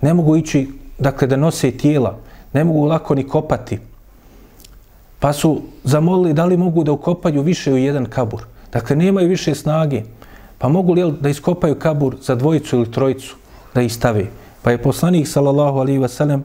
Ne 0.00 0.14
mogu 0.14 0.36
ići, 0.36 0.68
dakle, 0.98 1.26
da 1.26 1.36
nose 1.36 1.70
tijela. 1.70 2.16
Ne 2.52 2.64
mogu 2.64 2.84
lako 2.86 3.14
ni 3.14 3.24
kopati. 3.26 3.78
Pa 5.18 5.32
su 5.32 5.60
zamolili 5.84 6.34
da 6.34 6.44
li 6.44 6.56
mogu 6.56 6.84
da 6.84 6.92
ukopaju 6.92 7.42
više 7.42 7.72
u 7.72 7.76
jedan 7.76 8.06
kabur. 8.06 8.42
Dakle, 8.72 8.96
nemaju 8.96 9.28
više 9.28 9.54
snage. 9.54 10.02
Pa 10.58 10.68
mogu 10.68 10.94
li 10.94 11.12
da 11.20 11.28
iskopaju 11.28 11.78
kabur 11.78 12.16
za 12.22 12.34
dvojicu 12.34 12.76
ili 12.76 12.92
trojicu 12.92 13.36
da 13.74 13.82
ih 13.82 13.92
stave? 13.94 14.26
Pa 14.62 14.70
je 14.70 14.82
poslanik, 14.82 15.28
sallallahu 15.28 15.78
alaihi 15.78 15.98
wasallam, 15.98 16.42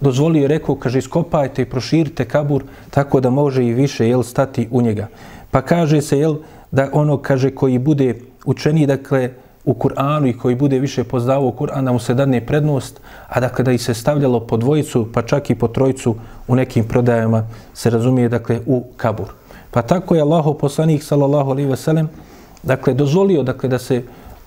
dozvolio 0.00 0.44
i 0.44 0.48
rekao, 0.48 0.74
kaže, 0.74 0.98
iskopajte 0.98 1.62
i 1.62 1.70
proširite 1.70 2.24
kabur 2.24 2.64
tako 2.90 3.20
da 3.20 3.30
može 3.30 3.64
i 3.64 3.74
više 3.74 4.08
jel, 4.08 4.22
stati 4.22 4.68
u 4.70 4.82
njega. 4.82 5.08
Pa 5.50 5.62
kaže 5.62 6.00
se, 6.02 6.18
jel, 6.18 6.36
da 6.70 6.88
ono, 6.92 7.16
kaže, 7.16 7.50
koji 7.50 7.78
bude 7.78 8.14
učeni, 8.44 8.86
dakle, 8.86 9.30
u 9.64 9.74
Kur'anu 9.74 10.28
i 10.28 10.38
koji 10.38 10.54
bude 10.54 10.78
više 10.78 11.04
poznavao 11.04 11.50
Kur'an, 11.50 11.84
da 11.84 11.92
mu 11.92 11.98
se 11.98 12.14
dadne 12.14 12.40
prednost, 12.46 13.00
a 13.28 13.40
dakle 13.40 13.64
da 13.64 13.72
ih 13.72 13.82
se 13.82 13.94
stavljalo 13.94 14.40
po 14.40 14.56
dvojicu, 14.56 15.08
pa 15.12 15.22
čak 15.22 15.50
i 15.50 15.54
po 15.54 15.68
trojicu 15.68 16.14
u 16.48 16.54
nekim 16.54 16.84
prodajama, 16.84 17.46
se 17.74 17.90
razumije, 17.90 18.28
dakle, 18.28 18.60
u 18.66 18.84
kabur. 18.96 19.26
Pa 19.70 19.82
tako 19.82 20.14
je 20.14 20.22
Allaho 20.22 20.54
poslanik, 20.54 21.02
sallallahu 21.02 21.50
alaihi 21.50 21.68
ve 21.68 21.76
sellem, 21.76 22.08
dakle, 22.62 22.94
dozvolio, 22.94 23.42
dakle, 23.42 23.68
da 23.68 23.78
se 23.78 24.02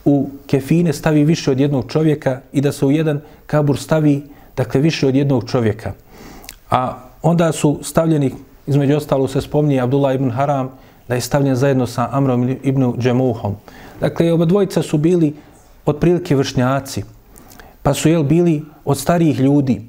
u 0.05 0.29
kefine 0.47 0.93
stavi 0.93 1.23
više 1.23 1.51
od 1.51 1.59
jednog 1.59 1.91
čovjeka 1.91 2.39
i 2.51 2.61
da 2.61 2.71
se 2.71 2.85
u 2.85 2.91
jedan 2.91 3.19
kabur 3.45 3.77
stavi, 3.77 4.23
dakle, 4.59 4.81
više 4.81 5.07
od 5.07 5.15
jednog 5.15 5.47
čovjeka. 5.47 5.93
A 6.69 6.97
onda 7.21 7.51
su 7.51 7.79
stavljeni, 7.81 8.33
između 8.67 8.97
ostalo 8.97 9.27
se 9.27 9.41
spomni 9.41 9.79
Abdullah 9.79 10.15
ibn 10.15 10.31
Haram, 10.31 10.71
da 11.07 11.15
je 11.15 11.21
stavljen 11.21 11.55
zajedno 11.55 11.87
sa 11.87 12.09
Amrom 12.11 12.49
ibn 12.63 12.93
Džemuhom. 12.99 13.55
Dakle, 14.01 14.33
oba 14.33 14.45
dvojica 14.45 14.81
su 14.81 14.97
bili 14.97 15.33
otprilike 15.85 16.35
vršnjaci, 16.35 17.03
pa 17.83 17.93
su 17.93 18.09
jel 18.09 18.23
bili 18.23 18.61
od 18.85 18.97
starijih 18.97 19.39
ljudi 19.39 19.81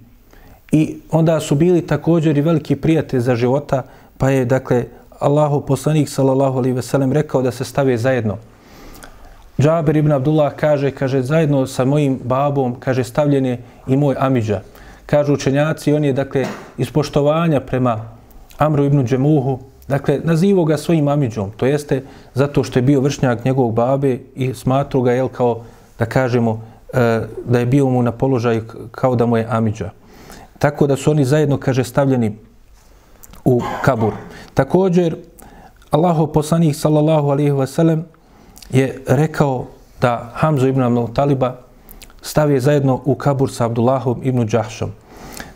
i 0.72 0.96
onda 1.10 1.40
su 1.40 1.54
bili 1.54 1.82
također 1.86 2.38
i 2.38 2.46
veliki 2.46 2.76
prijatelji 2.76 3.22
za 3.22 3.36
života, 3.36 3.82
pa 4.18 4.30
je, 4.30 4.44
dakle, 4.44 4.84
Allahu 5.18 5.60
poslanik, 5.66 6.08
sallallahu 6.08 6.58
alaihi 6.58 6.76
ve 6.76 6.82
sellem, 6.82 7.12
rekao 7.12 7.42
da 7.42 7.50
se 7.50 7.64
stave 7.64 7.98
zajedno. 7.98 8.38
Džaber 9.60 9.96
ibn 9.96 10.12
Abdullah 10.12 10.54
kaže, 10.56 10.90
kaže, 10.90 11.22
zajedno 11.22 11.66
sa 11.66 11.84
mojim 11.84 12.18
babom, 12.24 12.74
kaže, 12.80 13.04
stavljen 13.04 13.46
je 13.46 13.58
i 13.86 13.96
moj 13.96 14.16
Amidža. 14.18 14.60
Kažu 15.06 15.34
učenjaci, 15.34 15.92
on 15.92 16.04
je, 16.04 16.12
dakle, 16.12 16.44
iz 16.78 16.90
poštovanja 16.90 17.60
prema 17.60 18.08
Amru 18.58 18.84
ibn 18.84 19.06
Džemuhu, 19.06 19.58
Dakle, 19.90 20.20
nazivo 20.22 20.64
ga 20.64 20.76
svojim 20.76 21.08
amidžom, 21.08 21.50
to 21.56 21.66
jeste 21.66 22.02
zato 22.34 22.64
što 22.64 22.78
je 22.78 22.82
bio 22.82 23.00
vršnjak 23.00 23.44
njegovog 23.44 23.74
babe 23.74 24.18
i 24.34 24.54
smatru 24.54 25.02
ga, 25.02 25.12
jel, 25.12 25.28
kao 25.28 25.64
da 25.98 26.06
kažemo, 26.06 26.60
e, 26.92 27.26
da 27.46 27.58
je 27.58 27.66
bio 27.66 27.86
mu 27.86 28.02
na 28.02 28.12
položaju 28.12 28.62
kao 28.90 29.16
da 29.16 29.26
mu 29.26 29.36
je 29.36 29.46
amidža. 29.50 29.90
Tako 30.58 30.86
da 30.86 30.96
su 30.96 31.10
oni 31.10 31.24
zajedno, 31.24 31.58
kaže, 31.58 31.84
stavljeni 31.84 32.36
u 33.44 33.60
kabur. 33.82 34.12
Također, 34.54 35.16
Allaho 35.90 36.26
poslanih, 36.26 36.76
sallallahu 36.76 37.30
alihi 37.30 37.50
wasallam, 37.50 38.02
je 38.70 39.02
rekao 39.06 39.66
da 40.00 40.30
Hamzu 40.34 40.68
ibn 40.68 40.82
Abdul 40.82 41.14
Taliba 41.14 41.56
stavije 42.22 42.60
zajedno 42.60 43.00
u 43.04 43.14
kabur 43.14 43.50
sa 43.50 43.64
Abdullahom 43.64 44.20
ibn 44.22 44.46
Đahšom. 44.46 44.90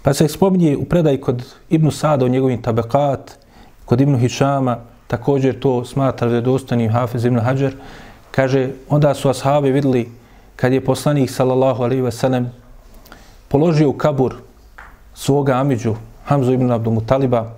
Pa 0.02 0.14
se 0.14 0.28
spominje 0.28 0.76
u 0.76 0.84
predaj 0.84 1.20
kod 1.20 1.44
Ibn 1.68 1.90
Sada 1.90 2.24
o 2.24 2.28
njegovim 2.28 2.62
tabekat, 2.62 3.38
Kod 3.84 4.00
Ibn 4.00 4.16
Hišama 4.16 4.78
također 5.06 5.60
to 5.60 5.84
smatra 5.84 6.28
da 6.28 6.34
je 6.34 6.40
dostanim 6.40 6.92
Hafiz 6.92 7.24
Ibn 7.24 7.38
Hajar. 7.38 7.72
Kaže, 8.30 8.70
onda 8.88 9.14
su 9.14 9.28
ashabi 9.28 9.70
vidjeli 9.70 10.08
kad 10.56 10.72
je 10.72 10.84
poslanik 10.84 11.30
sallallahu 11.30 11.82
alaihi 11.82 12.02
ve 12.02 12.12
sellem 12.12 12.52
položio 13.48 13.90
u 13.90 13.92
kabur 13.92 14.34
svoga 15.14 15.52
Amidžu, 15.52 15.94
Hamzu 16.24 16.52
ibn 16.52 16.70
Abdul 16.70 16.92
Mutaliba, 16.92 17.50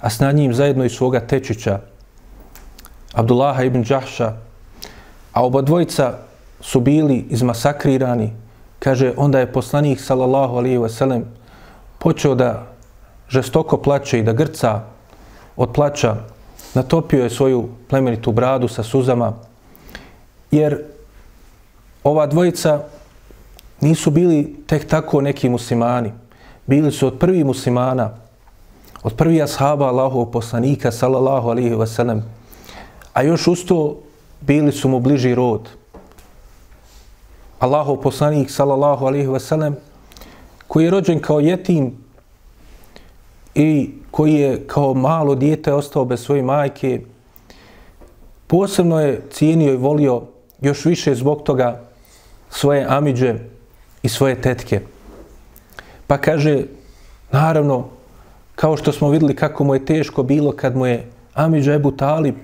a 0.00 0.10
s 0.10 0.20
njim 0.20 0.54
zajedno 0.54 0.84
i 0.84 0.88
svoga 0.88 1.20
tečića, 1.20 1.80
Abdullaha 3.14 3.62
ibn 3.62 3.82
Đahša, 3.82 4.32
a 5.34 5.44
oba 5.44 5.62
dvojica 5.62 6.18
su 6.60 6.80
bili 6.80 7.26
izmasakrirani, 7.30 8.32
kaže, 8.78 9.12
onda 9.16 9.38
je 9.38 9.52
poslanik 9.52 10.00
sallallahu 10.00 10.56
alaihi 10.56 10.78
ve 10.78 10.88
sellem 10.88 11.24
počeo 11.98 12.34
da 12.34 12.66
žestoko 13.28 13.76
plaće 13.76 14.18
i 14.18 14.22
da 14.22 14.32
grca 14.32 14.80
od 15.56 15.72
plaća, 15.72 16.16
natopio 16.74 17.22
je 17.22 17.30
svoju 17.30 17.68
plemenitu 17.88 18.32
bradu 18.32 18.68
sa 18.68 18.82
suzama, 18.82 19.32
jer 20.50 20.82
ova 22.04 22.26
dvojica 22.26 22.80
nisu 23.80 24.10
bili 24.10 24.56
tek 24.66 24.88
tako 24.88 25.20
neki 25.20 25.48
muslimani. 25.48 26.12
Bili 26.66 26.92
su 26.92 27.06
od 27.06 27.18
prvih 27.18 27.44
muslimana, 27.44 28.10
od 29.02 29.14
prvih 29.16 29.42
ashaba 29.42 29.86
Allahovog 29.86 30.30
poslanika, 30.32 30.92
sallallahu 30.92 31.48
alihi 31.48 31.74
wasallam, 31.74 32.20
a 33.12 33.22
još 33.22 33.46
usto 33.46 34.03
bili 34.46 34.72
su 34.72 34.88
mu 34.88 35.00
bliži 35.00 35.34
rod. 35.34 35.68
Allahov 37.58 37.96
poslanik, 37.96 38.50
sallallahu 38.50 39.06
alihi 39.06 39.26
wasallam, 39.26 39.74
koji 40.68 40.84
je 40.84 40.90
rođen 40.90 41.20
kao 41.20 41.40
jetim 41.40 41.92
i 43.54 43.90
koji 44.10 44.34
je 44.34 44.66
kao 44.66 44.94
malo 44.94 45.34
dijete 45.34 45.72
ostao 45.72 46.04
bez 46.04 46.20
svoje 46.20 46.42
majke, 46.42 47.00
posebno 48.46 49.00
je 49.00 49.22
cijenio 49.30 49.72
i 49.72 49.76
volio 49.76 50.22
još 50.60 50.84
više 50.84 51.14
zbog 51.14 51.42
toga 51.42 51.80
svoje 52.50 52.86
amiđe 52.88 53.34
i 54.02 54.08
svoje 54.08 54.40
tetke. 54.42 54.80
Pa 56.06 56.18
kaže, 56.18 56.64
naravno, 57.32 57.88
kao 58.54 58.76
što 58.76 58.92
smo 58.92 59.08
videli 59.10 59.36
kako 59.36 59.64
mu 59.64 59.74
je 59.74 59.84
teško 59.84 60.22
bilo 60.22 60.52
kad 60.52 60.76
mu 60.76 60.86
je 60.86 61.08
Amidža 61.34 61.74
Ebu 61.74 61.90
Talib 61.90 62.34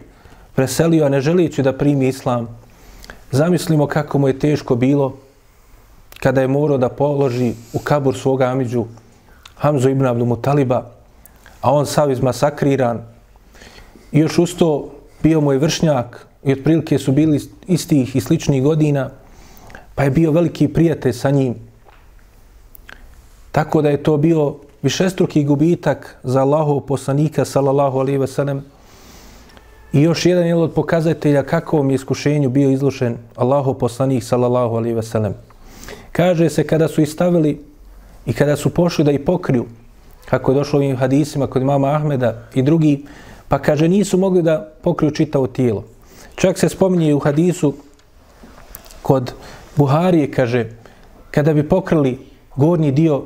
preselio, 0.55 1.05
a 1.05 1.09
ne 1.09 1.21
želijeći 1.21 1.63
da 1.63 1.73
primi 1.73 2.09
islam, 2.09 2.49
zamislimo 3.31 3.87
kako 3.87 4.19
mu 4.19 4.29
je 4.29 4.39
teško 4.39 4.77
bilo 4.77 5.17
kada 6.21 6.41
je 6.41 6.49
morao 6.49 6.79
da 6.79 6.89
položi 6.89 7.53
u 7.73 7.79
kabur 7.79 8.17
svoga 8.17 8.45
amiđu 8.47 8.85
Hamzu 9.57 9.91
ibn 9.91 10.07
Abdu 10.07 10.25
Mutaliba, 10.25 10.91
a 11.61 11.73
on 11.73 11.87
sav 11.87 12.11
izmasakriran. 12.11 13.03
I 14.13 14.19
još 14.19 14.39
usto 14.39 14.91
bio 15.23 15.41
mu 15.41 15.53
je 15.53 15.59
vršnjak 15.59 16.27
i 16.45 16.53
otprilike 16.53 16.99
su 16.99 17.13
bili 17.13 17.41
istih 17.67 18.17
i 18.17 18.21
sličnih 18.21 18.63
godina, 18.63 19.11
pa 19.95 20.05
je 20.05 20.11
bio 20.11 20.33
veliki 20.33 20.69
prijatelj 20.69 21.13
sa 21.13 21.31
njim. 21.31 21.55
Tako 23.53 23.83
da 23.83 23.91
je 23.91 24.03
to 24.03 24.17
bio 24.17 24.55
višestruki 24.83 25.45
gubitak 25.45 26.17
za 26.23 26.41
Allahov 26.41 26.81
poslanika, 26.81 27.45
sallallahu 27.45 27.99
alaihi 27.99 28.19
ve 28.19 28.27
sellem, 28.27 28.65
I 29.93 30.03
još 30.03 30.27
jedan 30.27 30.47
je 30.47 30.55
od 30.55 30.73
pokazatelja 30.73 31.43
kakvom 31.43 31.91
je 31.91 31.95
iskušenju 31.95 32.51
bio 32.51 32.71
izlušen 32.71 33.17
Allahov 33.37 33.75
poslanik, 33.75 34.25
sallallahu 34.25 34.77
alaihi 34.77 34.95
ve 34.95 35.03
sellem. 35.03 35.35
Kaže 36.13 36.51
se 36.51 36.67
kada 36.67 36.89
su 36.89 37.03
istavili 37.03 37.61
i 38.27 38.33
kada 38.33 38.57
su 38.57 38.71
pošli 38.71 39.05
da 39.05 39.11
ih 39.11 39.21
pokriju, 39.21 39.67
kako 40.31 40.53
je 40.53 40.55
došlo 40.55 40.79
ovim 40.79 40.97
hadisima 40.97 41.47
kod 41.47 41.63
mama 41.63 41.95
Ahmeda 41.95 42.43
i 42.55 42.63
drugi, 42.63 43.05
pa 43.49 43.59
kaže 43.59 43.89
nisu 43.89 44.19
mogli 44.19 44.43
da 44.43 44.73
pokriju 44.83 45.11
čitavo 45.11 45.47
tijelo. 45.47 45.85
Čak 46.35 46.59
se 46.59 46.69
spominje 46.69 47.15
u 47.15 47.19
hadisu 47.19 47.75
kod 49.03 49.33
Buharije, 49.77 50.31
kaže, 50.31 50.69
kada 51.31 51.53
bi 51.53 51.69
pokrili 51.69 52.19
gornji 52.57 52.93
dio 52.93 53.23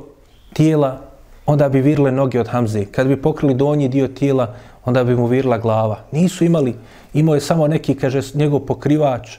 tijela, 0.53 1.01
onda 1.45 1.69
bi 1.69 1.81
virile 1.81 2.11
noge 2.11 2.39
od 2.39 2.47
Hamze. 2.47 2.85
Kada 2.85 3.09
bi 3.09 3.21
pokrili 3.21 3.53
donji 3.53 3.87
dio 3.87 4.07
tijela, 4.07 4.55
onda 4.85 5.03
bi 5.03 5.15
mu 5.15 5.27
virila 5.27 5.57
glava. 5.57 5.99
Nisu 6.11 6.45
imali, 6.45 6.75
imao 7.13 7.35
je 7.35 7.41
samo 7.41 7.67
neki, 7.67 7.95
kaže, 7.95 8.21
njegov 8.33 8.59
pokrivač 8.59 9.37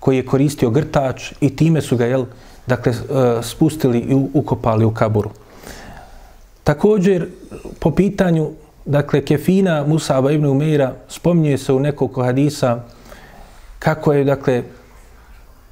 koji 0.00 0.16
je 0.16 0.26
koristio 0.26 0.70
grtač 0.70 1.32
i 1.40 1.56
time 1.56 1.82
su 1.82 1.96
ga, 1.96 2.06
jel, 2.06 2.24
dakle, 2.66 2.92
e, 2.92 2.96
spustili 3.42 3.98
i 3.98 4.14
ukopali 4.34 4.84
u 4.84 4.94
kaburu. 4.94 5.30
Također, 6.64 7.28
po 7.80 7.90
pitanju, 7.90 8.50
dakle, 8.84 9.24
kefina 9.24 9.84
Musaba 9.86 10.32
ibn 10.32 10.46
Umeira, 10.46 10.92
spominje 11.08 11.58
se 11.58 11.72
u 11.72 11.80
nekoliko 11.80 12.22
hadisa 12.22 12.80
kako 13.78 14.12
je, 14.12 14.24
dakle, 14.24 14.62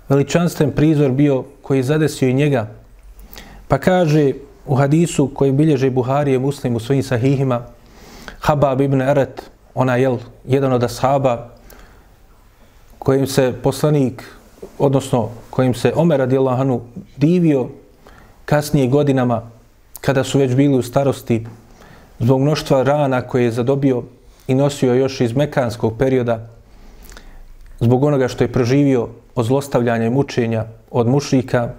veličanstven 0.09 0.71
prizor 0.71 1.11
bio 1.11 1.45
koji 1.63 1.79
je 1.79 1.83
zadesio 1.83 2.29
i 2.29 2.35
njega. 2.35 2.69
Pa 3.69 3.79
kaže 3.79 4.33
u 4.67 4.75
hadisu 4.75 5.31
koji 5.35 5.53
bilježe 5.53 5.91
Buharije 5.91 6.39
muslim 6.39 6.77
u 6.77 6.81
svojim 6.81 7.03
sahihima, 7.03 7.63
Habab 8.41 8.81
ibn 8.81 9.03
Eret, 9.03 9.51
ona 9.75 9.97
je 9.97 10.19
jedan 10.45 10.73
od 10.73 10.83
ashaba 10.83 11.49
kojim 12.99 13.27
se 13.27 13.53
poslanik, 13.63 14.23
odnosno 14.79 15.31
kojim 15.51 15.75
se 15.75 15.93
Omer 15.97 16.19
radijallahu 16.19 16.81
divio 17.17 17.69
kasnije 18.45 18.89
godinama 18.89 19.43
kada 20.01 20.25
su 20.25 20.39
već 20.39 20.55
bili 20.55 20.79
u 20.79 20.83
starosti 20.83 21.47
zbog 22.19 22.41
mnoštva 22.41 22.83
rana 22.83 23.23
koje 23.23 23.45
je 23.45 23.51
zadobio 23.51 24.03
i 24.47 24.55
nosio 24.55 24.95
još 24.95 25.21
iz 25.21 25.37
mekanskog 25.37 25.99
perioda 25.99 26.49
zbog 27.81 28.05
onoga 28.05 28.29
što 28.29 28.45
je 28.45 28.53
proživio 28.53 29.09
od 29.35 29.45
zlostavljanja 29.45 30.07
i 30.07 30.11
mučenja 30.11 30.65
od 30.91 31.07
mušrika. 31.07 31.73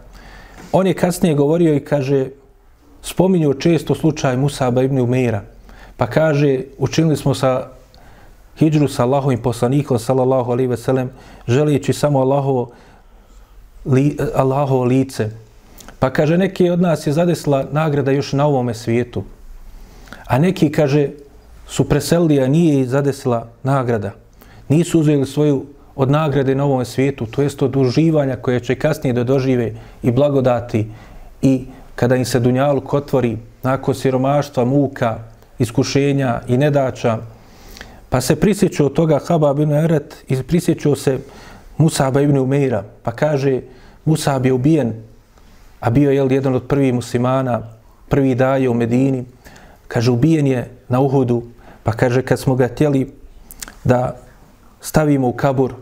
On 0.72 0.88
je 0.88 0.94
kasnije 0.94 1.36
govorio 1.36 1.76
i 1.76 1.80
kaže, 1.80 2.30
spominju 3.02 3.54
često 3.54 3.96
slučaj 3.96 4.38
Musaba 4.38 4.84
ibn 4.84 5.00
Umeira, 5.00 5.42
pa 5.98 6.08
kaže, 6.08 6.62
učinili 6.78 7.18
smo 7.18 7.34
sa 7.34 7.68
hijđru 8.58 8.88
sa 8.88 9.04
Allahovim 9.04 9.42
poslanikom, 9.42 10.00
sallallahu 10.00 10.52
alaihi 10.52 10.70
ve 10.70 10.78
sellem, 10.78 11.10
želijeći 11.48 11.94
samo 11.94 12.20
Allahovo, 12.20 12.70
li, 13.86 14.18
Allahovo 14.36 14.84
lice. 14.84 15.30
Pa 16.00 16.10
kaže, 16.10 16.38
neki 16.38 16.70
od 16.70 16.82
nas 16.82 17.08
je 17.08 17.14
zadesla 17.14 17.66
nagrada 17.72 18.12
još 18.12 18.34
na 18.34 18.46
ovome 18.46 18.74
svijetu. 18.74 19.24
A 20.28 20.40
neki, 20.40 20.72
kaže, 20.72 21.10
su 21.68 21.90
preselili, 21.90 22.42
a 22.42 22.48
nije 22.48 22.86
zadesila 22.86 23.48
nagrada. 23.64 24.12
Nisu 24.70 25.00
uzeli 25.00 25.26
svoju 25.26 25.66
od 25.96 26.12
nagrade 26.12 26.56
na 26.56 26.64
ovom 26.64 26.86
svijetu, 26.86 27.26
to 27.26 27.42
jest 27.42 27.62
od 27.62 27.76
uživanja 27.76 28.36
koje 28.36 28.60
će 28.60 28.76
kasnije 28.76 29.14
da 29.14 29.24
dožive 29.24 29.74
i 30.04 30.12
blagodati 30.12 30.88
i 31.42 31.66
kada 31.96 32.16
im 32.16 32.26
se 32.26 32.40
dunjaluk 32.40 32.94
otvori 32.94 33.38
nakon 33.64 33.96
siromaštva, 33.96 34.66
muka, 34.66 35.20
iskušenja 35.60 36.42
i 36.48 36.58
nedača, 36.58 37.18
pa 38.10 38.22
se 38.22 38.36
prisjećao 38.36 38.90
toga 38.90 39.20
Habab 39.28 39.60
ibn 39.60 39.74
Eret 39.74 40.24
i 40.28 40.44
prisjećao 40.44 40.96
se 40.96 41.20
Musaba 41.78 42.22
ibn 42.22 42.38
Umeira, 42.38 42.84
pa 43.04 43.12
kaže 43.12 43.62
Musab 44.06 44.46
je 44.46 44.54
ubijen, 44.54 44.94
a 45.80 45.90
bio 45.90 46.12
je 46.12 46.28
jedan 46.30 46.56
od 46.56 46.68
prvih 46.68 46.94
muslimana, 46.94 47.62
prvi 48.10 48.36
daje 48.36 48.70
u 48.70 48.74
Medini, 48.74 49.26
kaže 49.88 50.12
ubijen 50.12 50.48
je 50.48 50.70
na 50.90 51.00
Uhudu, 51.00 51.44
pa 51.84 51.92
kaže 51.92 52.22
kad 52.22 52.40
smo 52.40 52.56
ga 52.56 52.68
htjeli 52.68 53.12
da 53.84 54.16
stavimo 54.82 55.28
u 55.28 55.34
kabur, 55.34 55.74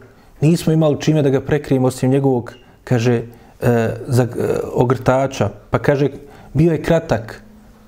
nismo 0.41 0.73
imali 0.73 1.01
čime 1.01 1.21
da 1.21 1.29
ga 1.29 1.41
prekrijemo 1.41 1.87
osim 1.87 2.11
njegovog, 2.11 2.53
kaže, 2.83 3.23
e, 3.61 3.89
za, 4.07 4.23
e, 4.23 4.27
ogrtača. 4.73 5.49
Pa 5.69 5.79
kaže, 5.79 6.09
bio 6.53 6.71
je 6.71 6.83
kratak, 6.83 7.41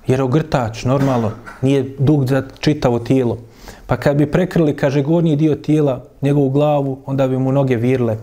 jer 0.08 0.22
ogrtač, 0.22 0.84
normalno, 0.84 1.30
nije 1.62 1.94
dug 1.98 2.26
za 2.26 2.42
čitavo 2.60 2.98
tijelo. 2.98 3.38
Pa 3.86 3.96
kad 3.96 4.16
bi 4.16 4.30
prekrili, 4.30 4.76
kaže, 4.76 5.02
gornji 5.02 5.36
dio 5.36 5.54
tijela, 5.54 6.04
njegovu 6.22 6.50
glavu, 6.50 6.98
onda 7.06 7.28
bi 7.28 7.38
mu 7.38 7.52
noge 7.52 7.76
virle. 7.76 8.16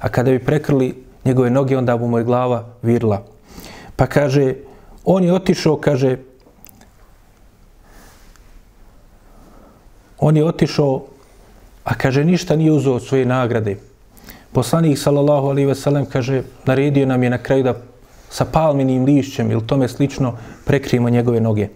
A 0.00 0.08
kada 0.08 0.30
bi 0.30 0.38
prekrili 0.38 1.04
njegove 1.24 1.50
noge, 1.50 1.78
onda 1.78 1.96
bi 1.96 2.06
mu 2.06 2.18
je 2.18 2.24
glava 2.24 2.64
virla. 2.82 3.22
Pa 3.96 4.06
kaže, 4.06 4.54
on 5.04 5.24
je 5.24 5.32
otišao, 5.32 5.76
kaže, 5.76 6.16
on 10.18 10.36
je 10.36 10.44
otišao 10.44 11.02
a 11.84 11.94
kaže 11.94 12.24
ništa 12.24 12.56
nije 12.56 12.72
uzeo 12.72 12.94
od 12.94 13.04
svoje 13.04 13.24
nagrade. 13.24 13.76
Poslanik 14.52 14.98
sallallahu 14.98 15.46
alejhi 15.46 15.66
ve 15.66 15.74
sellem 15.74 16.06
kaže 16.06 16.42
naredio 16.64 17.06
nam 17.06 17.22
je 17.22 17.30
na 17.30 17.38
kraju 17.38 17.62
da 17.62 17.74
sa 18.34 18.44
palminim 18.44 19.04
lišćem 19.04 19.50
ili 19.50 19.66
tome 19.66 19.88
slično 19.88 20.32
prekrijemo 20.64 21.10
njegove 21.10 21.40
noge. 21.40 21.68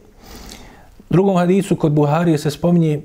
U 0.99 1.11
drugom 1.11 1.37
hadisu 1.37 1.77
kod 1.77 1.93
Buharije 1.93 2.39
se 2.39 2.51
spominje 2.51 3.01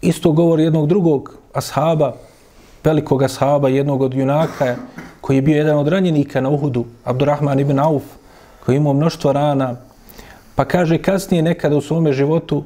isto 0.00 0.32
govor 0.32 0.60
jednog 0.60 0.88
drugog 0.88 1.38
ashaba, 1.54 2.12
velikog 2.84 3.22
ashaba, 3.22 3.68
jednog 3.68 4.02
od 4.02 4.14
junaka 4.14 4.76
koji 5.20 5.36
je 5.36 5.42
bio 5.42 5.56
jedan 5.56 5.78
od 5.78 5.88
ranjenika 5.88 6.40
na 6.40 6.50
Uhudu, 6.50 6.84
Abdurrahman 7.04 7.60
ibn 7.60 7.78
Auf, 7.78 8.02
koji 8.64 8.76
imao 8.76 8.92
mnoštvo 8.92 9.32
rana, 9.32 9.76
pa 10.54 10.64
kaže 10.64 10.98
kasnije 10.98 11.42
nekada 11.42 11.76
u 11.76 11.80
svome 11.80 12.12
životu 12.12 12.64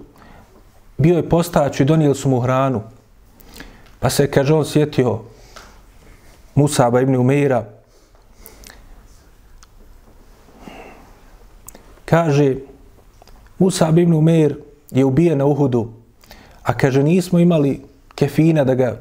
bio 0.99 1.17
je 1.17 1.29
postač 1.29 1.81
i 1.81 1.85
donijeli 1.85 2.15
su 2.15 2.29
mu 2.29 2.41
hranu. 2.41 2.83
Pa 4.01 4.11
se, 4.11 4.31
kaže, 4.31 4.55
on 4.55 4.65
sjetio 4.65 5.21
Musaba 6.55 7.01
ibn 7.01 7.17
Umeira. 7.17 7.65
Kaže, 12.05 12.57
Musa 13.59 13.89
ibn 13.89 14.13
Umeir 14.13 14.57
je 14.91 15.05
ubijen 15.05 15.39
na 15.39 15.47
Uhudu, 15.47 15.89
a 16.63 16.75
kaže, 16.75 17.03
nismo 17.03 17.39
imali 17.39 17.81
kefina 18.15 18.65
da 18.65 18.75
ga 18.75 19.01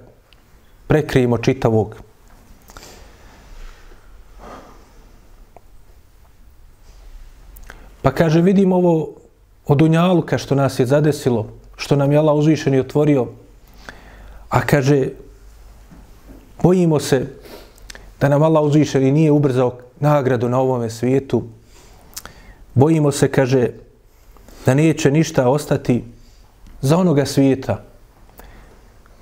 prekrijemo 0.88 1.38
čitavog. 1.38 1.96
Pa 8.02 8.12
kaže, 8.12 8.42
vidim 8.42 8.72
ovo 8.72 9.16
od 9.68 9.82
Unjaluka 9.82 10.38
što 10.38 10.56
nas 10.56 10.80
je 10.80 10.86
zadesilo, 10.86 11.48
što 11.78 11.96
nam 11.96 12.12
je 12.12 12.18
Allah 12.18 12.36
uzvišen 12.36 12.74
i 12.74 12.80
otvorio, 12.80 13.28
A 14.54 14.62
kaže, 14.62 15.10
bojimo 16.62 17.00
se 17.00 17.26
da 18.22 18.30
nam 18.30 18.44
Allah 18.44 18.64
uzvišeni 18.64 19.12
nije 19.12 19.32
ubrzao 19.32 19.78
nagradu 20.00 20.50
na 20.50 20.60
ovome 20.60 20.90
svijetu. 20.90 21.44
Bojimo 22.74 23.12
se, 23.12 23.32
kaže, 23.32 23.70
da 24.66 24.74
neće 24.74 25.12
ništa 25.12 25.50
ostati 25.50 26.04
za 26.82 26.98
onoga 26.98 27.26
svijeta. 27.26 27.84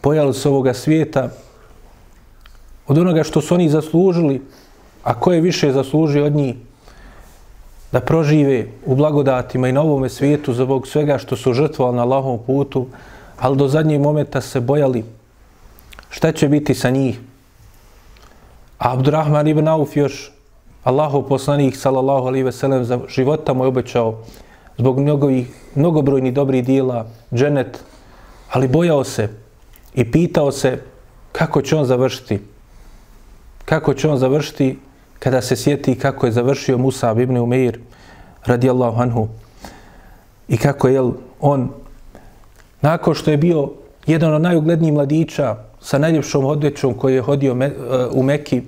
Pojalo 0.01 0.33
se 0.33 0.49
ovoga 0.49 0.73
svijeta 0.73 1.29
od 2.87 2.97
onoga 2.97 3.23
što 3.23 3.41
su 3.41 3.55
oni 3.55 3.69
zaslužili, 3.69 4.41
a 5.03 5.19
ko 5.19 5.33
je 5.33 5.41
više 5.41 5.71
zaslužio 5.71 6.25
od 6.25 6.35
njih, 6.35 6.55
da 7.91 7.99
prožive 7.99 8.67
u 8.85 8.95
blagodatima 8.95 9.67
i 9.67 9.71
na 9.71 9.81
ovome 9.81 10.09
svijetu 10.09 10.53
zbog 10.53 10.87
svega 10.87 11.17
što 11.17 11.35
su 11.35 11.53
žrtvovali 11.53 11.95
na 11.95 12.03
Allahovom 12.03 12.39
putu, 12.47 12.87
ali 13.39 13.57
do 13.57 13.67
zadnjeg 13.67 14.01
momenta 14.01 14.41
se 14.41 14.59
bojali 14.59 15.03
šta 16.09 16.31
će 16.31 16.47
biti 16.47 16.75
sa 16.75 16.89
njih. 16.89 17.19
A 18.77 18.93
Abdurrahman 18.93 19.47
ibn 19.47 19.67
Auf 19.67 19.97
još 19.97 20.31
Allahov 20.83 21.27
poslanik 21.27 21.75
sallallahu 21.75 22.27
alaihi 22.27 22.43
ve 22.43 22.51
sellem 22.51 22.85
za 22.85 22.99
života 23.07 23.53
mu 23.53 23.63
je 23.63 23.67
obećao 23.67 24.17
zbog 24.77 24.99
mnogovih, 24.99 25.47
mnogobrojnih 25.75 26.33
dobrih 26.33 26.65
dijela, 26.65 27.05
dženet, 27.33 27.83
ali 28.51 28.67
bojao 28.67 29.03
se 29.03 29.29
i 29.93 30.11
pitao 30.11 30.51
se 30.51 30.81
kako 31.31 31.61
će 31.61 31.75
on 31.75 31.85
završiti. 31.85 32.39
Kako 33.65 33.93
će 33.93 34.09
on 34.09 34.17
završiti 34.17 34.79
kada 35.19 35.41
se 35.41 35.55
sjeti 35.55 35.95
kako 35.95 36.25
je 36.25 36.31
završio 36.31 36.77
Musa 36.77 37.15
ibn 37.21 37.37
Umeir 37.37 37.79
radijallahu 38.45 39.01
anhu 39.01 39.27
i 40.47 40.57
kako 40.57 40.87
je 40.87 41.01
on 41.39 41.69
nakon 42.81 43.13
što 43.13 43.31
je 43.31 43.37
bio 43.37 43.69
jedan 44.07 44.33
od 44.33 44.41
najuglednijih 44.41 44.93
mladića 44.93 45.55
sa 45.81 45.97
najljepšom 45.97 46.45
odjećom 46.45 46.93
koji 46.93 47.15
je 47.15 47.21
hodio 47.21 47.55
me, 47.55 47.67
uh, 47.67 47.73
u 48.11 48.23
Meki 48.23 48.61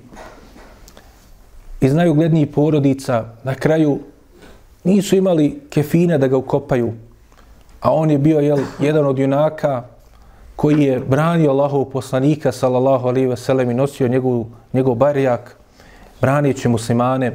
iz 1.84 1.94
najuglednijih 1.94 2.48
porodica 2.48 3.24
na 3.44 3.54
kraju 3.54 3.98
nisu 4.84 5.16
imali 5.16 5.60
kefina 5.70 6.18
da 6.18 6.26
ga 6.26 6.36
ukopaju 6.36 6.92
a 7.84 7.92
on 7.92 8.10
je 8.10 8.18
bio 8.18 8.40
jel, 8.40 8.58
jedan 8.80 9.06
od 9.06 9.18
junaka 9.18 9.82
koji 10.56 10.82
je 10.82 11.00
branio 11.00 11.50
Allahov 11.50 11.84
poslanika 11.84 12.52
sallallahu 12.52 13.08
alaihi 13.08 13.26
ve 13.26 13.36
sellem 13.36 13.70
i 13.70 13.74
nosio 13.74 14.08
njegov, 14.08 14.44
njegov 14.72 14.94
barjak, 14.94 15.56
braniće 16.20 16.68
muslimane 16.68 17.32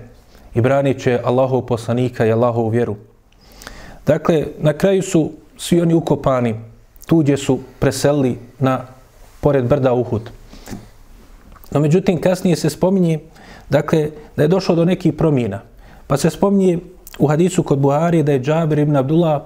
i 0.56 0.62
braniće 0.62 1.20
Allahov 1.24 1.62
poslanika 1.62 2.26
i 2.26 2.32
Allahov 2.32 2.70
vjeru. 2.70 2.96
Dakle, 4.06 4.46
na 4.58 4.74
kraju 4.74 5.02
su 5.02 5.32
svi 5.58 5.82
oni 5.82 5.94
ukopani, 5.94 6.56
tuđe 7.06 7.38
su 7.38 7.60
preselili 7.80 8.38
na 8.60 8.82
pored 9.42 9.66
brda 9.66 9.94
Uhud. 9.94 10.30
No, 11.72 11.80
međutim, 11.80 12.22
kasnije 12.22 12.56
se 12.56 12.70
spominje 12.70 13.20
dakle, 13.70 14.10
da 14.36 14.44
je 14.44 14.48
došlo 14.48 14.76
do 14.76 14.86
nekih 14.86 15.14
promjena. 15.14 15.62
Pa 16.08 16.18
se 16.18 16.30
spominje 16.30 16.80
u 17.20 17.28
hadisu 17.28 17.64
kod 17.64 17.80
Buharije 17.80 18.24
da 18.24 18.32
je 18.32 18.42
Džabir 18.42 18.80
ibn 18.80 18.96
Abdullah 18.96 19.42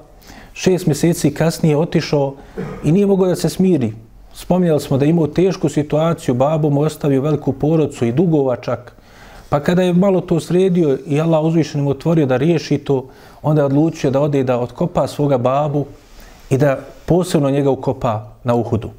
šest 0.54 0.86
mjeseci 0.86 1.34
kasnije 1.34 1.78
otišao 1.78 2.36
i 2.84 2.92
nije 2.92 3.06
mogao 3.06 3.28
da 3.28 3.36
se 3.36 3.50
smiri. 3.50 3.94
Spominjali 4.34 4.80
smo 4.80 4.98
da 4.98 5.06
je 5.06 5.10
imao 5.10 5.28
tešku 5.28 5.70
situaciju, 5.70 6.36
babu 6.36 6.70
mu 6.70 6.82
ostavio 6.82 7.22
veliku 7.22 7.54
porodcu 7.54 8.06
i 8.06 8.12
dugova 8.12 8.56
čak. 8.56 8.96
Pa 9.50 9.60
kada 9.60 9.82
je 9.82 9.94
malo 9.94 10.22
to 10.22 10.40
sredio 10.40 10.98
i 11.08 11.22
Allah 11.22 11.44
uzvišenim 11.44 11.88
otvorio 11.88 12.26
da 12.26 12.38
riješi 12.38 12.78
to, 12.78 13.10
onda 13.42 13.62
je 13.62 13.66
odlučio 13.66 14.12
da 14.12 14.22
ode 14.22 14.40
i 14.40 14.44
da 14.44 14.60
otkopa 14.60 15.08
svoga 15.08 15.38
babu 15.38 15.86
i 16.50 16.58
da 16.58 16.80
posebno 17.06 17.50
njega 17.50 17.70
ukopa 17.70 18.34
na 18.44 18.56
uhudu. 18.56 18.90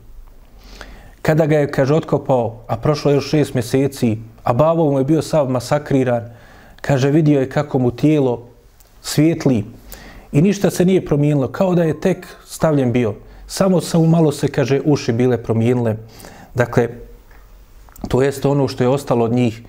Kada 1.22 1.46
ga 1.46 1.58
je, 1.58 1.70
kaže, 1.72 1.94
otkopao, 1.94 2.56
a 2.66 2.76
prošlo 2.76 3.10
je 3.10 3.14
još 3.14 3.30
šest 3.30 3.54
mjeseci, 3.54 4.18
a 4.44 4.52
babo 4.52 4.90
mu 4.90 4.98
je 4.98 5.04
bio 5.04 5.22
sav 5.22 5.50
masakriran, 5.50 6.22
kaže, 6.80 7.10
vidio 7.10 7.40
je 7.40 7.50
kako 7.50 7.78
mu 7.78 7.90
tijelo 7.90 8.42
svijetli 9.02 9.64
i 10.32 10.42
ništa 10.42 10.70
se 10.70 10.84
nije 10.84 11.04
promijenilo, 11.06 11.48
kao 11.48 11.74
da 11.74 11.82
je 11.82 12.00
tek 12.00 12.26
stavljen 12.46 12.92
bio. 12.92 13.14
Samo 13.46 13.80
samo 13.80 14.06
malo 14.06 14.32
se, 14.32 14.48
kaže, 14.48 14.80
uši 14.84 15.12
bile 15.12 15.42
promijenile. 15.42 15.96
Dakle, 16.54 16.88
to 18.08 18.22
jest 18.22 18.44
ono 18.46 18.68
što 18.68 18.84
je 18.84 18.88
ostalo 18.88 19.24
od 19.24 19.32
njih, 19.32 19.62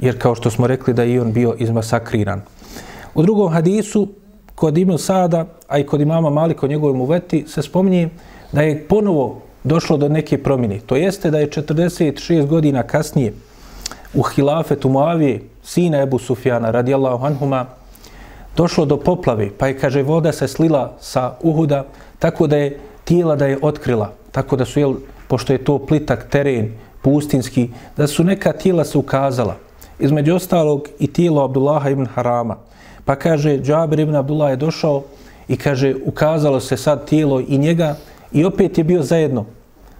jer 0.00 0.18
kao 0.18 0.34
što 0.34 0.50
smo 0.50 0.66
rekli 0.66 0.94
da 0.94 1.02
je 1.02 1.20
on 1.20 1.32
bio 1.32 1.54
izmasakriran. 1.58 2.42
U 3.14 3.22
drugom 3.22 3.52
hadisu, 3.52 4.08
kod 4.54 4.78
Ibn 4.78 4.98
Sada, 4.98 5.46
a 5.68 5.78
i 5.78 5.86
kod 5.86 6.00
imama 6.00 6.30
Malika 6.30 6.66
o 6.66 6.68
njegovom 6.68 7.00
uveti, 7.00 7.44
se 7.48 7.62
spominje 7.62 8.08
da 8.52 8.62
je 8.62 8.88
ponovo 8.88 9.42
došlo 9.64 9.96
do 9.96 10.08
neke 10.08 10.42
promjene. 10.42 10.80
To 10.86 10.96
jeste 10.96 11.30
da 11.30 11.38
je 11.38 11.50
46 11.50 12.46
godina 12.46 12.82
kasnije 12.82 13.32
u 14.14 14.22
hilafetu 14.22 14.88
Muavije, 14.88 15.42
sina 15.62 16.02
Ebu 16.02 16.18
Sufjana, 16.18 16.70
radijallahu 16.70 17.26
anhuma, 17.26 17.66
došlo 18.56 18.84
do 18.84 18.96
poplave, 18.96 19.50
pa 19.58 19.66
je, 19.66 19.78
kaže, 19.78 20.02
voda 20.02 20.32
se 20.32 20.48
slila 20.48 20.96
sa 21.00 21.34
Uhuda, 21.42 21.84
tako 22.18 22.46
da 22.46 22.56
je 22.56 22.78
tijela 23.04 23.36
da 23.36 23.46
je 23.46 23.58
otkrila, 23.62 24.12
tako 24.32 24.56
da 24.56 24.64
su, 24.64 24.80
jel, 24.80 24.94
pošto 25.28 25.52
je 25.52 25.64
to 25.64 25.78
plitak 25.78 26.28
teren, 26.30 26.72
pustinski, 27.02 27.70
da 27.96 28.06
su 28.06 28.24
neka 28.24 28.52
tijela 28.52 28.84
se 28.84 28.98
ukazala 28.98 29.56
između 30.00 30.34
ostalog 30.34 30.88
i 30.98 31.06
tijelo 31.06 31.44
Abdullaha 31.44 31.90
ibn 31.90 32.06
Harama. 32.06 32.56
Pa 33.04 33.16
kaže, 33.16 33.58
Džabir 33.58 34.00
ibn 34.00 34.16
Abdullah 34.16 34.50
je 34.50 34.56
došao 34.56 35.02
i 35.48 35.56
kaže, 35.56 35.94
ukazalo 36.04 36.60
se 36.60 36.76
sad 36.76 37.08
tijelo 37.08 37.40
i 37.40 37.58
njega 37.58 37.96
i 38.32 38.44
opet 38.44 38.78
je 38.78 38.84
bio 38.84 39.02
zajedno. 39.02 39.44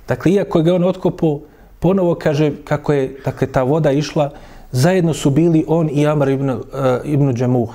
Dakle, 0.09 0.33
iako 0.33 0.59
je 0.59 0.65
ga 0.65 0.75
on 0.75 0.85
otkopao, 0.85 1.41
ponovo 1.81 2.15
kaže 2.15 2.53
kako 2.65 2.93
je 2.93 3.17
dakle, 3.25 3.47
ta 3.47 3.63
voda 3.63 3.93
išla, 3.93 4.31
zajedno 4.73 5.15
su 5.15 5.31
bili 5.31 5.65
on 5.69 5.91
i 5.93 6.07
Amar 6.07 6.29
ibn, 6.29 6.51
uh, 6.51 6.61
ibn 7.05 7.35
Džemuh, 7.35 7.71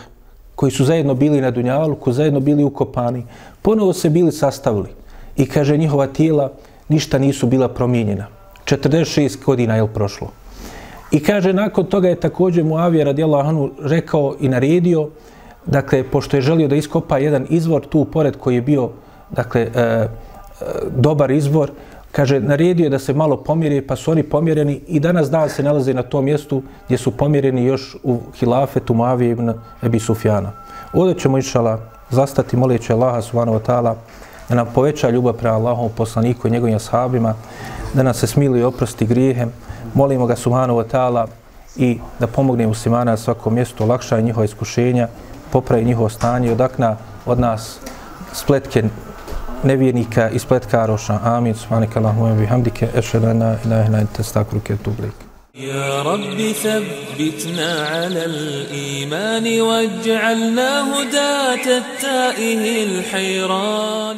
koji 0.55 0.71
su 0.71 0.85
zajedno 0.85 1.13
bili 1.13 1.41
na 1.41 1.51
Dunjaluku, 1.51 2.11
zajedno 2.11 2.39
bili 2.39 2.63
ukopani. 2.63 3.25
Ponovo 3.61 3.93
se 3.93 4.09
bili 4.09 4.31
sastavili 4.31 4.89
i 5.37 5.45
kaže, 5.45 5.77
njihova 5.77 6.07
tijela 6.07 6.51
ništa 6.89 7.17
nisu 7.17 7.47
bila 7.47 7.67
promijenjena. 7.67 8.27
46 8.65 9.45
godina 9.45 9.75
je 9.75 9.87
prošlo. 9.93 10.31
I 11.11 11.19
kaže, 11.19 11.53
nakon 11.53 11.85
toga 11.85 12.09
je 12.09 12.19
također 12.19 12.63
Muavija 12.63 13.05
radijallahu 13.05 13.49
anhu 13.49 13.69
rekao 13.81 14.35
i 14.39 14.49
naredio, 14.49 15.09
dakle, 15.65 16.03
pošto 16.03 16.37
je 16.37 16.41
želio 16.41 16.67
da 16.67 16.75
iskopa 16.75 17.17
jedan 17.17 17.45
izvor 17.49 17.85
tu 17.85 18.05
pored 18.05 18.37
koji 18.37 18.55
je 18.55 18.61
bio, 18.61 18.89
dakle, 19.31 19.61
e, 19.61 19.81
e, 19.81 20.07
dobar 20.97 21.31
izvor, 21.31 21.71
kaže, 22.15 22.39
naredio 22.39 22.89
da 22.89 22.99
se 22.99 23.13
malo 23.13 23.37
pomire, 23.37 23.81
pa 23.87 23.95
su 23.95 24.11
oni 24.11 24.23
pomjereni 24.23 24.81
i 24.87 24.99
danas 24.99 25.29
dan 25.29 25.49
se 25.49 25.63
nalaze 25.63 25.93
na 25.93 26.03
tom 26.03 26.25
mjestu 26.25 26.61
gdje 26.85 26.97
su 26.97 27.11
pomjereni 27.11 27.65
još 27.65 27.95
u 28.03 28.19
hilafetu 28.39 28.93
Muavije 28.93 29.31
ibn 29.31 29.53
Ebi 29.83 29.99
Sufjana. 29.99 30.51
Ovdje 30.93 31.19
ćemo, 31.19 31.37
išala, 31.37 31.79
zastati 32.09 32.57
moleći 32.57 32.93
Allaha 32.93 33.21
subhanahu 33.21 33.59
wa 33.59 33.65
ta'ala 33.67 33.93
da 34.49 34.55
nam 34.55 34.67
poveća 34.75 35.09
ljubav 35.09 35.33
prema 35.33 35.55
Allahom 35.55 35.89
poslaniku 35.97 36.47
i 36.47 36.51
njegovim 36.51 36.75
ashabima, 36.75 37.33
da 37.93 38.03
nas 38.03 38.17
se 38.17 38.27
smili 38.27 38.59
i 38.59 38.63
oprosti 38.63 39.05
grijehem, 39.05 39.51
molimo 39.93 40.25
ga 40.25 40.35
subhanahu 40.35 40.79
wa 40.79 40.85
ta'ala 40.91 41.27
i 41.75 41.99
da 42.19 42.27
pomogne 42.27 42.67
muslimana 42.67 43.11
na 43.11 43.17
svakom 43.17 43.53
mjestu, 43.53 43.83
olakšaje 43.83 44.21
njihova 44.21 44.45
iskušenja, 44.45 45.07
popravi 45.51 45.85
njihovo 45.85 46.09
stanje, 46.09 46.51
odakna 46.51 46.95
od 47.25 47.39
nas 47.39 47.79
spletke 48.33 48.83
nevjernika 49.65 50.29
i 50.29 50.39
spletkaroša. 50.39 51.19
Amin. 51.23 51.53
Subhanakallahu 51.53 52.23
wa 52.23 52.33
bihamdike. 52.33 52.87
Ešhedana 52.95 53.55
ilaha 53.65 53.65
ila, 53.65 53.85
ila 53.87 53.99
ente 53.99 54.23
stakruke 54.23 54.77
tublik. 54.77 55.25
يا 55.55 56.01
رب 56.01 56.51
ثبتنا 56.63 57.87
على 57.91 58.25
الإيمان 58.25 59.61
واجعلنا 59.61 60.71
هداة 60.93 61.77
التائه 61.77 62.83
الحيران 62.83 64.17